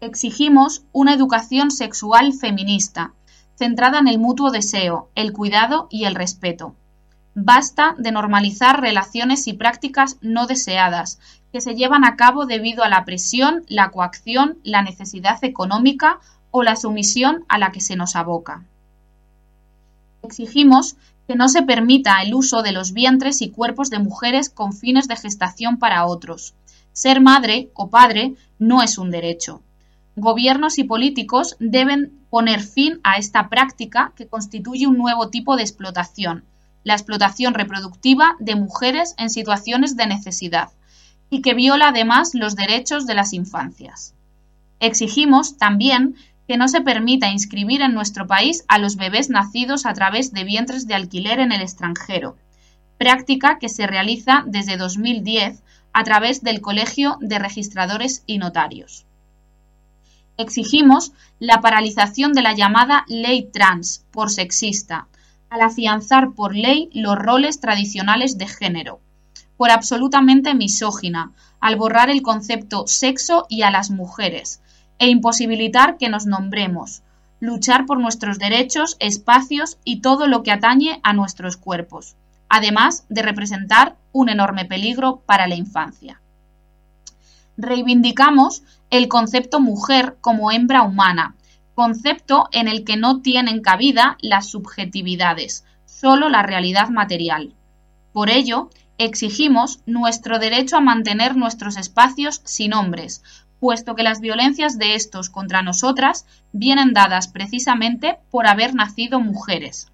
[0.00, 3.12] Exigimos una educación sexual feminista,
[3.56, 6.76] centrada en el mutuo deseo, el cuidado y el respeto.
[7.34, 11.18] Basta de normalizar relaciones y prácticas no deseadas
[11.50, 16.20] que se llevan a cabo debido a la presión, la coacción, la necesidad económica
[16.52, 18.62] o la sumisión a la que se nos aboca.
[20.22, 20.96] Exigimos
[21.26, 25.08] que no se permita el uso de los vientres y cuerpos de mujeres con fines
[25.08, 26.54] de gestación para otros.
[26.92, 29.62] Ser madre o padre no es un derecho.
[30.14, 35.62] Gobiernos y políticos deben poner fin a esta práctica que constituye un nuevo tipo de
[35.62, 36.44] explotación,
[36.84, 40.70] la explotación reproductiva de mujeres en situaciones de necesidad,
[41.30, 44.14] y que viola además los derechos de las infancias.
[44.80, 46.16] Exigimos también
[46.52, 50.44] que no se permita inscribir en nuestro país a los bebés nacidos a través de
[50.44, 52.36] vientres de alquiler en el extranjero,
[52.98, 55.62] práctica que se realiza desde 2010
[55.94, 59.06] a través del Colegio de Registradores y Notarios.
[60.36, 65.06] Exigimos la paralización de la llamada ley trans por sexista,
[65.48, 69.00] al afianzar por ley los roles tradicionales de género,
[69.56, 74.60] por absolutamente misógina, al borrar el concepto sexo y a las mujeres,
[75.02, 77.02] e imposibilitar que nos nombremos,
[77.40, 82.14] luchar por nuestros derechos, espacios y todo lo que atañe a nuestros cuerpos,
[82.48, 86.20] además de representar un enorme peligro para la infancia.
[87.56, 91.34] Reivindicamos el concepto mujer como hembra humana,
[91.74, 97.54] concepto en el que no tienen cabida las subjetividades, solo la realidad material.
[98.12, 103.24] Por ello, exigimos nuestro derecho a mantener nuestros espacios sin hombres,
[103.62, 109.86] puesto que las violencias de estos contra nosotras vienen dadas precisamente por haber nacido mujeres.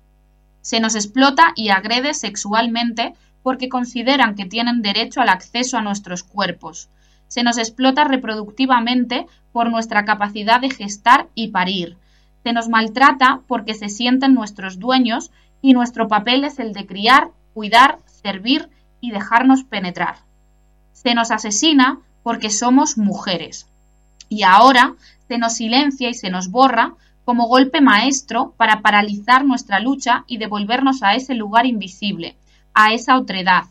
[0.62, 3.12] Se nos explota y agrede sexualmente
[3.42, 6.88] porque consideran que tienen derecho al acceso a nuestros cuerpos.
[7.26, 11.98] Se nos explota reproductivamente por nuestra capacidad de gestar y parir.
[12.44, 15.30] Se nos maltrata porque se sienten nuestros dueños
[15.60, 18.70] y nuestro papel es el de criar, cuidar, servir
[19.02, 20.16] y dejarnos penetrar.
[20.94, 23.66] Se nos asesina porque somos mujeres.
[24.28, 24.94] Y ahora
[25.28, 30.38] se nos silencia y se nos borra como golpe maestro para paralizar nuestra lucha y
[30.38, 32.36] devolvernos a ese lugar invisible,
[32.72, 33.64] a esa otredad,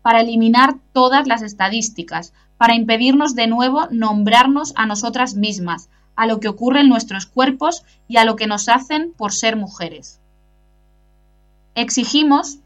[0.00, 6.40] para eliminar todas las estadísticas, para impedirnos de nuevo nombrarnos a nosotras mismas, a lo
[6.40, 10.18] que ocurre en nuestros cuerpos y a lo que nos hacen por ser mujeres.
[11.74, 12.58] Exigimos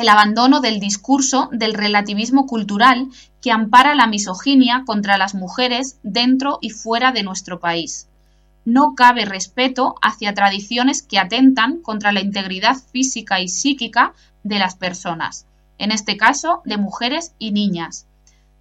[0.00, 3.08] el abandono del discurso del relativismo cultural
[3.40, 8.08] que ampara la misoginia contra las mujeres dentro y fuera de nuestro país.
[8.66, 14.12] No cabe respeto hacia tradiciones que atentan contra la integridad física y psíquica
[14.42, 15.46] de las personas,
[15.78, 18.06] en este caso de mujeres y niñas.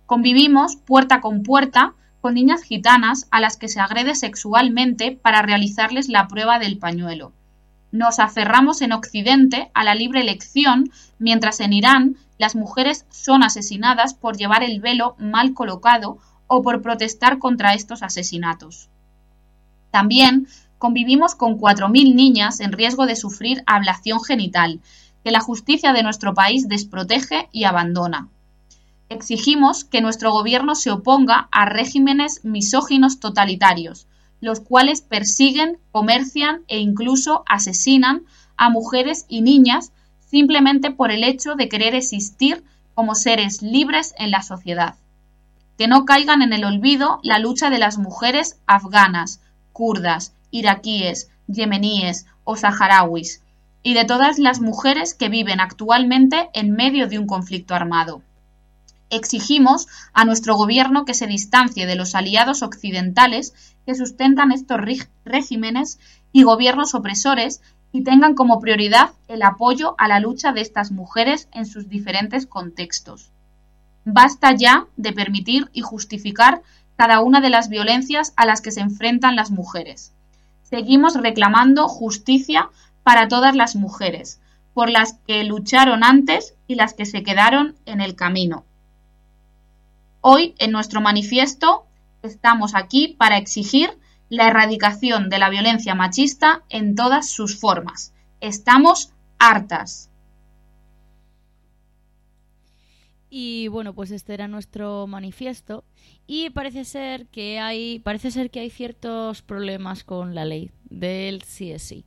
[0.05, 6.07] Convivimos puerta con puerta con niñas gitanas a las que se agrede sexualmente para realizarles
[6.07, 7.33] la prueba del pañuelo
[7.95, 14.13] nos aferramos en Occidente a la libre elección, mientras en Irán las mujeres son asesinadas
[14.13, 16.17] por llevar el velo mal colocado
[16.47, 18.89] o por protestar contra estos asesinatos.
[19.91, 20.47] También
[20.77, 24.81] convivimos con 4.000 niñas en riesgo de sufrir ablación genital,
[25.23, 28.27] que la justicia de nuestro país desprotege y abandona.
[29.07, 34.07] Exigimos que nuestro gobierno se oponga a regímenes misóginos totalitarios,
[34.45, 38.23] los cuales persiguen, comercian e incluso asesinan
[38.57, 39.91] a mujeres y niñas
[40.29, 42.63] simplemente por el hecho de querer existir
[42.93, 44.95] como seres libres en la sociedad.
[45.77, 49.41] Que no caigan en el olvido la lucha de las mujeres afganas,
[49.73, 53.41] kurdas, iraquíes, yemeníes o saharauis,
[53.81, 58.21] y de todas las mujeres que viven actualmente en medio de un conflicto armado.
[59.09, 63.53] Exigimos a nuestro gobierno que se distancie de los aliados occidentales
[63.85, 64.79] que sustentan estos
[65.25, 65.99] regímenes
[66.31, 67.61] y gobiernos opresores
[67.91, 72.45] y tengan como prioridad el apoyo a la lucha de estas mujeres en sus diferentes
[72.45, 73.31] contextos.
[74.03, 76.61] Basta ya de permitir y justificar
[76.97, 80.13] cada una de las violencias a las que se enfrentan las mujeres.
[80.63, 82.69] Seguimos reclamando justicia
[83.03, 84.41] para todas las mujeres,
[84.73, 88.65] por las que lucharon antes y las que se quedaron en el camino.
[90.27, 91.85] Hoy, en nuestro manifiesto,
[92.23, 93.91] estamos aquí para exigir
[94.27, 98.11] la erradicación de la violencia machista en todas sus formas.
[98.41, 100.09] Estamos hartas.
[103.29, 105.83] Y bueno, pues este era nuestro manifiesto
[106.25, 111.43] y parece ser que hay parece ser que hay ciertos problemas con la ley del
[111.43, 112.03] CSI.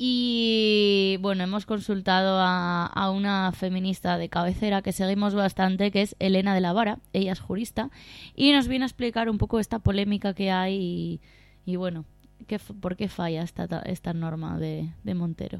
[0.00, 6.54] Y bueno, hemos consultado a, una feminista de cabecera que seguimos bastante, que es Elena
[6.54, 7.90] de la Vara, ella es jurista,
[8.36, 11.20] y nos viene a explicar un poco esta polémica que hay
[11.66, 12.04] y, bueno,
[12.46, 15.58] qué, por qué falla esta, esta norma de, de Montero.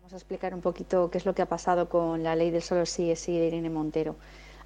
[0.00, 2.60] Vamos a explicar un poquito qué es lo que ha pasado con la ley del
[2.60, 4.16] solo sí es sí de Irene Montero.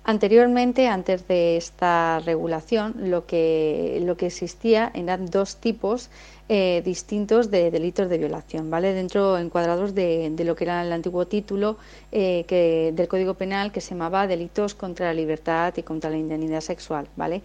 [0.08, 6.08] Anteriormente, antes de esta regulación, lo que, lo que existía eran dos tipos
[6.48, 8.94] eh, distintos de delitos de violación, ¿vale?
[8.94, 11.76] Dentro encuadrados de, lo que era el antiguo título
[12.10, 16.62] eh, del Código Penal que se llamaba delitos contra la libertad y contra la indemnidad
[16.62, 17.42] sexual, ¿vale?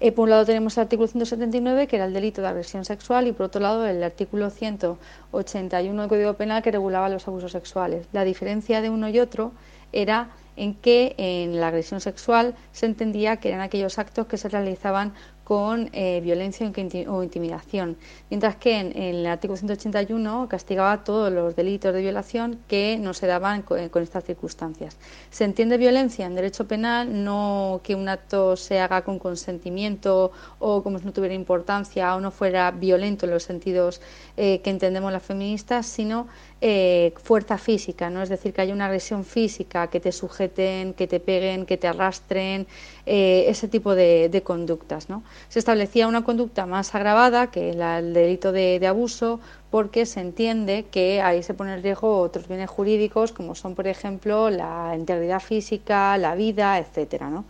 [0.00, 3.28] Eh, por un lado tenemos el artículo 179, que era el delito de agresión sexual,
[3.28, 8.08] y por otro lado el artículo 181 del Código Penal, que regulaba los abusos sexuales.
[8.12, 9.52] La diferencia de uno y otro
[9.92, 10.30] era
[10.60, 15.14] en que en la agresión sexual se entendía que eran aquellos actos que se realizaban
[15.50, 16.70] con eh, violencia
[17.08, 17.96] o intimidación,
[18.28, 23.26] mientras que en, el artículo 181 castigaba todos los delitos de violación que no se
[23.26, 24.96] daban con, con, estas circunstancias.
[25.30, 30.30] Se entiende violencia en derecho penal no que un acto se haga con consentimiento
[30.60, 34.00] o como si no tuviera importancia o no fuera violento en los sentidos
[34.36, 36.28] eh, que entendemos las feministas, sino
[36.62, 38.22] eh, fuerza física, ¿no?
[38.22, 41.88] Es decir, que haya una agresión física, que te sujeten, que te peguen, que te
[41.88, 42.66] arrastren,
[43.06, 45.22] eh, ese tipo de, conductas, ¿no?
[45.48, 51.22] Se establecía una conducta más agravada que el delito de, abuso porque se entiende que
[51.22, 56.18] ahí se pone en riesgo otros bienes jurídicos como son, por ejemplo, la integridad física,
[56.18, 57.44] la vida, etcétera, ¿no?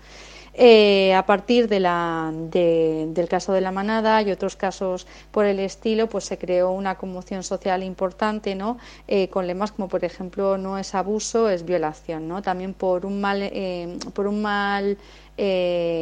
[0.62, 5.58] Eh, a partir de la, del caso de la manada y otros casos por el
[5.58, 8.76] estilo, pues se creó una conmoción social importante, ¿no?
[9.08, 12.42] Eh, con lemas como, por ejemplo, no es abuso, es violación, ¿no?
[12.42, 14.98] También por un mal, eh, por un mal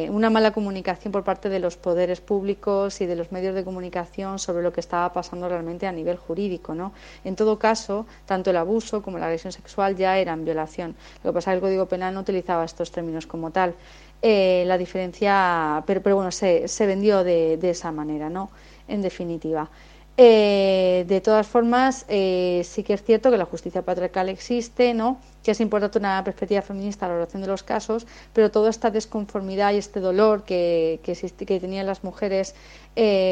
[0.09, 4.37] una mala comunicación por parte de los poderes públicos y de los medios de comunicación
[4.37, 6.75] sobre lo que estaba pasando realmente a nivel jurídico.
[6.75, 6.91] ¿no?
[7.23, 10.93] En todo caso, tanto el abuso como la agresión sexual ya eran violación.
[11.23, 13.75] Lo que pasa es que el Código Penal no utilizaba estos términos como tal.
[14.21, 18.49] Eh, la diferencia, pero, pero bueno, se, se vendió de, de, esa manera, ¿no?
[18.87, 19.69] En definitiva.
[20.17, 25.21] Eh, de todas formas, eh, sí que es cierto que la justicia patriarcal existe, ¿no?
[25.41, 28.91] que es importante una perspectiva feminista a la relación de los casos, pero toda esta
[28.91, 31.13] desconformidad y este dolor que, que,
[31.45, 32.53] que tenían las mujeres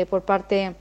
[0.10, 0.76] por parte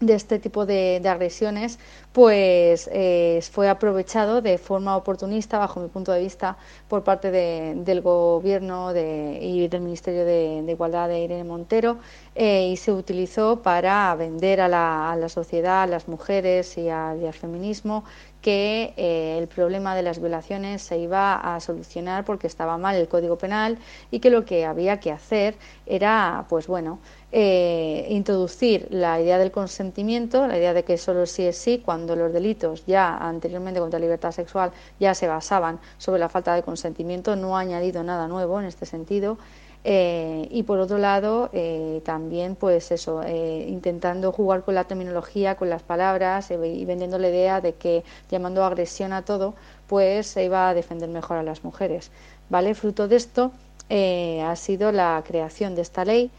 [0.00, 1.78] de este tipo de, agresiones,
[2.12, 6.56] pues eh, fue aprovechado de forma oportunista, bajo mi punto de vista,
[6.88, 11.98] por parte del Gobierno y del Ministerio de, Igualdad de Irene Montero
[12.40, 18.04] eh, y se utilizó para vender a la, sociedad, a las mujeres y, al feminismo
[18.40, 23.08] que eh, el problema de las violaciones se iba a solucionar porque estaba mal el
[23.08, 23.78] Código Penal
[24.12, 27.00] y que lo que había que hacer era, pues bueno,
[27.32, 32.14] eh, introducir la idea del consentimiento, la idea de que solo sí es sí, cuando
[32.14, 34.70] los delitos ya anteriormente contra la libertad sexual
[35.00, 38.86] ya se basaban sobre la falta de consentimiento, no ha añadido nada nuevo en este
[38.86, 39.38] sentido.
[39.84, 45.70] Eh, y por otro lado, eh, también, pues eso, intentando jugar con la terminología, con
[45.70, 49.54] las palabras y vendiendo la idea de que llamando agresión a todo,
[49.86, 52.10] pues se iba a defender mejor a las mujeres.
[52.50, 52.74] ¿Vale?
[52.74, 53.52] Fruto de esto
[53.90, 56.30] ha sido la creación de esta ley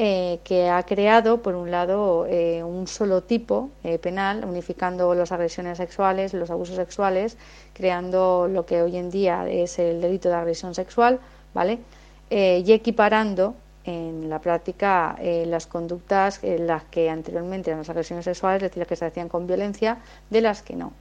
[0.00, 5.32] eh, que ha creado, por un lado, eh, un solo tipo eh, penal, unificando las
[5.32, 7.36] agresiones sexuales, los abusos sexuales,
[7.72, 11.18] creando lo que hoy en día es el delito de agresión sexual,
[11.52, 11.80] ¿vale?
[12.30, 18.62] Y equiparando en la práctica las conductas en las que anteriormente eran las agresiones sexuales,
[18.62, 19.98] es decir, las que se hacían con violencia,
[20.28, 20.92] de las que no,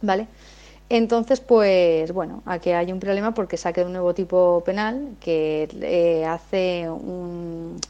[0.00, 0.26] ¿vale?
[0.88, 6.24] Entonces, pues bueno, aquí hay un problema porque se ha un nuevo tipo penal que
[6.28, 7.80] hace un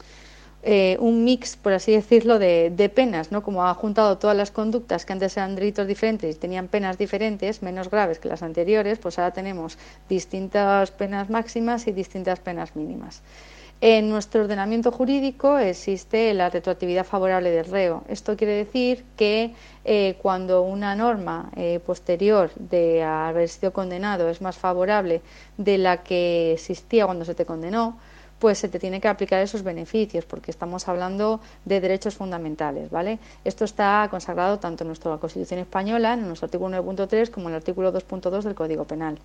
[0.67, 3.43] eh, un mix, por así decirlo, de, penas, ¿no?
[3.43, 7.61] Como ha juntado todas las conductas que antes eran delitos diferentes y tenían penas diferentes,
[7.61, 9.77] menos graves que las anteriores, pues ahora tenemos
[10.09, 13.21] distintas penas máximas y distintas penas mínimas.
[13.79, 18.03] En nuestro ordenamiento jurídico existe la retroactividad favorable del reo.
[18.07, 24.41] Esto quiere decir que eh, cuando una norma eh, posterior de haber sido condenado es
[24.41, 25.21] más favorable
[25.57, 27.99] de la que existía cuando se te condenó,
[28.39, 33.19] pues se te tiene que aplicar esos beneficios, porque estamos hablando de derechos fundamentales, ¿vale?
[33.43, 37.57] Esto está consagrado tanto en nuestra Constitución española, en nuestro artículo 9.3, como en el
[37.57, 39.19] artículo 2.2 del Código Penal,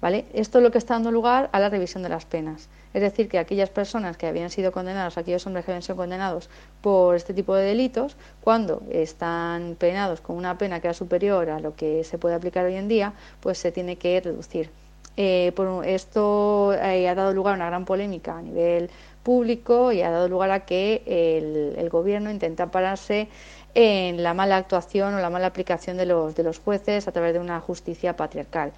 [0.00, 0.26] ¿vale?
[0.32, 2.68] Esto es lo que está dando lugar a la revisión de las penas.
[2.94, 6.50] Es decir, que aquellas personas que habían sido condenadas, aquellos hombres que habían sido condenados
[6.82, 11.60] por este tipo de delitos, cuando están penados con una pena que era superior a
[11.60, 14.81] lo que se puede aplicar hoy en día, pues se tiene que reducir.
[15.16, 18.90] Eh, por, esto eh, ha dado lugar a una gran polémica a nivel
[19.22, 23.28] público y ha dado lugar a que el, gobierno intenta pararse
[23.74, 27.34] en la mala actuación o la mala aplicación de los, de los jueces a través
[27.34, 28.72] de una justicia patriarcal.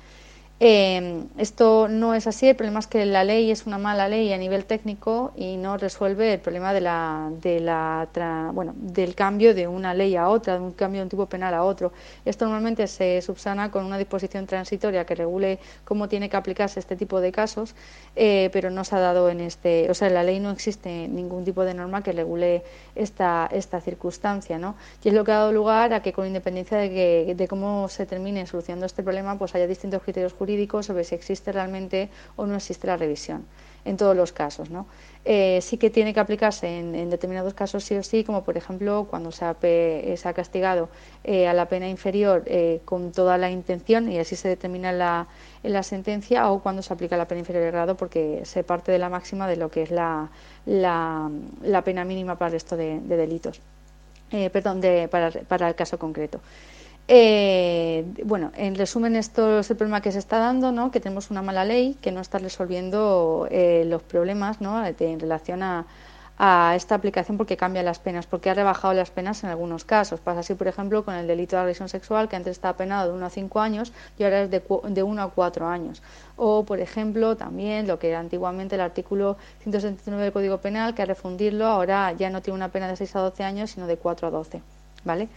[0.61, 4.33] Eh, esto no es así, el problema es que la ley es una mala ley
[4.33, 8.09] a nivel técnico y no resuelve el problema de la, de la
[8.55, 11.55] bueno, del cambio de una ley a otra, de un cambio de un tipo penal
[11.55, 11.93] a otro.
[12.25, 16.95] Esto normalmente se subsana con una disposición transitoria que regule cómo tiene que aplicarse este
[16.95, 17.75] tipo de casos,
[18.15, 21.09] eh, pero no se ha dado en este, o sea, en la ley no existe
[21.09, 22.63] ningún tipo de norma que regule
[22.95, 24.77] esta, esta circunstancia, ¿no?
[25.03, 27.89] Y es lo que ha dado lugar a que con independencia de, que, de cómo
[27.89, 32.11] se termine solucionando este problema, pues haya distintos criterios jurídicos jurídico sobre si existe realmente
[32.37, 33.47] o no existe la revisión
[33.85, 34.71] en todos los casos.
[34.71, 34.87] ¿no?
[35.25, 39.07] Eh, sí que tiene que aplicarse en, determinados casos sí o sí, como por ejemplo
[39.09, 40.89] cuando se ha, se ha castigado
[41.25, 45.27] eh, a la pena inferior eh, con toda la intención y así se determina la,
[45.63, 48.93] en la sentencia o cuando se aplica la pena inferior de grado porque se parte
[48.93, 50.29] de la máxima de lo que es la,
[50.67, 51.31] la,
[51.85, 53.61] pena mínima para el resto de, delitos.
[54.53, 56.41] perdón, de, para, para el caso concreto.
[57.07, 60.91] Eh, bueno, en resumen, esto es el problema que se está dando, ¿no?
[60.91, 64.83] que tenemos una mala ley que no está resolviendo eh, los problemas ¿no?
[64.87, 65.87] en relación a,
[66.75, 70.19] esta aplicación porque cambia las penas, porque ha rebajado las penas en algunos casos.
[70.19, 73.17] Pasa así, por ejemplo, con el delito de agresión sexual, que antes estaba penado de
[73.17, 76.03] 1 a 5 años y ahora es de, de 1 a 4 años.
[76.37, 81.03] O, por ejemplo, también lo que era antiguamente el artículo 179 del Código Penal, que
[81.03, 83.97] al refundirlo ahora ya no tiene una pena de 6 a 12 años, sino de
[83.97, 84.61] 4 a 12.
[85.05, 85.29] ¿Vale?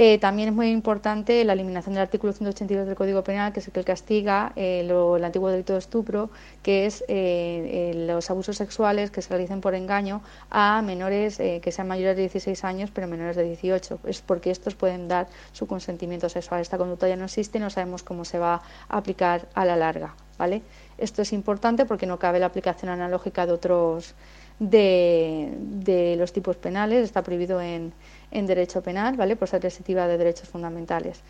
[0.00, 3.66] Eh, también es muy importante la eliminación del artículo 182 del Código Penal, que es
[3.66, 6.30] el que castiga eh, el antiguo delito de estupro,
[6.62, 11.88] que es eh, los abusos sexuales que se realicen por engaño a menores que sean
[11.88, 13.98] mayores de 16 años, pero menores de 18.
[14.04, 16.60] Es porque estos pueden dar su consentimiento sexual.
[16.60, 20.14] Esta conducta ya no existe no sabemos cómo se va a aplicar a la larga.
[20.38, 20.62] ¿vale?
[20.96, 24.14] Esto es importante porque no cabe la aplicación analógica de otros
[24.60, 27.04] de, de los tipos penales.
[27.04, 27.92] Está prohibido en
[28.30, 29.36] en derecho penal, ¿vale?
[29.36, 31.22] por ser restrictiva de derechos fundamentales.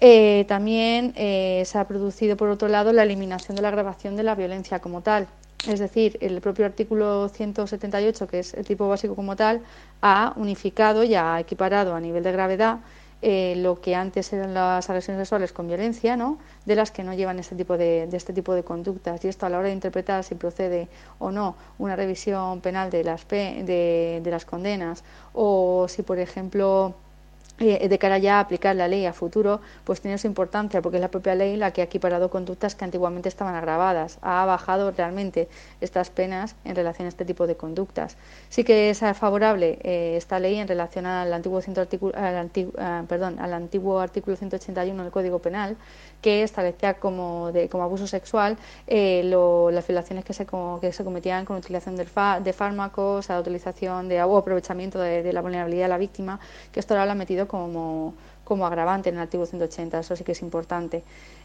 [0.00, 4.24] Eh, también eh, se ha producido, por otro lado, la eliminación de la grabación de
[4.24, 5.28] la violencia como tal.
[5.68, 9.62] Es decir, el propio artículo 178, que es el tipo básico como tal,
[10.00, 12.80] ha unificado y ha equiparado a nivel de gravedad
[13.22, 16.38] eh, lo que antes eran las agresiones sexuales con violencia, ¿no?
[16.66, 19.24] de las que no llevan este tipo de, este tipo de conductas.
[19.24, 20.88] Y esto a la hora de interpretar si procede
[21.18, 26.94] o no una revisión penal de las, de, de las condenas o si, por ejemplo,
[27.58, 30.96] eh, de cara ya a aplicar la ley a futuro, pues tiene su importancia, porque
[30.96, 34.90] es la propia ley la que ha equiparado conductas que antiguamente estaban agravadas, ha bajado
[34.90, 35.48] realmente
[35.80, 38.16] estas penas en relación a este tipo de conductas.
[38.48, 41.60] Sí que es favorable eh, esta ley en relación al antiguo,
[42.14, 45.76] al, ah, perdón, al antiguo artículo 181 del Código Penal,
[46.22, 49.22] que establecía como, como abuso sexual eh,
[49.72, 50.46] las violaciones que se,
[50.80, 55.42] que se cometían con utilización de fármacos, la utilización de o aprovechamiento de, de, la
[55.42, 56.40] vulnerabilidad de la víctima,
[56.70, 60.24] que esto ahora lo ha metido como, como agravante en el artículo 180, eso sí
[60.24, 61.02] que es importante.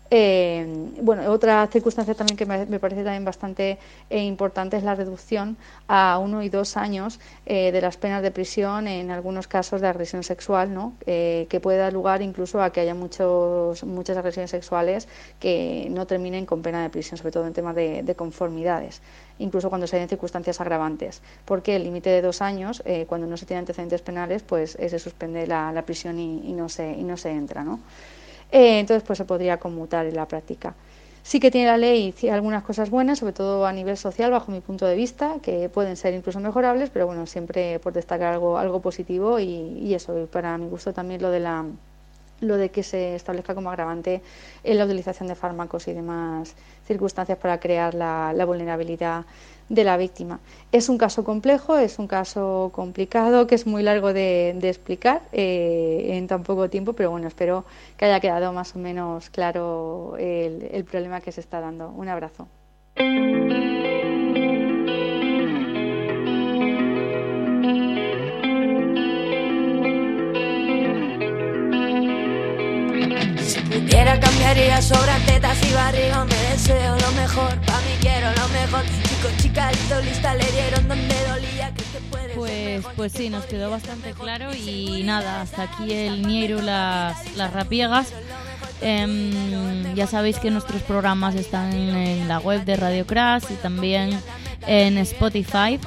[0.10, 0.66] Eh,
[1.02, 3.78] bueno, otra circunstancia también que me, parece también bastante
[4.10, 5.58] eh, importante es la reducción
[5.88, 9.88] a uno y dos años eh, de las penas de prisión en algunos casos de
[9.88, 10.94] agresión sexual, ¿no?
[11.06, 15.08] que puede dar lugar incluso a que haya muchos, muchas agresiones sexuales
[15.40, 19.02] que no terminen con pena de prisión, sobre todo en temas de, conformidades,
[19.40, 23.46] incluso cuando se den circunstancias agravantes, porque el límite de dos años, cuando no se
[23.46, 27.32] tienen antecedentes penales, pues se suspende la, prisión y, y, no se, y no se
[27.32, 27.80] entra, ¿no?
[28.52, 30.76] Eh, entonces pues se podría conmutar en la práctica.
[31.24, 34.62] Sí que tiene la ley algunas cosas buenas, sobre todo a nivel social, bajo mi
[34.62, 38.82] punto de vista, que pueden ser incluso mejorables, pero bueno, siempre por destacar algo, algo
[38.82, 41.66] positivo y, y eso, y para mi gusto también lo de la
[42.42, 44.22] lo de que se establezca como agravante
[44.64, 46.56] en la utilización de fármacos y demás
[46.86, 49.26] circunstancias para crear la, vulnerabilidad
[49.70, 50.40] de la víctima.
[50.72, 56.12] Es un caso complejo, es un caso complicado, que es muy largo de, explicar eh,
[56.12, 57.66] en tan poco tiempo, pero bueno, espero
[57.98, 61.90] que haya quedado más o menos claro el problema que se está dando.
[61.90, 62.48] Un abrazo.
[73.98, 78.84] Quiero cambiaría sobre tetas y barriga Me deseo lo mejor, pa' mí quiero lo mejor.
[78.86, 83.72] Chico, chica, listo, lista, le dieron donde dolía que puede Pues, pues sí, nos quedó
[83.72, 88.14] bastante claro Y nada, hasta aquí el Nieru, las, las rapiegas.
[88.82, 94.12] em, ya sabéis que nuestros programas están en la web de Radio Crash y también
[94.68, 95.80] en Spotify.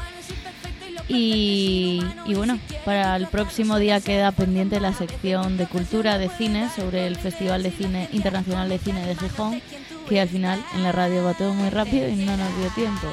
[1.12, 2.00] Y,
[2.36, 7.16] bueno, para el próximo día queda pendiente la sección de cultura de cine sobre el
[7.16, 9.60] Festival de Cine Internacional de Cine de Gijón,
[10.08, 13.08] que al final en la radio va todo muy rápido y no nos dio tiempo.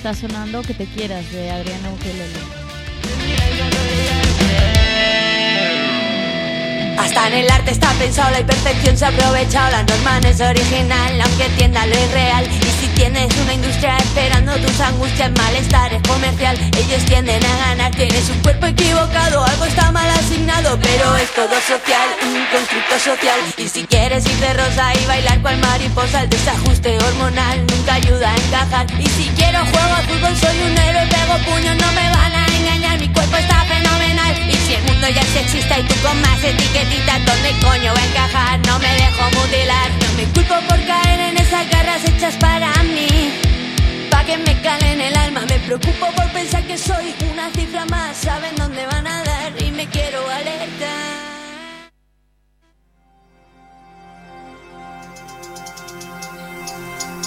[0.00, 2.40] Está sonando Que te quieras de Adriana Ukelele.
[6.98, 10.40] Hasta en el arte está pensado, la imperfección se ha aprovechado, la norma no es
[10.40, 12.46] original, aunque tienda lo irreal.
[12.46, 16.54] Y Tienes una industria esperando tus angustias, malestar es comercial.
[16.76, 21.54] Ellos tienden a ganar, tienes un cuerpo equivocado, algo está mal asignado, pero es todo
[21.66, 23.40] social, un constructo social.
[23.56, 28.32] Y si quieres ir de rosa y bailar cual mariposa, el desajuste hormonal nunca ayuda
[28.32, 28.86] a encajar.
[29.00, 32.46] Y si quiero juego al fútbol, soy un héroe, pego puños, no me van a
[32.54, 33.59] engañar, mi cuerpo está
[34.70, 38.04] si el mundo ya es sexista y tú con más etiquetitas, ¿dónde coño va a
[38.04, 38.60] encajar?
[38.68, 43.32] No me dejo mutilar, no me culpo por caer en esas garras hechas para mí.
[44.12, 48.16] Pa' que me calen el alma, me preocupo por pensar que soy una cifra más.
[48.16, 51.18] Saben dónde van a dar y me quiero alertar.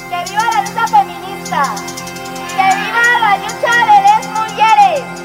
[0.10, 1.76] ¡Que viva la lucha feminista!
[2.56, 5.23] ¡Que viva la lucha de las mujeres!